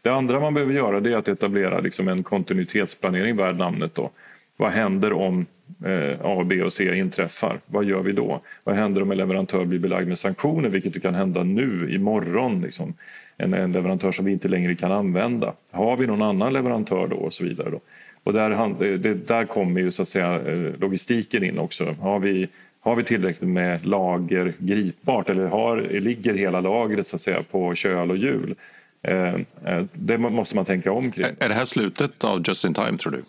Det 0.02 0.10
andra 0.10 0.40
man 0.40 0.54
behöver 0.54 0.74
göra 0.74 0.98
är 0.98 1.18
att 1.18 1.28
etablera 1.28 1.80
liksom 1.80 2.08
en 2.08 2.24
kontinuitetsplanering 2.24 3.36
värd 3.36 3.58
namnet. 3.58 3.96
Då. 3.96 4.10
Vad 4.58 4.72
händer 4.72 5.14
om 5.14 5.46
eh, 5.86 6.18
A, 6.22 6.44
B 6.46 6.64
och 6.64 6.74
C 6.74 6.98
inträffar? 6.98 7.60
Vad 7.66 7.86
gör 7.86 8.02
vi 8.02 8.12
då? 8.12 8.42
Vad 8.64 8.76
händer 8.76 9.02
om 9.02 9.12
en 9.12 9.18
leverantör 9.18 9.66
blir 9.66 9.80
belagd 9.80 10.08
med 10.08 10.18
sanktioner, 10.20 10.70
vilket 10.70 11.02
kan 11.02 11.16
hända 11.16 11.44
nu, 11.44 11.96
imorgon? 11.96 12.62
Liksom. 12.62 12.94
En, 13.38 13.54
en 13.54 13.72
leverantör 13.72 14.12
som 14.12 14.26
vi 14.26 14.32
inte 14.32 14.48
längre 14.48 14.76
kan 14.76 14.92
använda. 14.92 15.54
Har 15.72 15.98
vi 15.98 16.08
någon 16.08 16.22
annan 16.22 16.54
leverantör 16.54 17.08
då 17.08 17.16
och 17.16 17.34
så 17.34 17.44
vidare. 17.44 17.70
Då? 17.70 17.80
Och 18.24 18.34
där, 18.34 18.98
det, 18.98 19.14
där 19.14 19.46
kommer 19.46 19.82
ju 19.82 19.92
så 19.92 20.02
att 20.02 20.08
säga 20.08 20.36
eh, 20.36 20.80
logistiken 20.80 21.44
in 21.44 21.60
också. 21.60 21.96
Har 22.02 22.20
vi, 22.20 22.48
har 22.80 22.96
vi 22.96 23.04
tillräckligt 23.04 23.50
med 23.50 23.86
lager 23.86 24.54
gripbart 24.58 25.30
eller 25.30 25.48
har, 25.48 25.82
ligger 25.82 26.34
hela 26.34 26.62
lagret 26.62 27.08
så 27.08 27.16
att 27.16 27.22
säga 27.22 27.44
på 27.52 27.76
köl 27.76 28.12
och 28.12 28.18
hjul? 28.18 28.56
Eh, 29.02 29.34
eh, 29.66 29.86
det 29.94 30.18
måste 30.18 30.56
man 30.56 30.66
tänka 30.66 30.92
om 30.92 31.12
kring. 31.12 31.26
Är 31.40 31.50
det 31.50 31.56
här 31.56 31.66
slutet 31.66 32.24
av 32.24 32.44
Just 32.48 32.66
in 32.66 32.74
time 32.74 32.98
tror 32.98 33.12
du? 33.12 33.24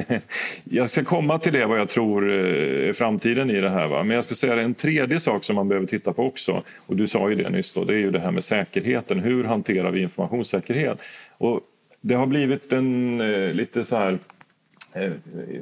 jag 0.64 0.90
ska 0.90 1.04
komma 1.04 1.38
till 1.38 1.52
det 1.52 1.66
vad 1.66 1.78
jag 1.78 1.88
tror 1.88 2.30
är 2.30 2.92
framtiden 2.92 3.50
i 3.50 3.60
det 3.60 3.70
här. 3.70 3.88
Va? 3.88 4.02
Men 4.02 4.14
jag 4.14 4.24
ska 4.24 4.34
säga 4.34 4.62
en 4.62 4.74
tredje 4.74 5.20
sak 5.20 5.44
som 5.44 5.56
man 5.56 5.68
behöver 5.68 5.86
titta 5.86 6.12
på 6.12 6.26
också. 6.26 6.62
Och 6.86 6.96
du 6.96 7.06
sa 7.06 7.30
ju 7.30 7.34
det 7.34 7.50
nyss 7.50 7.72
då, 7.72 7.84
det 7.84 7.94
är 7.94 7.98
ju 7.98 8.10
det 8.10 8.20
här 8.20 8.30
med 8.30 8.44
säkerheten. 8.44 9.20
Hur 9.20 9.44
hanterar 9.44 9.90
vi 9.90 10.00
informationssäkerhet? 10.00 10.98
Och 11.38 11.60
det 12.00 12.14
har 12.14 12.26
blivit 12.26 12.72
en 12.72 13.18
lite 13.56 13.84
så 13.84 13.96
här 13.96 14.18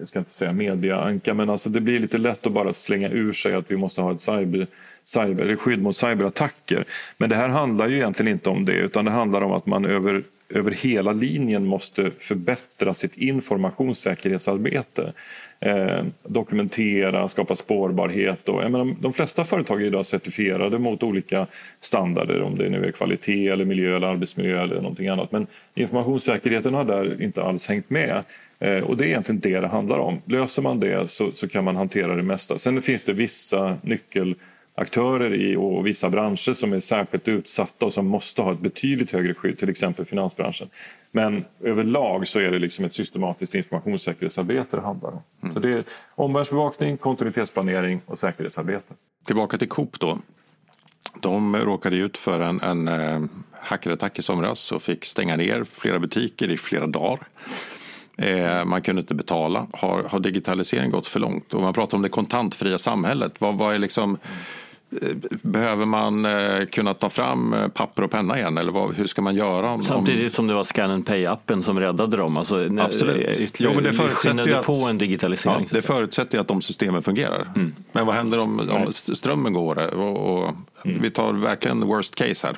jag 0.01 0.09
ska 0.09 0.19
inte 0.19 0.31
säga 0.31 0.53
mediaanka, 0.53 1.35
men 1.35 1.51
alltså 1.51 1.71
det 1.71 1.81
blir 1.81 1.99
lite 1.99 2.19
lätt 2.19 2.47
att 2.47 2.53
bara 2.53 2.73
slänga 2.73 3.09
ur 3.09 3.33
sig 3.33 3.55
att 3.55 3.71
vi 3.71 3.77
måste 3.77 4.03
ha 4.03 4.13
ett 4.13 4.21
cyber 4.21 4.67
cyber, 5.05 5.45
eller 5.45 5.57
skydd 5.57 5.83
mot 5.83 5.97
cyberattacker. 5.97 6.85
Men 7.19 7.31
det 7.31 7.37
här 7.37 7.49
handlar 7.49 7.89
ju 7.89 7.97
egentligen 7.97 8.33
inte 8.33 8.51
om 8.51 8.65
det 8.65 8.75
utan 8.75 9.05
det 9.05 9.11
handlar 9.11 9.41
om 9.41 9.53
att 9.53 9.67
man 9.67 9.85
över, 9.85 10.23
över 10.49 10.71
hela 10.71 11.13
linjen 11.13 11.67
måste 11.67 12.11
förbättra 12.19 12.95
sitt 12.95 13.17
informationssäkerhetsarbete. 13.17 15.13
Eh, 15.65 16.05
dokumentera, 16.23 17.29
skapa 17.29 17.57
spårbarhet. 17.57 18.49
Och, 18.49 18.71
menar, 18.71 18.97
de 19.01 19.13
flesta 19.13 19.45
företag 19.45 19.83
är 19.83 19.87
idag 19.87 20.07
certifierade 20.07 20.79
mot 20.79 21.03
olika 21.03 21.47
standarder 21.81 22.43
om 22.43 22.59
det 22.59 22.69
nu 22.69 22.85
är 22.87 22.93
kvalitet, 22.93 23.49
eller 23.49 23.65
miljö, 23.65 23.97
eller 23.97 24.07
arbetsmiljö 24.07 24.63
eller 24.63 24.77
någonting 24.77 25.09
annat. 25.09 25.33
Men 25.33 25.47
informationssäkerheten 25.75 26.75
har 26.75 26.85
där 26.85 27.23
inte 27.23 27.43
alls 27.43 27.69
hängt 27.69 27.91
med. 27.91 28.23
Eh, 28.59 28.79
och 28.79 28.97
det 28.97 29.05
är 29.05 29.09
egentligen 29.09 29.41
det 29.41 29.61
det 29.61 29.69
handlar 29.69 29.99
om. 29.99 30.23
Löser 30.25 30.63
man 30.63 30.81
det 30.81 31.11
så, 31.11 31.31
så 31.31 31.49
kan 31.49 31.65
man 31.65 31.77
hantera 31.77 32.17
det 32.17 32.23
mesta. 32.23 32.59
Sen 32.59 32.83
finns 32.83 33.05
det 33.05 33.13
vissa 33.13 33.77
nyckel 33.83 34.35
aktörer 34.75 35.35
i 35.35 35.57
och 35.57 35.87
vissa 35.87 36.11
branscher 36.11 36.53
som 36.53 36.73
är 36.73 36.81
särskilt 36.81 37.29
utsatta 37.29 37.87
och 37.87 37.93
som 37.93 38.07
måste 38.07 38.43
ha 38.43 38.53
ett 38.53 38.61
betydligt 38.61 39.13
högre 39.13 39.35
skydd, 39.35 39.59
till 39.59 39.69
exempel 39.69 40.05
finansbranschen. 40.05 40.69
Men 41.11 41.45
överlag 41.61 42.29
så 42.29 42.39
är 42.39 42.51
det 42.51 42.59
liksom 42.59 42.85
ett 42.85 42.95
systematiskt 42.95 43.55
informationssäkerhetsarbete 43.55 44.77
det 44.77 44.83
handlar 44.83 45.11
om. 45.11 45.23
Mm. 45.43 45.55
Så 45.55 45.61
det 45.61 45.73
är 45.73 45.85
omvärldsbevakning, 46.15 46.97
kontinuitetsplanering 46.97 48.01
och 48.07 48.19
säkerhetsarbete. 48.19 48.95
Tillbaka 49.25 49.59
till 49.59 49.69
Coop 49.69 50.01
då. 50.01 50.19
De 51.21 51.57
råkade 51.57 51.97
ut 51.97 52.19
för 52.19 52.41
en, 52.41 52.61
en 52.61 52.89
eh, 52.89 53.23
hackerattack 53.53 54.19
i 54.19 54.23
somras 54.23 54.73
och 54.73 54.83
fick 54.83 55.05
stänga 55.05 55.37
ner 55.37 55.65
flera 55.65 55.99
butiker 55.99 56.51
i 56.51 56.57
flera 56.57 56.87
dagar. 56.87 57.19
Eh, 58.19 58.65
man 58.65 58.83
kunde 58.83 59.01
inte 59.01 59.15
betala. 59.15 59.67
Har, 59.73 60.03
har 60.03 60.21
digitaliseringen 60.21 60.91
gått 60.91 61.07
för 61.07 61.21
långt? 61.21 61.55
Och 61.55 61.63
man 61.63 61.75
pratar 61.75 61.97
om 61.97 62.03
det 62.03 62.09
kontantfria 62.09 62.79
samhället. 62.79 63.33
Vad, 63.39 63.59
vad 63.59 63.75
är 63.75 63.79
liksom, 63.79 64.15
eh, 64.15 64.31
Behöver 65.43 65.85
man 65.85 66.25
eh, 66.25 66.65
kunna 66.73 66.95
ta 66.95 67.09
fram 67.09 67.55
papper 67.75 68.03
och 68.03 68.11
penna 68.11 68.39
igen 68.39 68.59
eller 68.59 68.73
vad, 68.73 68.95
hur 68.95 69.07
ska 69.07 69.23
man 69.23 69.37
göra? 69.37 69.71
Om, 69.71 69.83
Samtidigt 69.83 70.33
som 70.33 70.47
det 70.47 70.55
var 70.55 70.65
Scan 70.65 70.91
and 70.91 71.09
Pay-appen 71.09 71.63
som 71.63 71.81
räddade 71.81 72.17
dem. 72.17 72.37
Alltså, 72.37 72.69
Absolut. 72.81 73.61
Jo, 73.61 73.71
men 73.75 73.85
det 73.85 73.93
förutsätter 73.93 74.47
ju 74.47 74.55
att, 74.55 74.67
på 74.67 74.73
en 74.73 74.99
digitalisering. 74.99 75.67
Ja, 75.71 75.77
det 75.77 75.83
förutsätter 75.83 76.37
ju 76.37 76.41
att 76.41 76.49
de 76.49 76.63
systemen 76.63 77.03
fungerar. 77.03 77.53
Mm. 77.57 77.75
Men 77.93 78.07
vad 78.07 78.15
händer 78.15 78.39
om, 78.39 78.71
om 78.71 78.93
strömmen 78.93 79.53
går? 79.53 79.95
Och, 79.95 80.45
och 80.45 80.55
mm. 80.85 81.03
Vi 81.03 81.11
tar 81.11 81.33
verkligen 81.33 81.87
worst 81.87 82.15
case 82.15 82.47
här. 82.47 82.57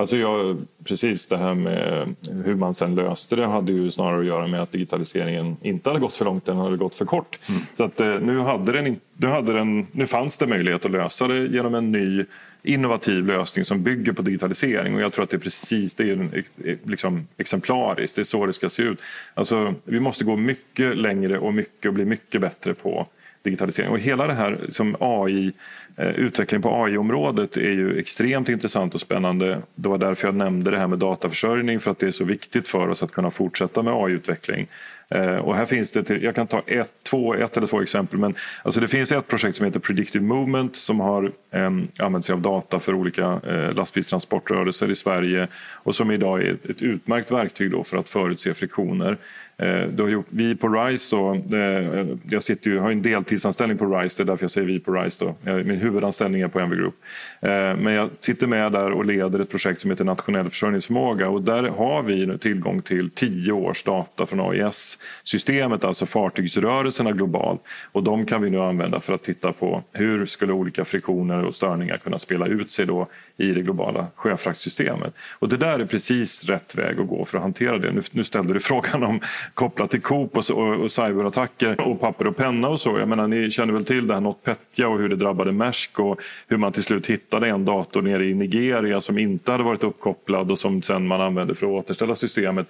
Alltså 0.00 0.16
jag, 0.16 0.56
precis 0.84 1.26
det 1.26 1.36
här 1.36 1.54
med 1.54 2.14
hur 2.44 2.54
man 2.54 2.74
sen 2.74 2.94
löste 2.94 3.36
det 3.36 3.46
hade 3.46 3.72
ju 3.72 3.90
snarare 3.90 4.20
att 4.20 4.26
göra 4.26 4.46
med 4.46 4.62
att 4.62 4.72
digitaliseringen 4.72 5.56
inte 5.62 5.90
hade 5.90 6.00
gått 6.00 6.16
för 6.16 6.24
långt, 6.24 6.44
den 6.44 6.56
hade 6.56 6.76
gått 6.76 6.94
för 6.94 7.04
kort. 7.04 7.38
Mm. 7.48 7.60
Så 7.76 7.84
att, 7.84 8.00
eh, 8.00 8.20
nu, 8.20 8.38
hade 8.38 8.72
den, 8.72 9.00
nu, 9.16 9.26
hade 9.26 9.52
den, 9.52 9.86
nu 9.92 10.06
fanns 10.06 10.38
det 10.38 10.46
möjlighet 10.46 10.84
att 10.84 10.90
lösa 10.90 11.28
det 11.28 11.38
genom 11.38 11.74
en 11.74 11.92
ny 11.92 12.24
innovativ 12.62 13.26
lösning 13.26 13.64
som 13.64 13.82
bygger 13.82 14.12
på 14.12 14.22
digitalisering 14.22 14.94
och 14.94 15.00
jag 15.00 15.12
tror 15.12 15.24
att 15.24 15.30
det 15.30 15.36
är 15.36 15.38
precis 15.38 15.94
det 15.94 16.10
är 16.10 16.44
liksom 16.84 17.26
exemplariskt, 17.36 18.16
det 18.16 18.22
är 18.22 18.24
så 18.24 18.46
det 18.46 18.52
ska 18.52 18.68
se 18.68 18.82
ut. 18.82 18.98
Alltså, 19.34 19.74
vi 19.84 20.00
måste 20.00 20.24
gå 20.24 20.36
mycket 20.36 20.98
längre 20.98 21.38
och 21.38 21.54
mycket 21.54 21.88
och 21.88 21.94
bli 21.94 22.04
mycket 22.04 22.40
bättre 22.40 22.74
på 22.74 23.06
digitalisering. 23.42 23.90
Och 23.90 23.98
hela 23.98 24.26
det 24.26 24.34
här 24.34 24.58
som 24.68 24.96
AI 25.00 25.52
eh, 25.96 26.10
utvecklingen 26.10 26.62
på 26.62 26.84
AI-området 26.84 27.56
är 27.56 27.72
ju 27.72 27.98
extremt 27.98 28.48
intressant 28.48 28.94
och 28.94 29.00
spännande. 29.00 29.62
Det 29.74 29.88
var 29.88 29.98
därför 29.98 30.28
jag 30.28 30.34
nämnde 30.34 30.70
det 30.70 30.78
här 30.78 30.86
med 30.86 30.98
dataförsörjning 30.98 31.80
för 31.80 31.90
att 31.90 31.98
det 31.98 32.06
är 32.06 32.10
så 32.10 32.24
viktigt 32.24 32.68
för 32.68 32.88
oss 32.88 33.02
att 33.02 33.12
kunna 33.12 33.30
fortsätta 33.30 33.82
med 33.82 33.94
AI-utveckling. 33.94 34.66
Eh, 35.14 35.36
och 35.36 35.56
här 35.56 35.66
finns 35.66 35.90
det, 35.90 36.10
jag 36.10 36.34
kan 36.34 36.46
ta 36.46 36.62
ett, 36.66 36.92
två, 37.02 37.34
ett 37.34 37.56
eller 37.56 37.66
två 37.66 37.82
exempel, 37.82 38.18
men 38.18 38.34
alltså 38.62 38.80
det 38.80 38.88
finns 38.88 39.12
ett 39.12 39.28
projekt 39.28 39.56
som 39.56 39.66
heter 39.66 39.80
Predictive 39.80 40.24
Movement 40.24 40.76
som 40.76 41.00
har 41.00 41.32
eh, 41.50 41.70
använt 41.98 42.24
sig 42.24 42.32
av 42.32 42.40
data 42.40 42.80
för 42.80 42.94
olika 42.94 43.40
eh, 43.46 43.74
lastbilstransportrörelser 43.74 44.90
i 44.90 44.94
Sverige 44.94 45.48
och 45.72 45.94
som 45.94 46.10
idag 46.10 46.42
är 46.42 46.52
ett, 46.52 46.64
ett 46.64 46.82
utmärkt 46.82 47.30
verktyg 47.30 47.70
då 47.70 47.84
för 47.84 47.96
att 47.96 48.08
förutse 48.08 48.54
friktioner. 48.54 49.18
Eh, 49.62 50.10
gjort, 50.10 50.26
vi 50.28 50.56
på 50.56 50.68
RISE, 50.68 51.16
då, 51.16 51.34
eh, 51.56 52.06
jag 52.30 52.42
sitter 52.42 52.70
ju, 52.70 52.78
har 52.78 52.90
en 52.90 53.02
deltidsanställning 53.02 53.78
på 53.78 53.86
RISE, 53.86 54.16
det 54.18 54.22
är 54.22 54.26
därför 54.26 54.44
jag 54.44 54.50
säger 54.50 54.66
vi 54.66 54.78
på 54.78 54.92
RISE. 54.92 55.24
Då. 55.24 55.52
Min 55.52 55.76
huvudanställning 55.76 56.42
är 56.42 56.48
på 56.48 56.60
MV 56.60 56.76
Group. 56.76 56.94
Eh, 57.40 57.50
men 57.50 57.92
jag 57.92 58.08
sitter 58.20 58.46
med 58.46 58.72
där 58.72 58.90
och 58.90 59.04
leder 59.04 59.38
ett 59.38 59.50
projekt 59.50 59.80
som 59.80 59.90
heter 59.90 60.04
Nationell 60.04 60.50
försörjningsförmåga 60.50 61.28
och 61.28 61.42
där 61.42 61.62
har 61.62 62.02
vi 62.02 62.38
tillgång 62.38 62.82
till 62.82 63.10
tio 63.10 63.52
års 63.52 63.82
data 63.82 64.26
från 64.26 64.40
AIS-systemet, 64.40 65.84
alltså 65.84 66.06
fartygsrörelserna 66.06 67.12
globalt. 67.12 67.60
Och 67.92 68.02
de 68.02 68.26
kan 68.26 68.42
vi 68.42 68.50
nu 68.50 68.60
använda 68.60 69.00
för 69.00 69.14
att 69.14 69.22
titta 69.22 69.52
på 69.52 69.82
hur 69.92 70.26
skulle 70.26 70.52
olika 70.52 70.84
friktioner 70.84 71.44
och 71.44 71.54
störningar 71.54 71.96
kunna 71.96 72.18
spela 72.18 72.46
ut 72.46 72.70
sig 72.70 72.86
då 72.86 73.08
i 73.36 73.52
det 73.52 73.62
globala 73.62 74.06
sjöfraktsystemet. 74.14 75.14
Och 75.38 75.48
det 75.48 75.56
där 75.56 75.78
är 75.78 75.84
precis 75.84 76.44
rätt 76.44 76.74
väg 76.74 77.00
att 77.00 77.08
gå 77.08 77.24
för 77.24 77.38
att 77.38 77.42
hantera 77.42 77.78
det. 77.78 77.92
Nu, 77.92 78.02
nu 78.10 78.24
ställde 78.24 78.54
du 78.54 78.60
frågan 78.70 79.02
om 79.02 79.20
kopplat 79.54 79.90
till 79.90 80.02
Coop 80.02 80.36
och, 80.36 80.50
och, 80.50 80.80
och 80.80 80.92
cyberattacker 80.92 81.80
och 81.80 82.00
papper 82.00 82.26
och 82.26 82.36
penna 82.36 82.68
och 82.68 82.80
så. 82.80 82.98
Jag 82.98 83.08
menar, 83.08 83.28
ni 83.28 83.50
känner 83.50 83.72
väl 83.72 83.84
till 83.84 84.06
det 84.06 84.14
här 84.14 84.20
NotPetya 84.20 84.88
och 84.88 84.98
hur 84.98 85.08
det 85.08 85.16
drabbade 85.16 85.52
Maersk 85.52 85.98
och 86.00 86.20
hur 86.48 86.56
man 86.56 86.72
till 86.72 86.82
slut 86.82 87.06
hittade 87.06 87.48
en 87.48 87.64
dator 87.64 88.02
nere 88.02 88.24
i 88.24 88.34
Nigeria 88.34 89.00
som 89.00 89.18
inte 89.18 89.52
hade 89.52 89.64
varit 89.64 89.84
uppkopplad 89.84 90.50
och 90.50 90.58
som 90.58 90.82
sen 90.82 91.06
man 91.06 91.20
använde 91.20 91.54
för 91.54 91.66
att 91.66 91.72
återställa 91.72 92.14
systemet. 92.14 92.66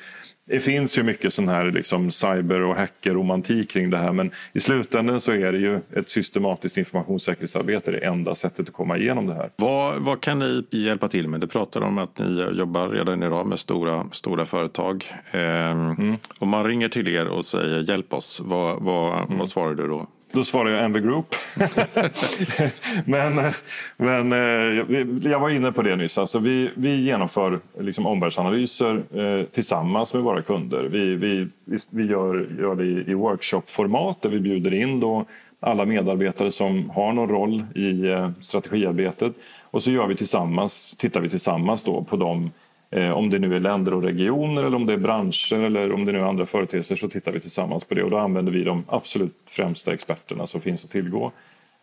Det 0.51 0.61
finns 0.61 0.99
ju 0.99 1.03
mycket 1.03 1.33
sån 1.33 1.49
här 1.49 1.71
liksom 1.71 2.11
cyber 2.11 2.61
och 2.61 2.77
hackerromantik 2.77 3.71
kring 3.71 3.91
det 3.91 3.97
här 3.97 4.13
men 4.13 4.31
i 4.53 4.61
slutändan 4.61 5.21
så 5.21 5.33
är 5.33 5.53
det 5.53 5.59
ju 5.59 5.81
ett 5.97 6.11
systematiskt 6.11 6.77
informationssäkerhetsarbete 6.77 7.91
det 7.91 7.99
enda 7.99 8.35
sättet 8.35 8.69
att 8.69 8.75
komma 8.75 8.99
igenom 8.99 9.27
det 9.27 9.35
här. 9.35 9.51
Vad, 9.57 10.03
vad 10.03 10.21
kan 10.21 10.39
ni 10.39 10.65
hjälpa 10.71 11.09
till 11.09 11.29
med? 11.29 11.41
Du 11.41 11.47
pratar 11.47 11.81
om 11.81 11.99
att 11.99 12.19
ni 12.19 12.47
jobbar 12.53 12.89
redan 12.89 13.23
idag 13.23 13.47
med 13.47 13.59
stora, 13.59 14.07
stora 14.13 14.47
företag. 14.47 15.05
Ehm, 15.31 15.91
mm. 15.91 16.17
Om 16.39 16.49
man 16.49 16.65
ringer 16.65 16.89
till 16.89 17.09
er 17.09 17.27
och 17.27 17.45
säger 17.45 17.91
hjälp 17.91 18.13
oss, 18.13 18.41
vad, 18.45 18.83
vad, 18.83 19.25
mm. 19.25 19.39
vad 19.39 19.49
svarar 19.49 19.75
du 19.75 19.89
då? 19.89 20.07
Då 20.33 20.45
svarar 20.45 20.71
jag 20.71 20.85
MV 20.85 21.01
Group. 21.01 21.35
men 23.05 23.53
men 23.97 24.33
eh, 24.33 25.29
jag 25.31 25.41
var 25.41 25.51
inne 25.51 25.73
på 25.73 25.83
det 25.83 25.97
nyss. 25.97 26.19
Alltså 26.19 26.39
vi, 26.39 26.71
vi 26.75 26.97
genomför 26.97 27.61
liksom 27.79 28.07
omvärldsanalyser 28.07 29.03
eh, 29.15 29.45
tillsammans 29.47 30.15
med 30.15 30.23
våra 30.23 30.43
kunder. 30.43 30.83
Vi, 30.83 31.15
vi, 31.15 31.49
vi 31.91 32.07
gör, 32.07 32.49
gör 32.61 32.75
det 32.75 33.11
i, 33.11 33.15
workshopformat 33.15 34.23
där 34.23 34.31
vi 34.31 34.41
bjuder 34.41 34.75
in 34.75 35.01
då 35.01 35.25
alla 35.61 35.85
medarbetare 35.85 36.53
som 36.53 36.91
har 36.91 37.13
någon 37.13 37.29
roll 37.29 37.65
i 37.75 38.09
eh, 38.09 38.31
strategiarbetet. 38.41 39.33
Och 39.63 39.83
så 39.83 39.91
gör 39.91 40.07
vi 40.07 40.17
tillsammans, 40.17 40.97
tittar 40.99 41.21
vi 41.21 41.31
tillsammans 41.31 41.83
då 41.83 42.05
på 42.05 42.17
de 42.17 42.51
Eh, 42.91 43.11
om 43.11 43.31
det 43.31 43.39
nu 43.39 43.57
är 43.57 43.61
länder 43.61 43.95
och 43.95 44.03
regioner 44.03 44.65
eller 44.65 44.77
om 44.77 44.87
det 44.87 44.93
är 44.93 44.99
branscher 44.99 45.65
eller 45.65 45.93
om 45.93 46.05
det 46.05 46.13
nu 46.13 46.19
är 46.19 46.25
andra 46.25 46.47
företeelser 46.47 46.97
så 46.97 47.09
tittar 47.09 47.33
vi 47.33 47.41
tillsammans 47.41 47.85
på 47.85 47.95
det 47.95 48.03
och 48.03 48.11
då 48.11 48.19
använder 48.19 48.53
vi 48.53 48.65
de 48.65 48.85
absolut 48.89 49.35
främsta 49.47 49.93
experterna 49.93 50.47
som 50.47 50.61
finns 50.61 50.85
att 50.85 50.91
tillgå. 50.91 51.33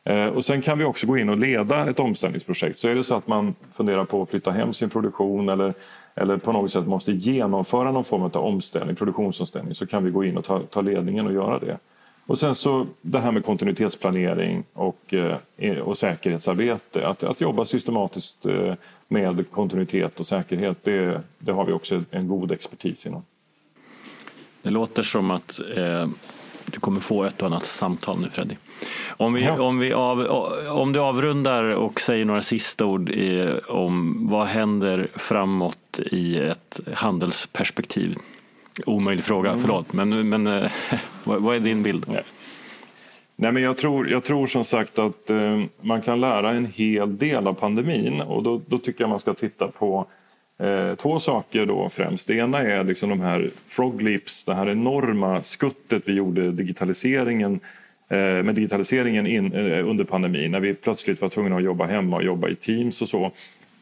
Eh, 0.03 0.25
och 0.27 0.45
sen 0.45 0.61
kan 0.61 0.77
vi 0.77 0.85
också 0.85 1.07
gå 1.07 1.17
in 1.17 1.29
och 1.29 1.37
leda 1.37 1.89
ett 1.89 1.99
omställningsprojekt. 1.99 2.79
Så 2.79 2.87
är 2.87 2.95
det 2.95 3.03
så 3.03 3.15
att 3.15 3.27
man 3.27 3.55
funderar 3.73 4.05
på 4.05 4.21
att 4.21 4.29
flytta 4.29 4.51
hem 4.51 4.73
sin 4.73 4.89
produktion 4.89 5.49
eller, 5.49 5.73
eller 6.15 6.37
på 6.37 6.51
något 6.51 6.71
sätt 6.71 6.87
måste 6.87 7.11
genomföra 7.11 7.91
någon 7.91 8.05
form 8.05 8.21
av 8.21 8.37
omställning, 8.37 8.95
produktionsomställning 8.95 9.75
så 9.75 9.87
kan 9.87 10.05
vi 10.05 10.11
gå 10.11 10.23
in 10.23 10.37
och 10.37 10.45
ta, 10.45 10.59
ta 10.59 10.81
ledningen 10.81 11.27
och 11.27 11.33
göra 11.33 11.59
det. 11.59 11.77
Och 12.27 12.39
sen 12.39 12.55
så 12.55 12.87
det 13.01 13.19
här 13.19 13.31
med 13.31 13.45
kontinuitetsplanering 13.45 14.63
och, 14.73 15.13
eh, 15.57 15.77
och 15.79 15.97
säkerhetsarbete. 15.97 17.07
Att, 17.07 17.23
att 17.23 17.41
jobba 17.41 17.65
systematiskt 17.65 18.45
eh, 18.45 18.73
med 19.07 19.51
kontinuitet 19.51 20.19
och 20.19 20.27
säkerhet, 20.27 20.77
det, 20.83 21.21
det 21.39 21.51
har 21.51 21.65
vi 21.65 21.71
också 21.73 22.03
en 22.11 22.27
god 22.27 22.51
expertis 22.51 23.05
inom. 23.05 23.23
Det 24.61 24.69
låter 24.69 25.03
som 25.03 25.31
att 25.31 25.59
eh, 25.75 26.07
du 26.65 26.79
kommer 26.79 26.99
få 26.99 27.23
ett 27.23 27.41
och 27.41 27.47
annat 27.47 27.65
samtal 27.65 28.19
nu 28.19 28.29
Freddy. 28.29 28.55
Om, 29.17 29.33
vi, 29.33 29.43
ja. 29.43 29.61
om, 29.61 29.79
vi 29.79 29.93
av, 29.93 30.19
om 30.69 30.93
du 30.93 30.99
avrundar 30.99 31.63
och 31.63 32.01
säger 32.01 32.25
några 32.25 32.41
sista 32.41 32.85
ord 32.85 33.09
i, 33.09 33.59
om 33.67 34.27
vad 34.29 34.47
händer 34.47 35.07
framåt 35.15 35.99
i 36.11 36.37
ett 36.37 36.79
handelsperspektiv? 36.93 38.17
Omöjlig 38.85 39.25
fråga, 39.25 39.49
mm. 39.49 39.61
förlåt. 39.61 39.93
Men, 39.93 40.29
men 40.29 40.47
eh, 40.47 40.71
vad 41.23 41.55
är 41.55 41.59
din 41.59 41.83
bild? 41.83 42.05
Nej. 42.07 42.23
Nej, 43.39 43.51
men 43.51 43.63
jag, 43.63 43.77
tror, 43.77 44.09
jag 44.09 44.23
tror 44.23 44.47
som 44.47 44.63
sagt 44.63 44.99
att 44.99 45.29
eh, 45.29 45.63
man 45.81 46.01
kan 46.01 46.21
lära 46.21 46.51
en 46.51 46.65
hel 46.65 47.17
del 47.17 47.47
av 47.47 47.53
pandemin 47.53 48.21
och 48.21 48.43
då, 48.43 48.61
då 48.67 48.79
tycker 48.79 49.03
jag 49.03 49.09
man 49.09 49.19
ska 49.19 49.33
titta 49.33 49.67
på 49.67 50.07
eh, 50.59 50.95
två 50.95 51.19
saker 51.19 51.65
då 51.65 51.89
främst. 51.89 52.27
Det 52.27 52.33
ena 52.33 52.59
är 52.59 52.83
liksom 52.83 53.09
de 53.09 53.21
här 53.21 53.49
frog 53.67 54.01
leaps, 54.01 54.45
det 54.45 54.53
här 54.53 54.69
enorma 54.69 55.43
skuttet 55.43 56.03
vi 56.05 56.13
gjorde 56.13 56.51
digitaliseringen 56.51 57.59
eh, 58.09 58.17
med 58.17 58.55
digitaliseringen 58.55 59.27
in, 59.27 59.53
eh, 59.53 59.89
under 59.89 60.03
pandemin 60.03 60.51
när 60.51 60.59
vi 60.59 60.73
plötsligt 60.73 61.21
var 61.21 61.29
tvungna 61.29 61.55
att 61.55 61.63
jobba 61.63 61.85
hemma 61.85 62.15
och 62.15 62.23
jobba 62.23 62.49
i 62.49 62.55
teams 62.55 63.01
och 63.01 63.09
så 63.09 63.31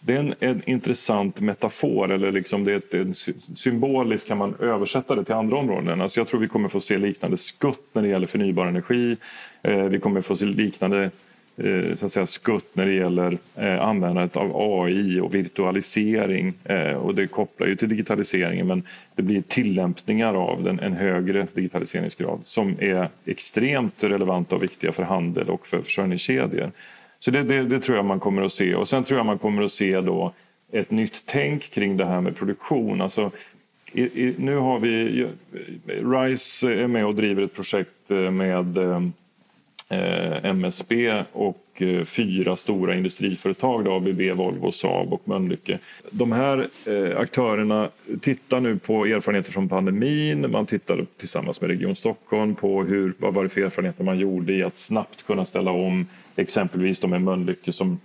det 0.06 0.14
är 0.14 0.20
en, 0.20 0.36
en, 0.40 0.62
intressant 0.66 1.40
metafor, 1.40 2.12
eller 2.12 2.32
liksom 2.32 2.64
det 2.64 2.72
är 2.72 2.78
ett, 2.78 2.94
en, 2.94 3.16
symboliskt 3.56 4.28
kan 4.28 4.38
man 4.38 4.56
översätta 4.60 5.16
det 5.16 5.24
till 5.24 5.34
andra 5.34 5.58
områden. 5.58 6.02
Alltså 6.02 6.20
jag 6.20 6.28
tror 6.28 6.40
vi 6.40 6.48
kommer 6.48 6.70
få 6.70 6.82
se 6.82 6.98
liknande 6.98 7.38
skutt 7.38 7.88
när 7.94 8.02
det 8.02 8.08
gäller 8.08 8.28
förnybar 8.28 8.66
energi. 8.66 9.18
Eh, 9.62 9.84
vi 9.84 10.00
kommer 10.00 10.22
få 10.22 10.36
se 10.36 10.46
liknande 10.46 11.10
eh, 11.58 11.96
så 11.96 12.06
att 12.06 12.12
säga, 12.12 12.26
skutt 12.26 12.76
när 12.76 12.86
det 12.86 12.94
gäller 12.94 13.38
eh, 13.56 13.82
användandet 13.82 14.36
av 14.36 14.52
AI 14.56 15.20
och 15.20 15.36
virtualisering. 15.36 16.54
Eh, 16.64 16.94
och 16.94 17.16
det 17.16 17.28
kopplar 17.28 17.68
ju 17.68 17.76
till 17.76 17.90
digitaliseringen 17.90 18.68
men 18.68 18.84
det 19.16 19.22
blir 19.22 19.42
tillämpningar 19.42 20.34
av 20.34 20.64
den, 20.64 20.80
en 20.80 20.94
högre 20.94 21.48
digitaliseringsgrad 21.54 22.42
som 22.46 22.76
är 22.80 23.10
extremt 23.26 24.04
relevanta 24.04 24.56
och 24.56 24.64
viktiga 24.64 24.92
för 24.92 25.04
handel 25.04 25.50
och 25.50 25.68
för 25.68 25.82
försörjningskedjor. 25.82 26.72
Så 27.26 27.32
det, 27.32 27.44
det, 27.44 27.64
det, 27.64 27.80
tror 27.80 27.98
jag 27.98 28.06
man 28.06 28.20
kommer 28.20 28.42
att 28.42 28.54
se. 28.54 28.76
Och 28.76 28.88
sen 28.88 29.04
tror 29.04 29.20
jag 29.20 29.26
man 29.26 29.38
kommer 29.38 29.64
att 29.64 29.72
se 29.72 30.02
då 30.02 30.34
ett 30.72 30.92
nytt 30.92 31.24
tänk 31.26 31.72
kring 31.72 31.98
det 31.98 32.06
här 32.06 32.22
med 32.22 32.36
produktion. 32.36 33.02
Alltså, 33.02 33.32
i, 33.92 34.02
i, 34.04 34.36
nu 34.38 34.56
har 34.56 34.80
vi... 34.80 35.28
RISE 35.86 36.84
är 36.84 36.88
med 36.88 37.06
och 37.06 37.16
driver 37.16 37.44
ett 37.44 37.54
projekt 37.54 38.12
eh, 38.12 38.32
med 38.32 38.78
eh, 38.78 39.02
eh 39.90 40.46
MSB 40.46 41.24
och 41.32 41.65
och 41.76 41.82
eh, 41.82 42.06
fyra 42.06 42.56
stora 42.56 42.96
industriföretag, 42.96 43.86
då, 43.86 43.94
ABB, 43.94 44.22
Volvo, 44.36 44.72
Saab 44.72 45.14
och 45.14 45.22
Mölnlycke. 45.28 45.80
De 46.12 46.32
här 46.32 46.68
eh, 46.86 47.20
aktörerna 47.20 47.90
tittar 48.22 48.60
nu 48.60 48.78
på 48.78 49.06
erfarenheter 49.06 49.52
från 49.52 49.70
pandemin. 49.70 50.52
Man 50.52 50.66
tittar 50.66 51.06
tillsammans 51.18 51.62
med 51.62 51.70
Region 51.70 51.96
Stockholm 51.96 52.56
på 52.56 52.84
hur, 52.84 53.14
vad 53.18 53.34
var 53.34 53.44
det 53.44 53.50
för 53.50 53.62
erfarenheter 53.62 54.04
man 54.04 54.20
gjorde 54.20 54.54
i 54.54 54.64
att 54.64 54.78
snabbt 54.78 55.28
kunna 55.28 55.46
ställa 55.46 55.72
om 55.72 56.08
Exempelvis 56.38 57.00
de 57.00 57.10
med 57.10 57.22
Mölnlycke 57.22 57.74
som 57.74 58.00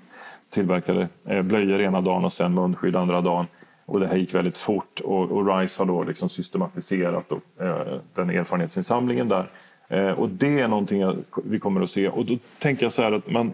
tillverkade 0.51 1.09
eh, 1.25 1.43
blöjor 1.43 1.81
ena 1.81 2.01
dagen 2.01 2.25
och 2.25 2.33
sen 2.33 2.55
munskydd 2.55 2.97
andra 2.97 3.21
dagen. 3.21 3.47
Och 3.87 4.01
det 4.01 4.07
här 4.07 4.17
gick 4.17 4.35
väldigt 4.35 4.59
fort 4.59 5.01
och, 5.01 5.31
och 5.31 5.59
RISE 5.59 5.81
har 5.81 5.87
då 5.87 6.03
liksom 6.03 6.29
systematiserat 6.29 7.25
då, 7.29 7.65
eh, 7.65 8.01
den 8.15 8.31
erfarenhetsinsamlingen 8.31 9.29
där. 9.29 9.51
Eh, 9.91 10.11
och 10.11 10.29
det 10.29 10.61
är 10.61 10.69
någonting 10.69 11.25
vi 11.45 11.59
kommer 11.59 11.81
att 11.81 11.91
se. 11.91 12.09
Och 12.09 12.25
då 12.25 12.39
tänker 12.59 12.83
jag 12.83 12.93
så 12.93 13.03
här 13.03 13.13
att 13.13 13.31
man, 13.31 13.53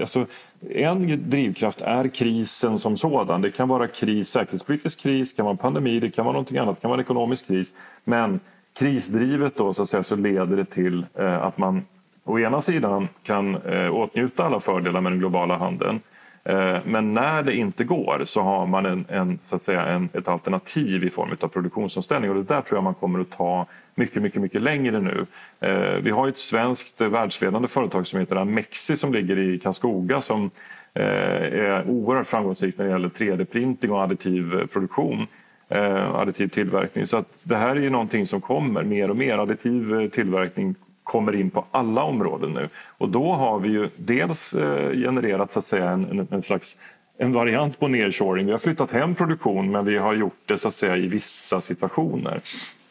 alltså, 0.00 0.26
en 0.70 1.30
drivkraft 1.30 1.80
är 1.80 2.08
krisen 2.08 2.78
som 2.78 2.96
sådan. 2.96 3.42
Det 3.42 3.50
kan 3.50 3.68
vara 3.68 3.88
kris, 3.88 4.28
säkerhetspolitisk 4.28 5.00
kris, 5.00 5.32
kan 5.32 5.44
vara 5.44 5.56
pandemi, 5.56 6.00
det 6.00 6.10
kan 6.10 6.24
vara 6.24 6.32
någonting 6.32 6.58
annat, 6.58 6.76
det 6.76 6.80
kan 6.80 6.90
vara 6.90 7.00
en 7.00 7.04
ekonomisk 7.04 7.46
kris. 7.46 7.72
Men 8.04 8.40
krisdrivet 8.78 9.56
då 9.56 9.74
så, 9.74 9.82
att 9.82 9.88
säga, 9.88 10.02
så 10.02 10.16
leder 10.16 10.56
det 10.56 10.64
till 10.64 11.06
eh, 11.14 11.42
att 11.42 11.58
man 11.58 11.82
å 12.24 12.38
ena 12.38 12.60
sidan 12.60 13.08
kan 13.22 13.54
eh, 13.54 13.94
åtnjuta 13.94 14.44
alla 14.44 14.60
fördelar 14.60 15.00
med 15.00 15.12
den 15.12 15.18
globala 15.18 15.56
handeln. 15.56 16.00
Eh, 16.48 16.78
men 16.84 17.14
när 17.14 17.42
det 17.42 17.56
inte 17.56 17.84
går 17.84 18.22
så 18.26 18.40
har 18.40 18.66
man 18.66 18.86
en, 18.86 19.04
en, 19.08 19.38
så 19.44 19.56
att 19.56 19.62
säga, 19.62 19.86
en, 19.86 20.08
ett 20.12 20.28
alternativ 20.28 21.04
i 21.04 21.10
form 21.10 21.36
av 21.40 21.48
produktionsomställning 21.48 22.30
och 22.30 22.36
det 22.36 22.42
där 22.42 22.60
tror 22.60 22.76
jag 22.76 22.84
man 22.84 22.94
kommer 22.94 23.20
att 23.20 23.30
ta 23.30 23.66
mycket, 23.94 24.22
mycket, 24.22 24.40
mycket 24.40 24.62
längre 24.62 25.00
nu. 25.00 25.26
Eh, 25.60 25.96
vi 26.02 26.10
har 26.10 26.28
ett 26.28 26.38
svenskt 26.38 27.00
världsledande 27.00 27.68
företag 27.68 28.06
som 28.06 28.20
heter 28.20 28.36
Amexi 28.36 28.96
som 28.96 29.12
ligger 29.12 29.38
i 29.38 29.58
Karlskoga 29.58 30.20
som 30.20 30.50
eh, 30.94 31.04
är 31.04 31.88
oerhört 31.88 32.26
framgångsrikt 32.26 32.78
när 32.78 32.84
det 32.84 32.90
gäller 32.90 33.08
3D-printing 33.08 33.90
och 33.90 34.02
additiv 34.02 34.66
produktion 34.66 35.26
eh, 35.68 36.14
additiv 36.14 36.48
tillverkning. 36.48 37.06
Så 37.06 37.16
att 37.16 37.28
det 37.42 37.56
här 37.56 37.76
är 37.76 37.80
ju 37.80 37.90
någonting 37.90 38.26
som 38.26 38.40
kommer 38.40 38.82
mer 38.82 39.10
och 39.10 39.16
mer. 39.16 39.38
Additiv 39.38 40.10
tillverkning 40.10 40.74
kommer 41.06 41.36
in 41.36 41.50
på 41.50 41.64
alla 41.70 42.02
områden 42.02 42.52
nu. 42.52 42.68
Och 42.98 43.08
då 43.08 43.32
har 43.32 43.58
vi 43.58 43.68
ju 43.68 43.88
dels 43.96 44.54
eh, 44.54 44.92
genererat 44.92 45.52
så 45.52 45.58
att 45.58 45.64
säga 45.64 45.90
en, 45.90 46.28
en 46.30 46.42
slags 46.42 46.76
en 47.18 47.32
variant 47.32 47.78
på 47.80 47.88
nearshoring. 47.88 48.46
Vi 48.46 48.52
har 48.52 48.58
flyttat 48.58 48.92
hem 48.92 49.14
produktion 49.14 49.70
men 49.70 49.84
vi 49.84 49.96
har 49.96 50.14
gjort 50.14 50.40
det 50.46 50.58
så 50.58 50.68
att 50.68 50.74
säga 50.74 50.96
i 50.96 51.08
vissa 51.08 51.60
situationer. 51.60 52.40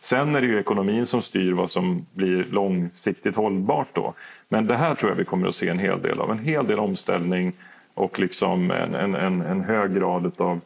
Sen 0.01 0.35
är 0.35 0.41
det 0.41 0.47
ju 0.47 0.59
ekonomin 0.59 1.05
som 1.05 1.21
styr 1.21 1.51
vad 1.51 1.71
som 1.71 2.05
blir 2.13 2.45
långsiktigt 2.51 3.35
hållbart 3.35 3.87
då. 3.93 4.13
Men 4.49 4.67
det 4.67 4.75
här 4.75 4.95
tror 4.95 5.11
jag 5.11 5.15
vi 5.17 5.25
kommer 5.25 5.47
att 5.47 5.55
se 5.55 5.69
en 5.69 5.79
hel 5.79 6.01
del 6.01 6.19
av. 6.19 6.31
En 6.31 6.39
hel 6.39 6.67
del 6.67 6.79
omställning 6.79 7.53
och 7.93 8.19
liksom 8.19 8.71
en, 8.71 8.95
en, 8.95 9.15
en, 9.15 9.41
en 9.41 9.61
hög 9.61 9.95
grad 9.95 10.31
av 10.37 10.59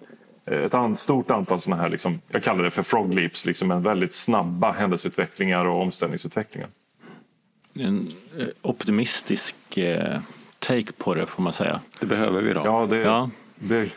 eh, 0.46 0.64
ett 0.64 1.00
stort 1.00 1.32
antal 1.32 1.62
sådana 1.62 1.84
här, 1.84 1.90
liksom, 1.90 2.22
jag 2.30 2.44
kallar 2.44 2.64
det 2.64 2.72
för 2.72 2.84
frog 2.84 3.14
leaps, 3.14 3.46
liksom 3.46 3.72
en 3.72 3.82
väldigt 3.82 4.16
snabba 4.16 4.72
händelseutvecklingar 4.72 5.66
och 5.66 5.82
omställningsutvecklingar 5.82 6.70
en 7.82 8.08
eh, 8.40 8.48
optimistisk 8.62 9.78
eh, 9.78 10.20
take 10.60 10.92
på 10.98 11.14
det 11.14 11.26
får 11.26 11.44
man 11.44 11.54
säga. 11.54 11.80
Det 12.00 12.06
behöver 12.06 12.42
vi 12.42 12.54
då. 12.54 12.62
Ja, 12.66 12.88
det, 12.90 12.98
ja. 12.98 13.30
Det, 13.56 13.90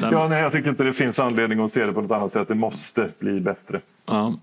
ja, 0.00 0.28
nej, 0.28 0.42
jag 0.42 0.52
tycker 0.52 0.70
inte 0.70 0.82
det 0.82 0.92
finns 0.92 1.18
anledning 1.18 1.60
att 1.60 1.72
se 1.72 1.86
det 1.86 1.92
på 1.92 2.00
något 2.00 2.10
annat 2.10 2.32
sätt. 2.32 2.48
Det 2.48 2.54
måste 2.54 3.10
bli 3.18 3.40
bättre. 3.40 3.80
Ja. 4.06 4.34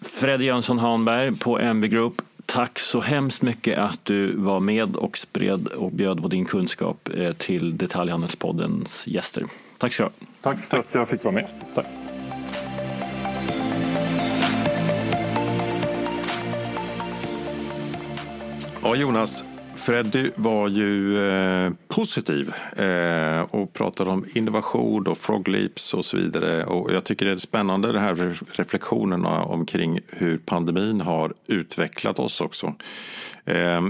Fred 0.00 0.42
Jönsson 0.42 0.78
Hanberg 0.78 1.36
på 1.36 1.58
MB 1.58 1.84
Group. 1.86 2.22
Tack 2.46 2.78
så 2.78 3.00
hemskt 3.00 3.42
mycket 3.42 3.78
att 3.78 4.04
du 4.04 4.36
var 4.36 4.60
med 4.60 4.96
och 4.96 5.18
spred 5.18 5.66
och 5.66 5.92
bjöd 5.92 6.22
på 6.22 6.28
din 6.28 6.44
kunskap 6.44 7.08
eh, 7.14 7.32
till 7.32 7.76
Detaljhandelspoddens 7.76 9.06
gäster. 9.06 9.44
Tack 9.78 9.92
ska 9.92 10.02
du 10.02 10.06
ha. 10.06 10.12
Tack 10.40 10.64
för 10.64 10.78
att 10.78 10.94
jag 10.94 11.08
fick 11.08 11.24
vara 11.24 11.34
med. 11.34 11.46
Tack. 11.74 11.86
Ja, 18.84 18.96
Jonas. 18.96 19.44
Freddy 19.74 20.30
var 20.36 20.68
ju 20.68 21.18
eh, 21.28 21.72
positiv 21.88 22.52
eh, 22.76 23.40
och 23.40 23.72
pratade 23.72 24.10
om 24.10 24.24
innovation 24.34 25.06
och 25.06 25.18
frog 25.18 25.48
leaps 25.48 25.94
och 25.94 26.04
så 26.04 26.16
vidare. 26.16 26.64
Och 26.64 26.92
jag 26.92 27.04
tycker 27.04 27.26
det 27.26 27.32
är 27.32 27.36
spännande, 27.36 27.92
de 27.92 27.98
här 27.98 28.38
reflektionerna 28.52 29.42
omkring 29.42 30.00
hur 30.08 30.38
pandemin 30.38 31.00
har 31.00 31.34
utvecklat 31.46 32.18
oss 32.18 32.40
också. 32.40 32.74
Eh, 33.44 33.80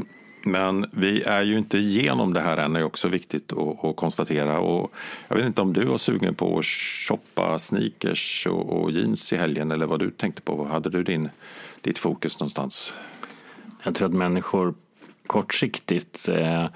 men 0.45 0.87
vi 0.93 1.23
är 1.23 1.43
ju 1.43 1.59
inte 1.59 1.79
igenom 1.79 2.33
det 2.33 2.41
här 2.41 2.57
än, 2.57 2.73
det 2.73 2.81
är 2.81 2.85
också 2.85 3.09
viktigt 3.09 3.53
att, 3.53 3.85
att, 3.85 3.97
konstatera. 3.97 4.61
Och 4.61 4.93
jag 5.29 5.37
vet 5.37 5.47
inte 5.47 5.61
om 5.61 5.73
du 5.73 5.85
var 5.85 5.99
sugen 5.99 6.35
på 6.35 6.59
att 6.59 6.65
shoppa 7.09 7.59
sneakers 7.59 8.47
och, 8.51 8.83
och 8.83 8.91
jeans 8.91 9.33
i 9.33 9.37
helgen 9.37 9.71
eller 9.71 9.87
vad 9.87 10.01
du 10.01 10.11
tänkte 10.11 10.43
på. 10.43 10.65
Hade 10.65 10.91
du 10.91 11.03
din, 11.03 11.29
ditt 11.81 11.99
fokus 11.99 12.41
någonstans? 12.41 12.95
Jag 13.83 13.95
tror 13.95 14.09
att 14.09 14.15
människor 14.15 14.75
kortsiktigt 15.27 16.29
eh, 16.29 16.67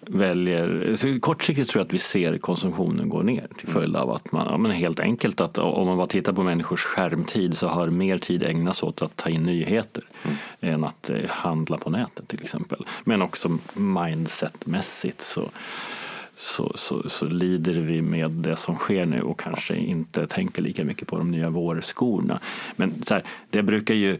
väljer, 0.00 1.18
kortsiktigt 1.20 1.70
tror 1.70 1.80
jag 1.80 1.86
att 1.86 1.94
vi 1.94 1.98
ser 1.98 2.38
konsumtionen 2.38 3.08
gå 3.08 3.22
ner 3.22 3.48
till 3.58 3.68
följd 3.68 3.96
av 3.96 4.10
att 4.10 4.32
man, 4.32 4.46
ja, 4.50 4.58
men 4.58 4.70
helt 4.70 5.00
enkelt 5.00 5.40
att 5.40 5.58
om 5.58 5.86
man 5.86 5.96
bara 5.96 6.06
tittar 6.06 6.32
på 6.32 6.42
människors 6.42 6.82
skärmtid 6.82 7.56
så 7.56 7.68
har 7.68 7.88
mer 7.88 8.18
tid 8.18 8.42
ägnats 8.42 8.82
åt 8.82 9.02
att 9.02 9.16
ta 9.16 9.30
in 9.30 9.42
nyheter 9.42 10.04
mm. 10.22 10.36
än 10.60 10.84
att 10.84 11.10
eh, 11.10 11.28
handla 11.28 11.78
på 11.78 11.90
nätet 11.90 12.28
till 12.28 12.42
exempel. 12.42 12.86
Men 13.04 13.22
också 13.22 13.58
mindsetmässigt 13.74 15.20
så 15.20 15.50
så, 16.38 16.72
så, 16.74 17.08
så, 17.08 17.26
lider 17.26 17.74
vi 17.74 18.02
med 18.02 18.30
det 18.30 18.56
som 18.56 18.76
sker 18.76 19.06
nu 19.06 19.22
och 19.22 19.40
kanske 19.40 19.76
inte 19.76 20.26
tänker 20.26 20.62
lika 20.62 20.84
mycket 20.84 21.08
på 21.08 21.18
de 21.18 21.30
nya 21.30 21.50
vårskorna. 21.50 22.40
Men 22.76 23.02
så 23.02 23.14
här, 23.14 23.22
det 23.50 23.62
brukar 23.62 23.94
ju 23.94 24.18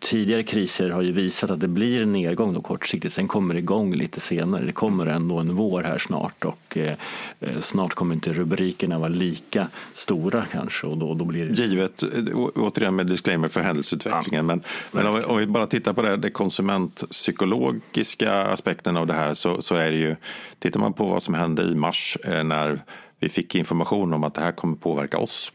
tidigare 0.00 0.42
kriser 0.42 0.90
har 0.90 1.02
ju 1.02 1.12
visat 1.12 1.50
att 1.50 1.60
det 1.60 1.68
blir 1.68 2.02
en 2.02 2.12
nedgång 2.12 2.54
då 2.54 2.60
kortsiktigt, 2.60 3.14
sen 3.14 3.28
kommer 3.28 3.54
det 3.54 3.60
igång 3.60 3.94
lite 3.94 4.20
senare. 4.20 4.64
Det 4.64 4.72
kommer 4.72 5.06
ändå 5.06 5.38
en 5.38 5.54
vår 5.54 5.82
här 5.82 5.98
snart 5.98 6.44
och 6.44 6.76
eh, 6.76 6.96
eh 7.40 7.60
snart 7.60 7.94
kommer 7.94 8.14
inte 8.14 8.32
rubrikerna 8.32 8.98
vara 8.98 9.08
lika 9.08 9.68
stora 9.92 10.46
kanske. 10.52 10.86
Och 10.86 10.98
då, 10.98 11.14
då 11.14 11.24
blir 11.24 11.46
det... 11.46 11.62
Givet, 11.62 12.02
eh, 12.02 12.08
återigen 12.54 12.96
med 12.96 13.06
disclaimer 13.06 13.48
för 13.48 13.60
händelseutvecklingen, 13.60 14.48
ja, 14.48 14.54
men, 14.54 14.62
men 14.92 15.06
om, 15.06 15.14
vi, 15.14 15.22
om, 15.22 15.36
vi, 15.36 15.46
bara 15.46 15.66
tittar 15.66 15.92
på 15.92 16.02
det, 16.02 16.16
det 16.16 16.30
konsumentpsykologiska 16.30 18.42
aspekten 18.42 18.96
av 18.96 19.06
det 19.06 19.14
här 19.14 19.34
så, 19.34 19.62
så 19.62 19.74
är 19.74 19.90
det 19.90 19.98
ju, 19.98 20.16
tittar 20.58 20.80
man 20.80 20.92
på 20.92 21.06
vad 21.06 21.22
som 21.22 21.34
hände 21.34 21.62
i 21.62 21.74
mars 21.74 22.18
eh, 22.24 22.44
när 22.44 22.82
vi 23.18 23.28
fick 23.28 23.54
information 23.54 24.12
om 24.12 24.24
att 24.24 24.34
det 24.34 24.40
här 24.40 24.52
kommer 24.52 24.76
påverka 24.76 25.18
oss 25.18 25.52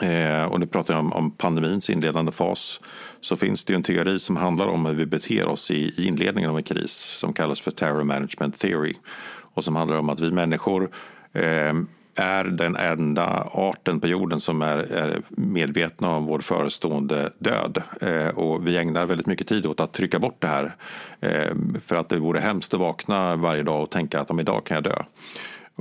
Eh, 0.00 0.44
och 0.44 0.60
nu 0.60 0.66
pratar 0.66 0.94
jag 0.94 1.00
om, 1.00 1.12
om, 1.12 1.30
pandemins 1.30 1.90
inledande 1.90 2.32
fas. 2.32 2.80
Så 3.20 3.36
finns 3.36 3.64
det 3.64 3.72
ju 3.72 3.76
en 3.76 3.82
teori 3.82 4.18
som 4.18 4.36
handlar 4.36 4.66
om 4.66 4.86
hur 4.86 4.94
vi 4.94 5.06
beter 5.06 5.48
oss 5.48 5.70
i, 5.70 5.94
i 5.96 6.06
inledningen 6.06 6.50
av 6.50 6.56
en 6.56 6.62
kris 6.62 6.92
som 6.92 7.32
kallas 7.32 7.60
för 7.60 7.70
terror 7.70 8.04
management 8.04 8.58
theory. 8.58 8.94
Och 9.54 9.64
som 9.64 9.76
handlar 9.76 9.96
om 9.96 10.08
att 10.08 10.20
vi 10.20 10.30
människor 10.30 10.90
eh, 11.32 11.72
är 12.14 12.44
den 12.44 12.76
enda 12.76 13.48
arten 13.52 14.00
på 14.00 14.06
jorden 14.06 14.40
som 14.40 14.62
är, 14.62 14.76
är 14.76 15.22
medvetna 15.28 16.16
om 16.16 16.26
vår 16.26 16.38
förestående 16.38 17.32
död. 17.38 17.82
Eh, 18.00 18.28
och 18.28 18.66
vi 18.66 18.76
ägnar 18.76 19.06
väldigt 19.06 19.26
mycket 19.26 19.46
tid 19.46 19.66
åt 19.66 19.80
att 19.80 19.92
trycka 19.92 20.18
bort 20.18 20.40
det 20.40 20.46
här. 20.46 20.76
Eh, 21.20 21.54
för 21.80 21.96
att 21.96 22.08
det 22.08 22.18
vore 22.18 22.40
hemskt 22.40 22.74
att 22.74 22.80
vakna 22.80 23.36
varje 23.36 23.62
dag 23.62 23.82
och 23.82 23.90
tänka 23.90 24.20
att 24.20 24.30
om 24.30 24.40
idag 24.40 24.66
kan 24.66 24.74
jag 24.74 24.84
dö. 24.84 25.02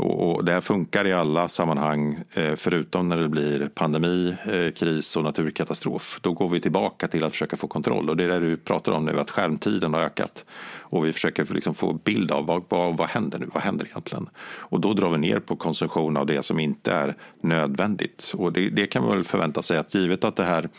Och, 0.01 0.45
det 0.45 0.51
här 0.51 0.61
funkar 0.61 1.07
i 1.07 1.13
alla 1.13 1.47
sammanhang 1.47 2.19
eh, 2.33 2.55
förutom 2.55 3.09
när 3.09 3.17
det 3.17 3.29
blir 3.29 3.69
pandemi, 3.73 4.35
eh, 4.45 4.71
kris 4.73 5.17
och 5.17 5.23
naturkatastrof. 5.23 6.19
Då 6.21 6.33
går 6.33 6.49
vi 6.49 6.61
tillbaka 6.61 7.07
till 7.07 7.23
att 7.23 7.31
försöka 7.31 7.57
få 7.57 7.67
kontroll 7.67 8.09
och 8.09 8.17
det 8.17 8.23
är 8.23 8.27
det 8.27 8.39
du 8.39 8.57
pratar 8.57 8.91
om 8.91 9.05
nu, 9.05 9.19
att 9.19 9.29
skärmtiden 9.29 9.93
har 9.93 10.01
ökat. 10.01 10.45
Och 10.79 11.05
vi 11.05 11.13
försöker 11.13 11.53
liksom 11.53 11.73
få 11.73 11.93
bild 11.93 12.31
av 12.31 12.45
vad, 12.45 12.63
vad, 12.69 12.97
vad 12.97 13.07
händer 13.09 13.39
nu, 13.39 13.49
vad 13.53 13.63
händer 13.63 13.85
egentligen? 13.85 14.29
Och 14.39 14.79
då 14.81 14.93
drar 14.93 15.09
vi 15.09 15.17
ner 15.17 15.39
på 15.39 15.55
konsumtion 15.55 16.17
av 16.17 16.25
det 16.25 16.43
som 16.43 16.59
inte 16.59 16.93
är 16.93 17.15
nödvändigt. 17.41 18.33
Och 18.37 18.53
det, 18.53 18.69
det 18.69 18.87
kan 18.87 19.03
man 19.03 19.15
väl 19.15 19.23
förvänta 19.23 19.61
sig 19.61 19.77
att 19.77 19.95
givet 19.95 20.23
att 20.23 20.35
det 20.35 20.45
här 20.45 20.69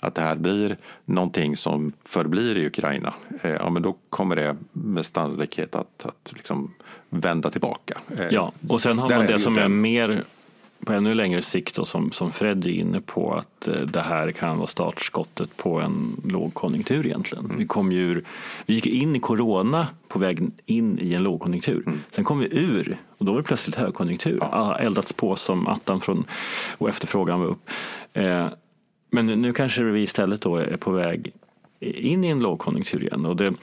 att 0.00 0.14
det 0.14 0.22
här 0.22 0.36
blir 0.36 0.76
någonting 1.04 1.56
som 1.56 1.92
förblir 2.04 2.58
i 2.58 2.66
Ukraina, 2.66 3.14
eh, 3.42 3.50
ja, 3.50 3.70
men 3.70 3.82
då 3.82 3.96
kommer 4.10 4.36
det 4.36 4.56
med 4.72 5.06
sannolikhet 5.06 5.74
att, 5.74 6.06
att 6.06 6.32
liksom 6.36 6.74
vända 7.10 7.50
tillbaka. 7.50 7.98
Eh, 8.18 8.26
ja, 8.30 8.52
och 8.68 8.80
sen 8.80 8.98
har 8.98 9.10
man 9.10 9.26
det 9.26 9.38
som 9.38 9.58
är 9.58 9.68
mer 9.68 10.24
på 10.84 10.92
ännu 10.92 11.14
längre 11.14 11.42
sikt 11.42 11.78
och 11.78 11.88
som, 11.88 12.12
som 12.12 12.32
Fred 12.32 12.64
är 12.64 12.68
inne 12.68 13.00
på 13.00 13.34
att 13.34 13.68
eh, 13.68 13.74
det 13.74 14.00
här 14.00 14.32
kan 14.32 14.56
vara 14.56 14.66
startskottet 14.66 15.56
på 15.56 15.80
en 15.80 16.20
lågkonjunktur 16.24 17.06
egentligen. 17.06 17.44
Mm. 17.44 17.58
Vi, 17.58 17.66
kom 17.66 17.92
ju 17.92 18.24
vi 18.66 18.74
gick 18.74 18.86
in 18.86 19.16
i 19.16 19.20
corona 19.20 19.88
på 20.08 20.18
väg 20.18 20.50
in 20.66 20.98
i 20.98 21.14
en 21.14 21.22
lågkonjunktur. 21.22 21.82
Mm. 21.86 22.00
Sen 22.10 22.24
kom 22.24 22.38
vi 22.38 22.48
ur 22.50 22.96
och 23.18 23.24
då 23.24 23.32
var 23.32 23.38
det 23.38 23.46
plötsligt 23.46 23.76
högkonjunktur. 23.76 24.38
Ja. 24.40 24.78
Eldats 24.78 25.12
på 25.12 25.36
som 25.36 25.66
attan 25.66 26.00
från, 26.00 26.24
och 26.78 26.88
efterfrågan 26.88 27.40
var 27.40 27.46
upp. 27.46 27.70
Eh, 28.12 28.46
men 29.10 29.26
nu 29.26 29.52
kanske 29.52 29.82
vi 29.82 30.02
istället 30.02 30.40
då 30.40 30.56
är 30.56 30.76
på 30.76 30.90
väg 30.90 31.32
in 31.80 32.24
i 32.24 32.28
en 32.28 32.40
lågkonjunktur 32.40 33.02
igen. 33.02 33.26
Och 33.26 33.36
det, 33.36 33.54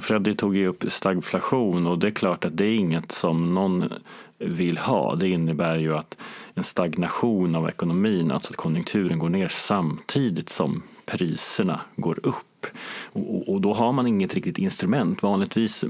Freddy 0.00 0.34
tog 0.34 0.56
ju 0.56 0.66
upp 0.66 0.84
stagflation 0.88 1.86
och 1.86 1.98
det 1.98 2.06
är 2.06 2.10
klart 2.10 2.44
att 2.44 2.56
det 2.56 2.64
är 2.64 2.74
inget 2.74 3.12
som 3.12 3.54
någon 3.54 3.92
vill 4.38 4.78
ha. 4.78 5.14
Det 5.14 5.28
innebär 5.28 5.78
ju 5.78 5.96
att 5.96 6.16
en 6.54 6.64
stagnation 6.64 7.54
av 7.54 7.68
ekonomin, 7.68 8.30
alltså 8.30 8.52
att 8.52 8.56
konjunkturen 8.56 9.18
går 9.18 9.28
ner 9.28 9.48
samtidigt 9.48 10.48
som 10.48 10.82
priserna 11.06 11.80
går 11.96 12.20
upp. 12.22 12.66
Och, 13.12 13.48
och, 13.48 13.60
då 13.60 13.74
har 13.74 13.92
man 13.92 14.06
inget 14.06 14.34
riktigt 14.34 14.58
instrument. 14.58 15.22
Vanligtvis 15.22 15.84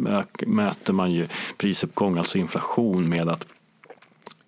möter 0.46 0.92
man 0.92 1.12
ju 1.12 1.26
prisuppgång, 1.56 2.18
alltså 2.18 2.38
inflation, 2.38 3.08
med 3.08 3.28
att, 3.28 3.46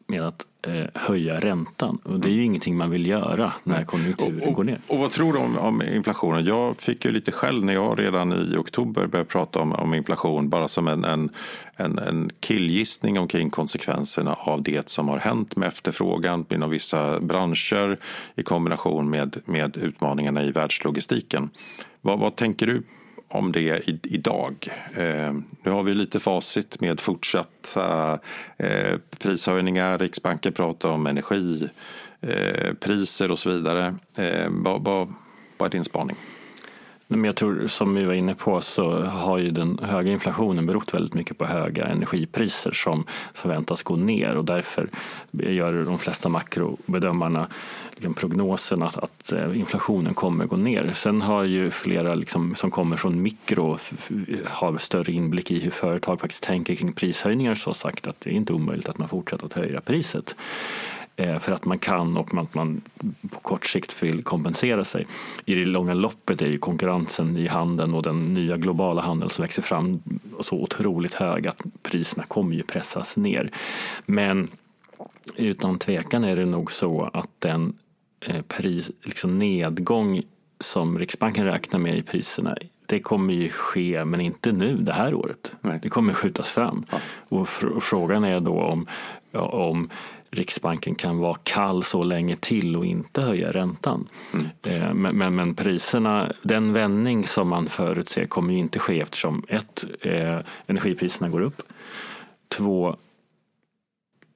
med 0.06 0.22
att 0.22 0.46
eh, 0.66 0.84
höja 0.94 1.40
räntan. 1.40 1.98
Och 2.02 2.20
det 2.20 2.28
är 2.28 2.30
ju 2.30 2.36
mm. 2.36 2.44
ingenting 2.44 2.76
man 2.76 2.90
vill 2.90 3.06
göra 3.06 3.52
när 3.64 3.84
konjunkturen 3.84 4.40
och, 4.42 4.48
och, 4.48 4.54
går 4.54 4.64
ner. 4.64 4.78
Och 4.86 4.98
vad 4.98 5.10
tror 5.10 5.32
du 5.32 5.38
om, 5.38 5.58
om, 5.58 5.82
inflationen? 5.82 6.44
Jag 6.44 6.76
fick 6.76 7.04
ju 7.04 7.10
lite 7.10 7.32
skäll 7.32 7.64
när 7.64 7.72
jag 7.72 8.00
redan 8.00 8.32
i 8.32 8.56
oktober 8.56 9.06
började 9.06 9.30
prata 9.30 9.60
om, 9.60 9.72
om 9.72 9.94
inflation 9.94 10.48
bara 10.48 10.68
som 10.68 10.88
en, 10.88 11.04
en, 11.04 11.30
en, 11.76 11.98
en 11.98 12.30
killgissning 12.40 13.18
omkring 13.18 13.50
konsekvenserna 13.50 14.32
av 14.32 14.62
det 14.62 14.88
som 14.88 15.08
har 15.08 15.18
hänt 15.18 15.56
med 15.56 15.68
efterfrågan 15.68 16.46
inom 16.50 16.70
vissa 16.70 17.20
branscher 17.20 17.98
i 18.34 18.42
kombination 18.42 19.10
med, 19.10 19.36
med 19.44 19.76
utmaningarna 19.76 20.44
i 20.44 20.50
världslogistiken. 20.50 21.50
Vad, 22.00 22.18
vad 22.18 22.36
tänker 22.36 22.66
du 22.66 22.82
om 23.34 23.52
det 23.52 23.88
i, 23.88 23.98
idag. 24.02 24.68
Eh, 24.94 25.32
nu 25.62 25.70
har 25.70 25.82
vi 25.82 25.94
lite 25.94 26.20
facit 26.20 26.80
med 26.80 27.00
fortsatta 27.00 28.18
eh, 28.56 28.98
prishöjningar. 29.18 29.98
Riksbanken 29.98 30.52
pratar 30.52 30.88
om 30.88 31.06
energipriser 31.06 33.24
eh, 33.24 33.30
och 33.30 33.38
så 33.38 33.50
vidare. 33.50 33.94
Eh, 34.16 34.48
vad, 34.50 34.84
vad, 34.84 35.14
vad 35.58 35.66
är 35.66 35.70
din 35.70 35.84
spaning? 35.84 36.16
Men 37.16 37.24
jag 37.24 37.36
tror, 37.36 37.66
som 37.66 37.94
vi 37.94 38.04
var 38.04 38.14
inne 38.14 38.34
på, 38.34 38.60
så 38.60 39.02
har 39.02 39.38
ju 39.38 39.50
den 39.50 39.78
höga 39.82 40.12
inflationen 40.12 40.66
berott 40.66 40.94
väldigt 40.94 41.14
mycket 41.14 41.38
på 41.38 41.44
höga 41.44 41.86
energipriser 41.86 42.72
som 42.72 43.04
förväntas 43.34 43.82
gå 43.82 43.96
ner 43.96 44.36
och 44.36 44.44
därför 44.44 44.88
gör 45.30 45.84
de 45.84 45.98
flesta 45.98 46.28
makrobedömarna 46.28 47.46
liksom 47.94 48.14
prognosen 48.14 48.82
att, 48.82 48.96
att 48.96 49.32
eh, 49.32 49.58
inflationen 49.58 50.14
kommer 50.14 50.46
gå 50.46 50.56
ner. 50.56 50.92
Sen 50.94 51.22
har 51.22 51.44
ju 51.44 51.70
flera 51.70 52.14
liksom, 52.14 52.54
som 52.54 52.70
kommer 52.70 52.96
från 52.96 53.22
mikro 53.22 53.78
har 54.44 54.78
större 54.78 55.12
inblick 55.12 55.50
i 55.50 55.60
hur 55.60 55.70
företag 55.70 56.20
faktiskt 56.20 56.44
tänker 56.44 56.74
kring 56.74 56.92
prishöjningar 56.92 57.54
så 57.54 57.74
sagt 57.74 58.06
att 58.06 58.20
det 58.20 58.30
är 58.30 58.34
inte 58.34 58.52
omöjligt 58.52 58.88
att 58.88 58.98
man 58.98 59.08
fortsätter 59.08 59.46
att 59.46 59.52
höja 59.52 59.80
priset. 59.80 60.36
Eh, 61.16 61.38
för 61.38 61.52
att 61.52 61.64
man 61.64 61.78
kan 61.78 62.16
och 62.16 62.34
att 62.34 62.54
man 62.54 62.82
på 63.30 63.40
kort 63.40 63.66
sikt 63.66 64.02
vill 64.02 64.22
kompensera 64.22 64.84
sig. 64.84 65.06
I 65.44 65.54
det 65.54 65.64
långa 65.64 65.94
loppet 65.94 66.42
är 66.42 66.46
ju 66.46 66.58
konkurrensen 66.58 67.36
i 67.36 67.46
handeln 67.46 67.94
och 67.94 68.02
den 68.02 68.34
nya 68.34 68.56
globala 68.56 69.02
handeln 69.02 69.30
som 69.30 69.42
växer 69.42 69.62
fram 69.62 70.02
så 70.40 70.56
otroligt 70.56 71.14
hög 71.14 71.46
att 71.46 71.62
priserna 71.82 72.24
kommer 72.24 72.54
ju 72.54 72.62
pressas 72.62 73.16
ner. 73.16 73.50
Men 74.06 74.48
utan 75.36 75.78
tvekan 75.78 76.24
är 76.24 76.36
det 76.36 76.46
nog 76.46 76.72
så 76.72 77.10
att 77.12 77.30
den 77.38 77.78
eh, 78.20 78.42
pris, 78.42 78.90
liksom 79.02 79.38
nedgång 79.38 80.22
som 80.60 80.98
Riksbanken 80.98 81.44
räknar 81.44 81.80
med 81.80 81.98
i 81.98 82.02
priserna 82.02 82.56
det 82.86 83.00
kommer 83.00 83.34
ju 83.34 83.48
ske, 83.48 84.04
men 84.04 84.20
inte 84.20 84.52
nu 84.52 84.76
det 84.76 84.92
här 84.92 85.14
året. 85.14 85.52
Nej. 85.60 85.78
Det 85.82 85.88
kommer 85.88 86.12
skjutas 86.12 86.50
fram. 86.50 86.86
Ja. 86.90 86.98
Och 87.28 87.48
fr 87.48 87.80
frågan 87.80 88.24
är 88.24 88.40
då 88.40 88.60
om, 88.62 88.86
om 89.32 89.90
Riksbanken 90.34 90.94
kan 90.94 91.18
vara 91.18 91.36
kall 91.42 91.84
så 91.84 92.04
länge 92.04 92.36
till 92.36 92.76
och 92.76 92.86
inte 92.86 93.22
höja 93.22 93.52
räntan. 93.52 94.08
Mm. 94.32 94.98
Men, 94.98 95.16
men, 95.16 95.34
men, 95.34 95.54
priserna, 95.54 96.32
den 96.42 96.72
vändning 96.72 97.26
som 97.26 97.48
man 97.48 97.68
förutser 97.68 98.26
kommer 98.26 98.52
ju 98.52 98.58
inte 98.58 98.78
ske 98.78 99.00
eftersom 99.00 99.44
ett, 99.48 99.84
eh, 100.00 100.38
energipriserna 100.66 101.28
går 101.28 101.40
upp. 101.40 101.62
Två, 102.48 102.96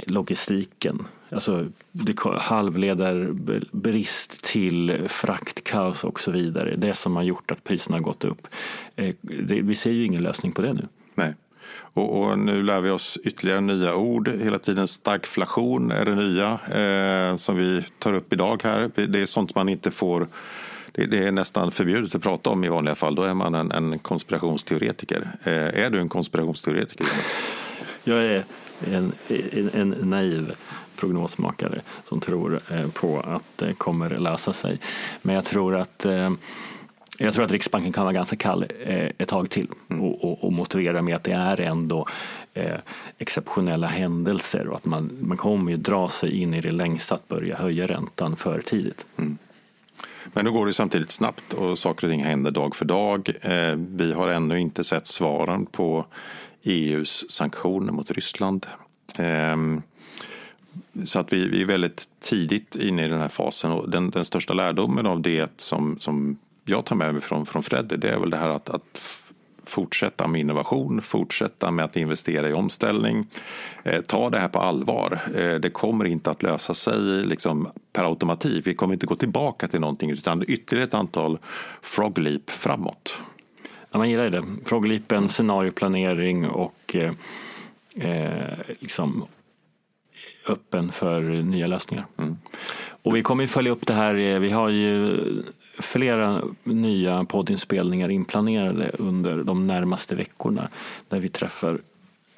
logistiken. 0.06 1.06
Alltså 1.30 1.66
halvledarbrist 2.38 4.44
till 4.44 5.08
fraktkaos 5.08 6.04
och 6.04 6.20
så 6.20 6.30
vidare. 6.30 6.76
Det 6.76 6.94
som 6.94 7.16
har 7.16 7.22
gjort 7.22 7.50
att 7.50 7.64
priserna 7.64 7.96
har 7.96 8.02
gått 8.02 8.24
upp. 8.24 8.46
Eh, 8.96 9.14
det, 9.20 9.60
vi 9.60 9.74
ser 9.74 9.90
ju 9.90 10.04
ingen 10.04 10.22
lösning 10.22 10.52
på 10.52 10.62
det 10.62 10.72
nu. 10.72 10.88
Och, 11.98 12.22
och, 12.22 12.38
nu 12.38 12.62
lär 12.62 12.80
vi 12.80 12.90
oss 12.90 13.18
ytterligare 13.24 13.60
nya 13.60 13.94
ord. 13.94 14.28
Hela 14.28 14.58
tiden 14.58 14.88
stagflation 14.88 15.90
är 15.90 16.04
det 16.04 16.14
nya 16.14 16.58
eh, 16.68 17.36
som 17.36 17.56
vi 17.56 17.84
tar 17.98 18.12
upp 18.12 18.32
idag 18.32 18.60
här. 18.64 18.90
Det 18.94 19.20
är 19.20 19.26
sånt 19.26 19.54
man 19.54 19.68
inte 19.68 19.90
får 19.90 20.28
det, 20.92 21.06
det, 21.06 21.26
är 21.26 21.32
nästan 21.32 21.70
förbjudet 21.70 22.14
att 22.14 22.22
prata 22.22 22.50
om 22.50 22.64
i 22.64 22.68
vanliga 22.68 22.94
fall. 22.94 23.14
Då 23.14 23.22
är 23.22 23.34
man 23.34 23.54
en, 23.54 23.72
en 23.72 23.98
konspirationsteoretiker. 23.98 25.30
Eh, 25.44 25.52
är 25.52 25.90
du 25.90 26.00
en 26.00 26.08
konspirationsteoretiker? 26.08 27.06
Jag 28.04 28.24
är 28.24 28.44
en, 28.90 29.12
en, 29.28 29.70
en 29.74 30.10
naiv 30.10 30.52
prognosmakare 30.96 31.80
som 32.04 32.20
tror 32.20 32.60
eh, 32.70 32.88
på 32.90 33.20
att 33.20 33.42
det 33.56 33.72
kommer 33.72 34.10
lösa 34.10 34.52
sig. 34.52 34.80
Men 35.22 35.34
jag 35.34 35.44
tror 35.44 35.76
att 35.76 36.06
eh, 36.06 36.30
jag 37.18 37.34
tror 37.34 37.44
att 37.44 37.50
Riksbanken 37.50 37.92
kan 37.92 38.04
vara 38.04 38.12
ganska 38.12 38.36
kall 38.36 38.66
eh, 38.80 39.10
ett 39.18 39.28
tag 39.28 39.50
till 39.50 39.68
mm. 39.88 40.02
och, 40.02 40.24
och, 40.24 40.44
och, 40.44 40.52
motivera 40.52 41.02
med 41.02 41.16
att 41.16 41.24
det 41.24 41.32
är 41.32 41.60
ändå 41.60 42.06
eh, 42.54 42.76
exceptionella 43.18 43.86
händelser 43.86 44.68
och 44.68 44.76
att 44.76 44.84
man, 44.84 45.18
man 45.20 45.36
kommer 45.36 45.70
ju 45.70 45.76
dra 45.76 46.08
sig 46.08 46.42
in 46.42 46.54
i 46.54 46.60
det 46.60 46.72
längsta 46.72 47.14
att 47.14 47.28
börja 47.28 47.56
höja 47.56 47.86
räntan 47.86 48.36
för 48.36 48.60
tidigt. 48.60 49.06
Mm. 49.16 49.38
Men 50.24 50.44
nu 50.44 50.50
går 50.50 50.66
det 50.66 50.72
samtidigt 50.72 51.10
snabbt 51.10 51.52
och 51.52 51.78
saker 51.78 52.06
och 52.06 52.10
ting 52.10 52.24
händer 52.24 52.50
dag 52.50 52.76
för 52.76 52.84
dag. 52.84 53.32
Eh, 53.40 53.74
vi 53.76 54.12
har 54.12 54.28
ännu 54.28 54.60
inte 54.60 54.84
sett 54.84 55.06
svaren 55.06 55.66
på 55.66 56.06
EUs 56.62 57.30
sanktioner 57.30 57.92
mot 57.92 58.10
Ryssland. 58.10 58.66
Ehm, 59.16 59.82
så 61.04 61.18
att 61.18 61.32
vi, 61.32 61.48
vi 61.48 61.62
är 61.62 61.66
väldigt 61.66 62.04
tidigt 62.20 62.76
inne 62.76 63.04
i 63.04 63.08
den 63.08 63.20
här 63.20 63.28
fasen 63.28 63.72
och 63.72 63.90
den, 63.90 64.10
den 64.10 64.24
största 64.24 64.54
lärdomen 64.54 65.06
av 65.06 65.20
det 65.20 65.60
som, 65.60 65.98
som 65.98 66.38
jag 66.68 66.84
tar 66.84 66.96
med 66.96 67.12
mig 67.12 67.22
från, 67.22 67.46
från 67.46 67.62
Freddy 67.62 67.96
det 67.96 68.08
är 68.08 68.18
väl 68.18 68.30
det 68.30 68.36
här 68.36 68.48
att, 68.48 68.70
att 68.70 69.00
fortsätta 69.68 70.28
med 70.28 70.40
innovation, 70.40 71.02
fortsätta 71.02 71.70
med 71.70 71.84
att 71.84 71.96
investera 71.96 72.48
i 72.48 72.52
omställning. 72.52 73.26
Eh, 73.82 74.00
ta 74.00 74.30
det 74.30 74.38
här 74.38 74.48
på 74.48 74.58
allvar. 74.58 75.20
Eh, 75.34 75.54
det 75.54 75.70
kommer 75.70 76.04
inte 76.04 76.30
att 76.30 76.42
lösa 76.42 76.74
sig 76.74 77.26
liksom, 77.26 77.68
per 77.92 78.04
automatik. 78.04 78.66
Vi 78.66 78.74
kommer 78.74 78.94
inte 78.94 79.06
gå 79.06 79.14
tillbaka 79.14 79.68
till 79.68 79.80
någonting 79.80 80.10
utan 80.10 80.44
ytterligare 80.48 80.88
ett 80.88 80.94
antal 80.94 81.38
frog 81.82 82.18
leap 82.18 82.50
framåt. 82.50 83.22
Ja, 83.90 83.98
man 83.98 84.10
gillar 84.10 84.30
det. 84.30 84.44
Frogleapen, 84.64 85.28
scenarioplanering 85.28 86.46
och 86.48 86.96
eh, 86.96 87.12
eh, 88.10 88.58
liksom 88.80 89.24
öppen 90.48 90.92
för 90.92 91.20
nya 91.22 91.66
lösningar. 91.66 92.06
Mm. 92.18 92.36
Och 93.02 93.16
vi 93.16 93.22
kommer 93.22 93.44
ju 93.44 93.48
följa 93.48 93.72
upp 93.72 93.86
det 93.86 93.92
här. 93.92 94.14
Vi 94.38 94.50
har 94.50 94.68
ju 94.68 95.20
flera 95.78 96.42
nya 96.64 97.24
poddinspelningar 97.24 98.08
inplanerade 98.08 98.90
under 98.98 99.42
de 99.42 99.66
närmaste 99.66 100.14
veckorna 100.14 100.68
där 101.08 101.18
vi 101.18 101.28
träffar 101.28 101.78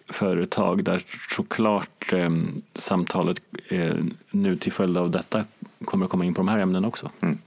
företag 0.08 0.84
där 0.84 1.02
såklart 1.30 2.12
eh, 2.12 2.30
samtalet 2.74 3.42
eh, 3.68 3.96
nu 4.30 4.56
till 4.56 4.72
följd 4.72 4.96
av 4.96 5.10
detta 5.10 5.44
kommer 5.84 6.04
att 6.04 6.10
komma 6.10 6.24
in 6.24 6.34
på 6.34 6.40
de 6.40 6.48
här 6.48 6.58
ämnena 6.58 6.88
också. 6.88 7.10
Mm. 7.20 7.38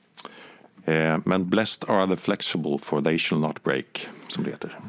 Eh, 0.85 1.19
men 1.25 1.49
blessed 1.49 1.89
are 1.89 2.07
the 2.07 2.15
flexible 2.15 2.77
for 2.81 3.01
they 3.01 3.17
shall 3.17 3.39
not 3.39 3.63
break, 3.63 4.07
som 4.27 4.43
det 4.43 4.49
heter. 4.49 4.79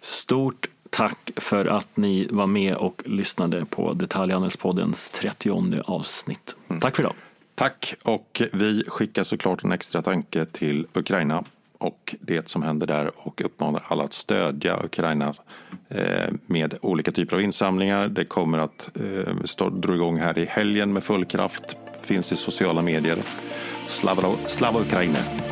Stort 0.00 0.68
tack 0.90 1.30
för 1.36 1.66
att 1.66 1.96
ni 1.96 2.28
var 2.30 2.46
med 2.46 2.74
och 2.74 3.02
lyssnade 3.06 3.64
på 3.64 3.92
Detaljhandelspoddens 3.92 5.10
30 5.10 5.80
avsnitt. 5.84 6.56
Mm. 6.68 6.80
Tack 6.80 6.96
för 6.96 7.02
idag. 7.02 7.14
Tack 7.60 7.94
och 8.02 8.42
vi 8.52 8.84
skickar 8.86 9.24
såklart 9.24 9.64
en 9.64 9.72
extra 9.72 10.02
tanke 10.02 10.44
till 10.44 10.86
Ukraina 10.94 11.44
och 11.78 12.14
det 12.20 12.48
som 12.48 12.62
händer 12.62 12.86
där 12.86 13.10
och 13.16 13.42
uppmanar 13.44 13.84
alla 13.88 14.04
att 14.04 14.12
stödja 14.12 14.84
Ukraina 14.84 15.34
eh, 15.88 16.32
med 16.46 16.74
olika 16.80 17.12
typer 17.12 17.36
av 17.36 17.42
insamlingar. 17.42 18.08
Det 18.08 18.24
kommer 18.24 18.58
att 18.58 18.90
eh, 19.58 19.66
dra 19.66 19.94
igång 19.94 20.18
här 20.18 20.38
i 20.38 20.44
helgen 20.44 20.92
med 20.92 21.04
full 21.04 21.24
kraft, 21.24 21.76
finns 22.00 22.32
i 22.32 22.36
sociala 22.36 22.82
medier. 22.82 23.18
Slava, 23.88 24.22
Slava 24.46 24.80
Ukraina! 24.80 25.49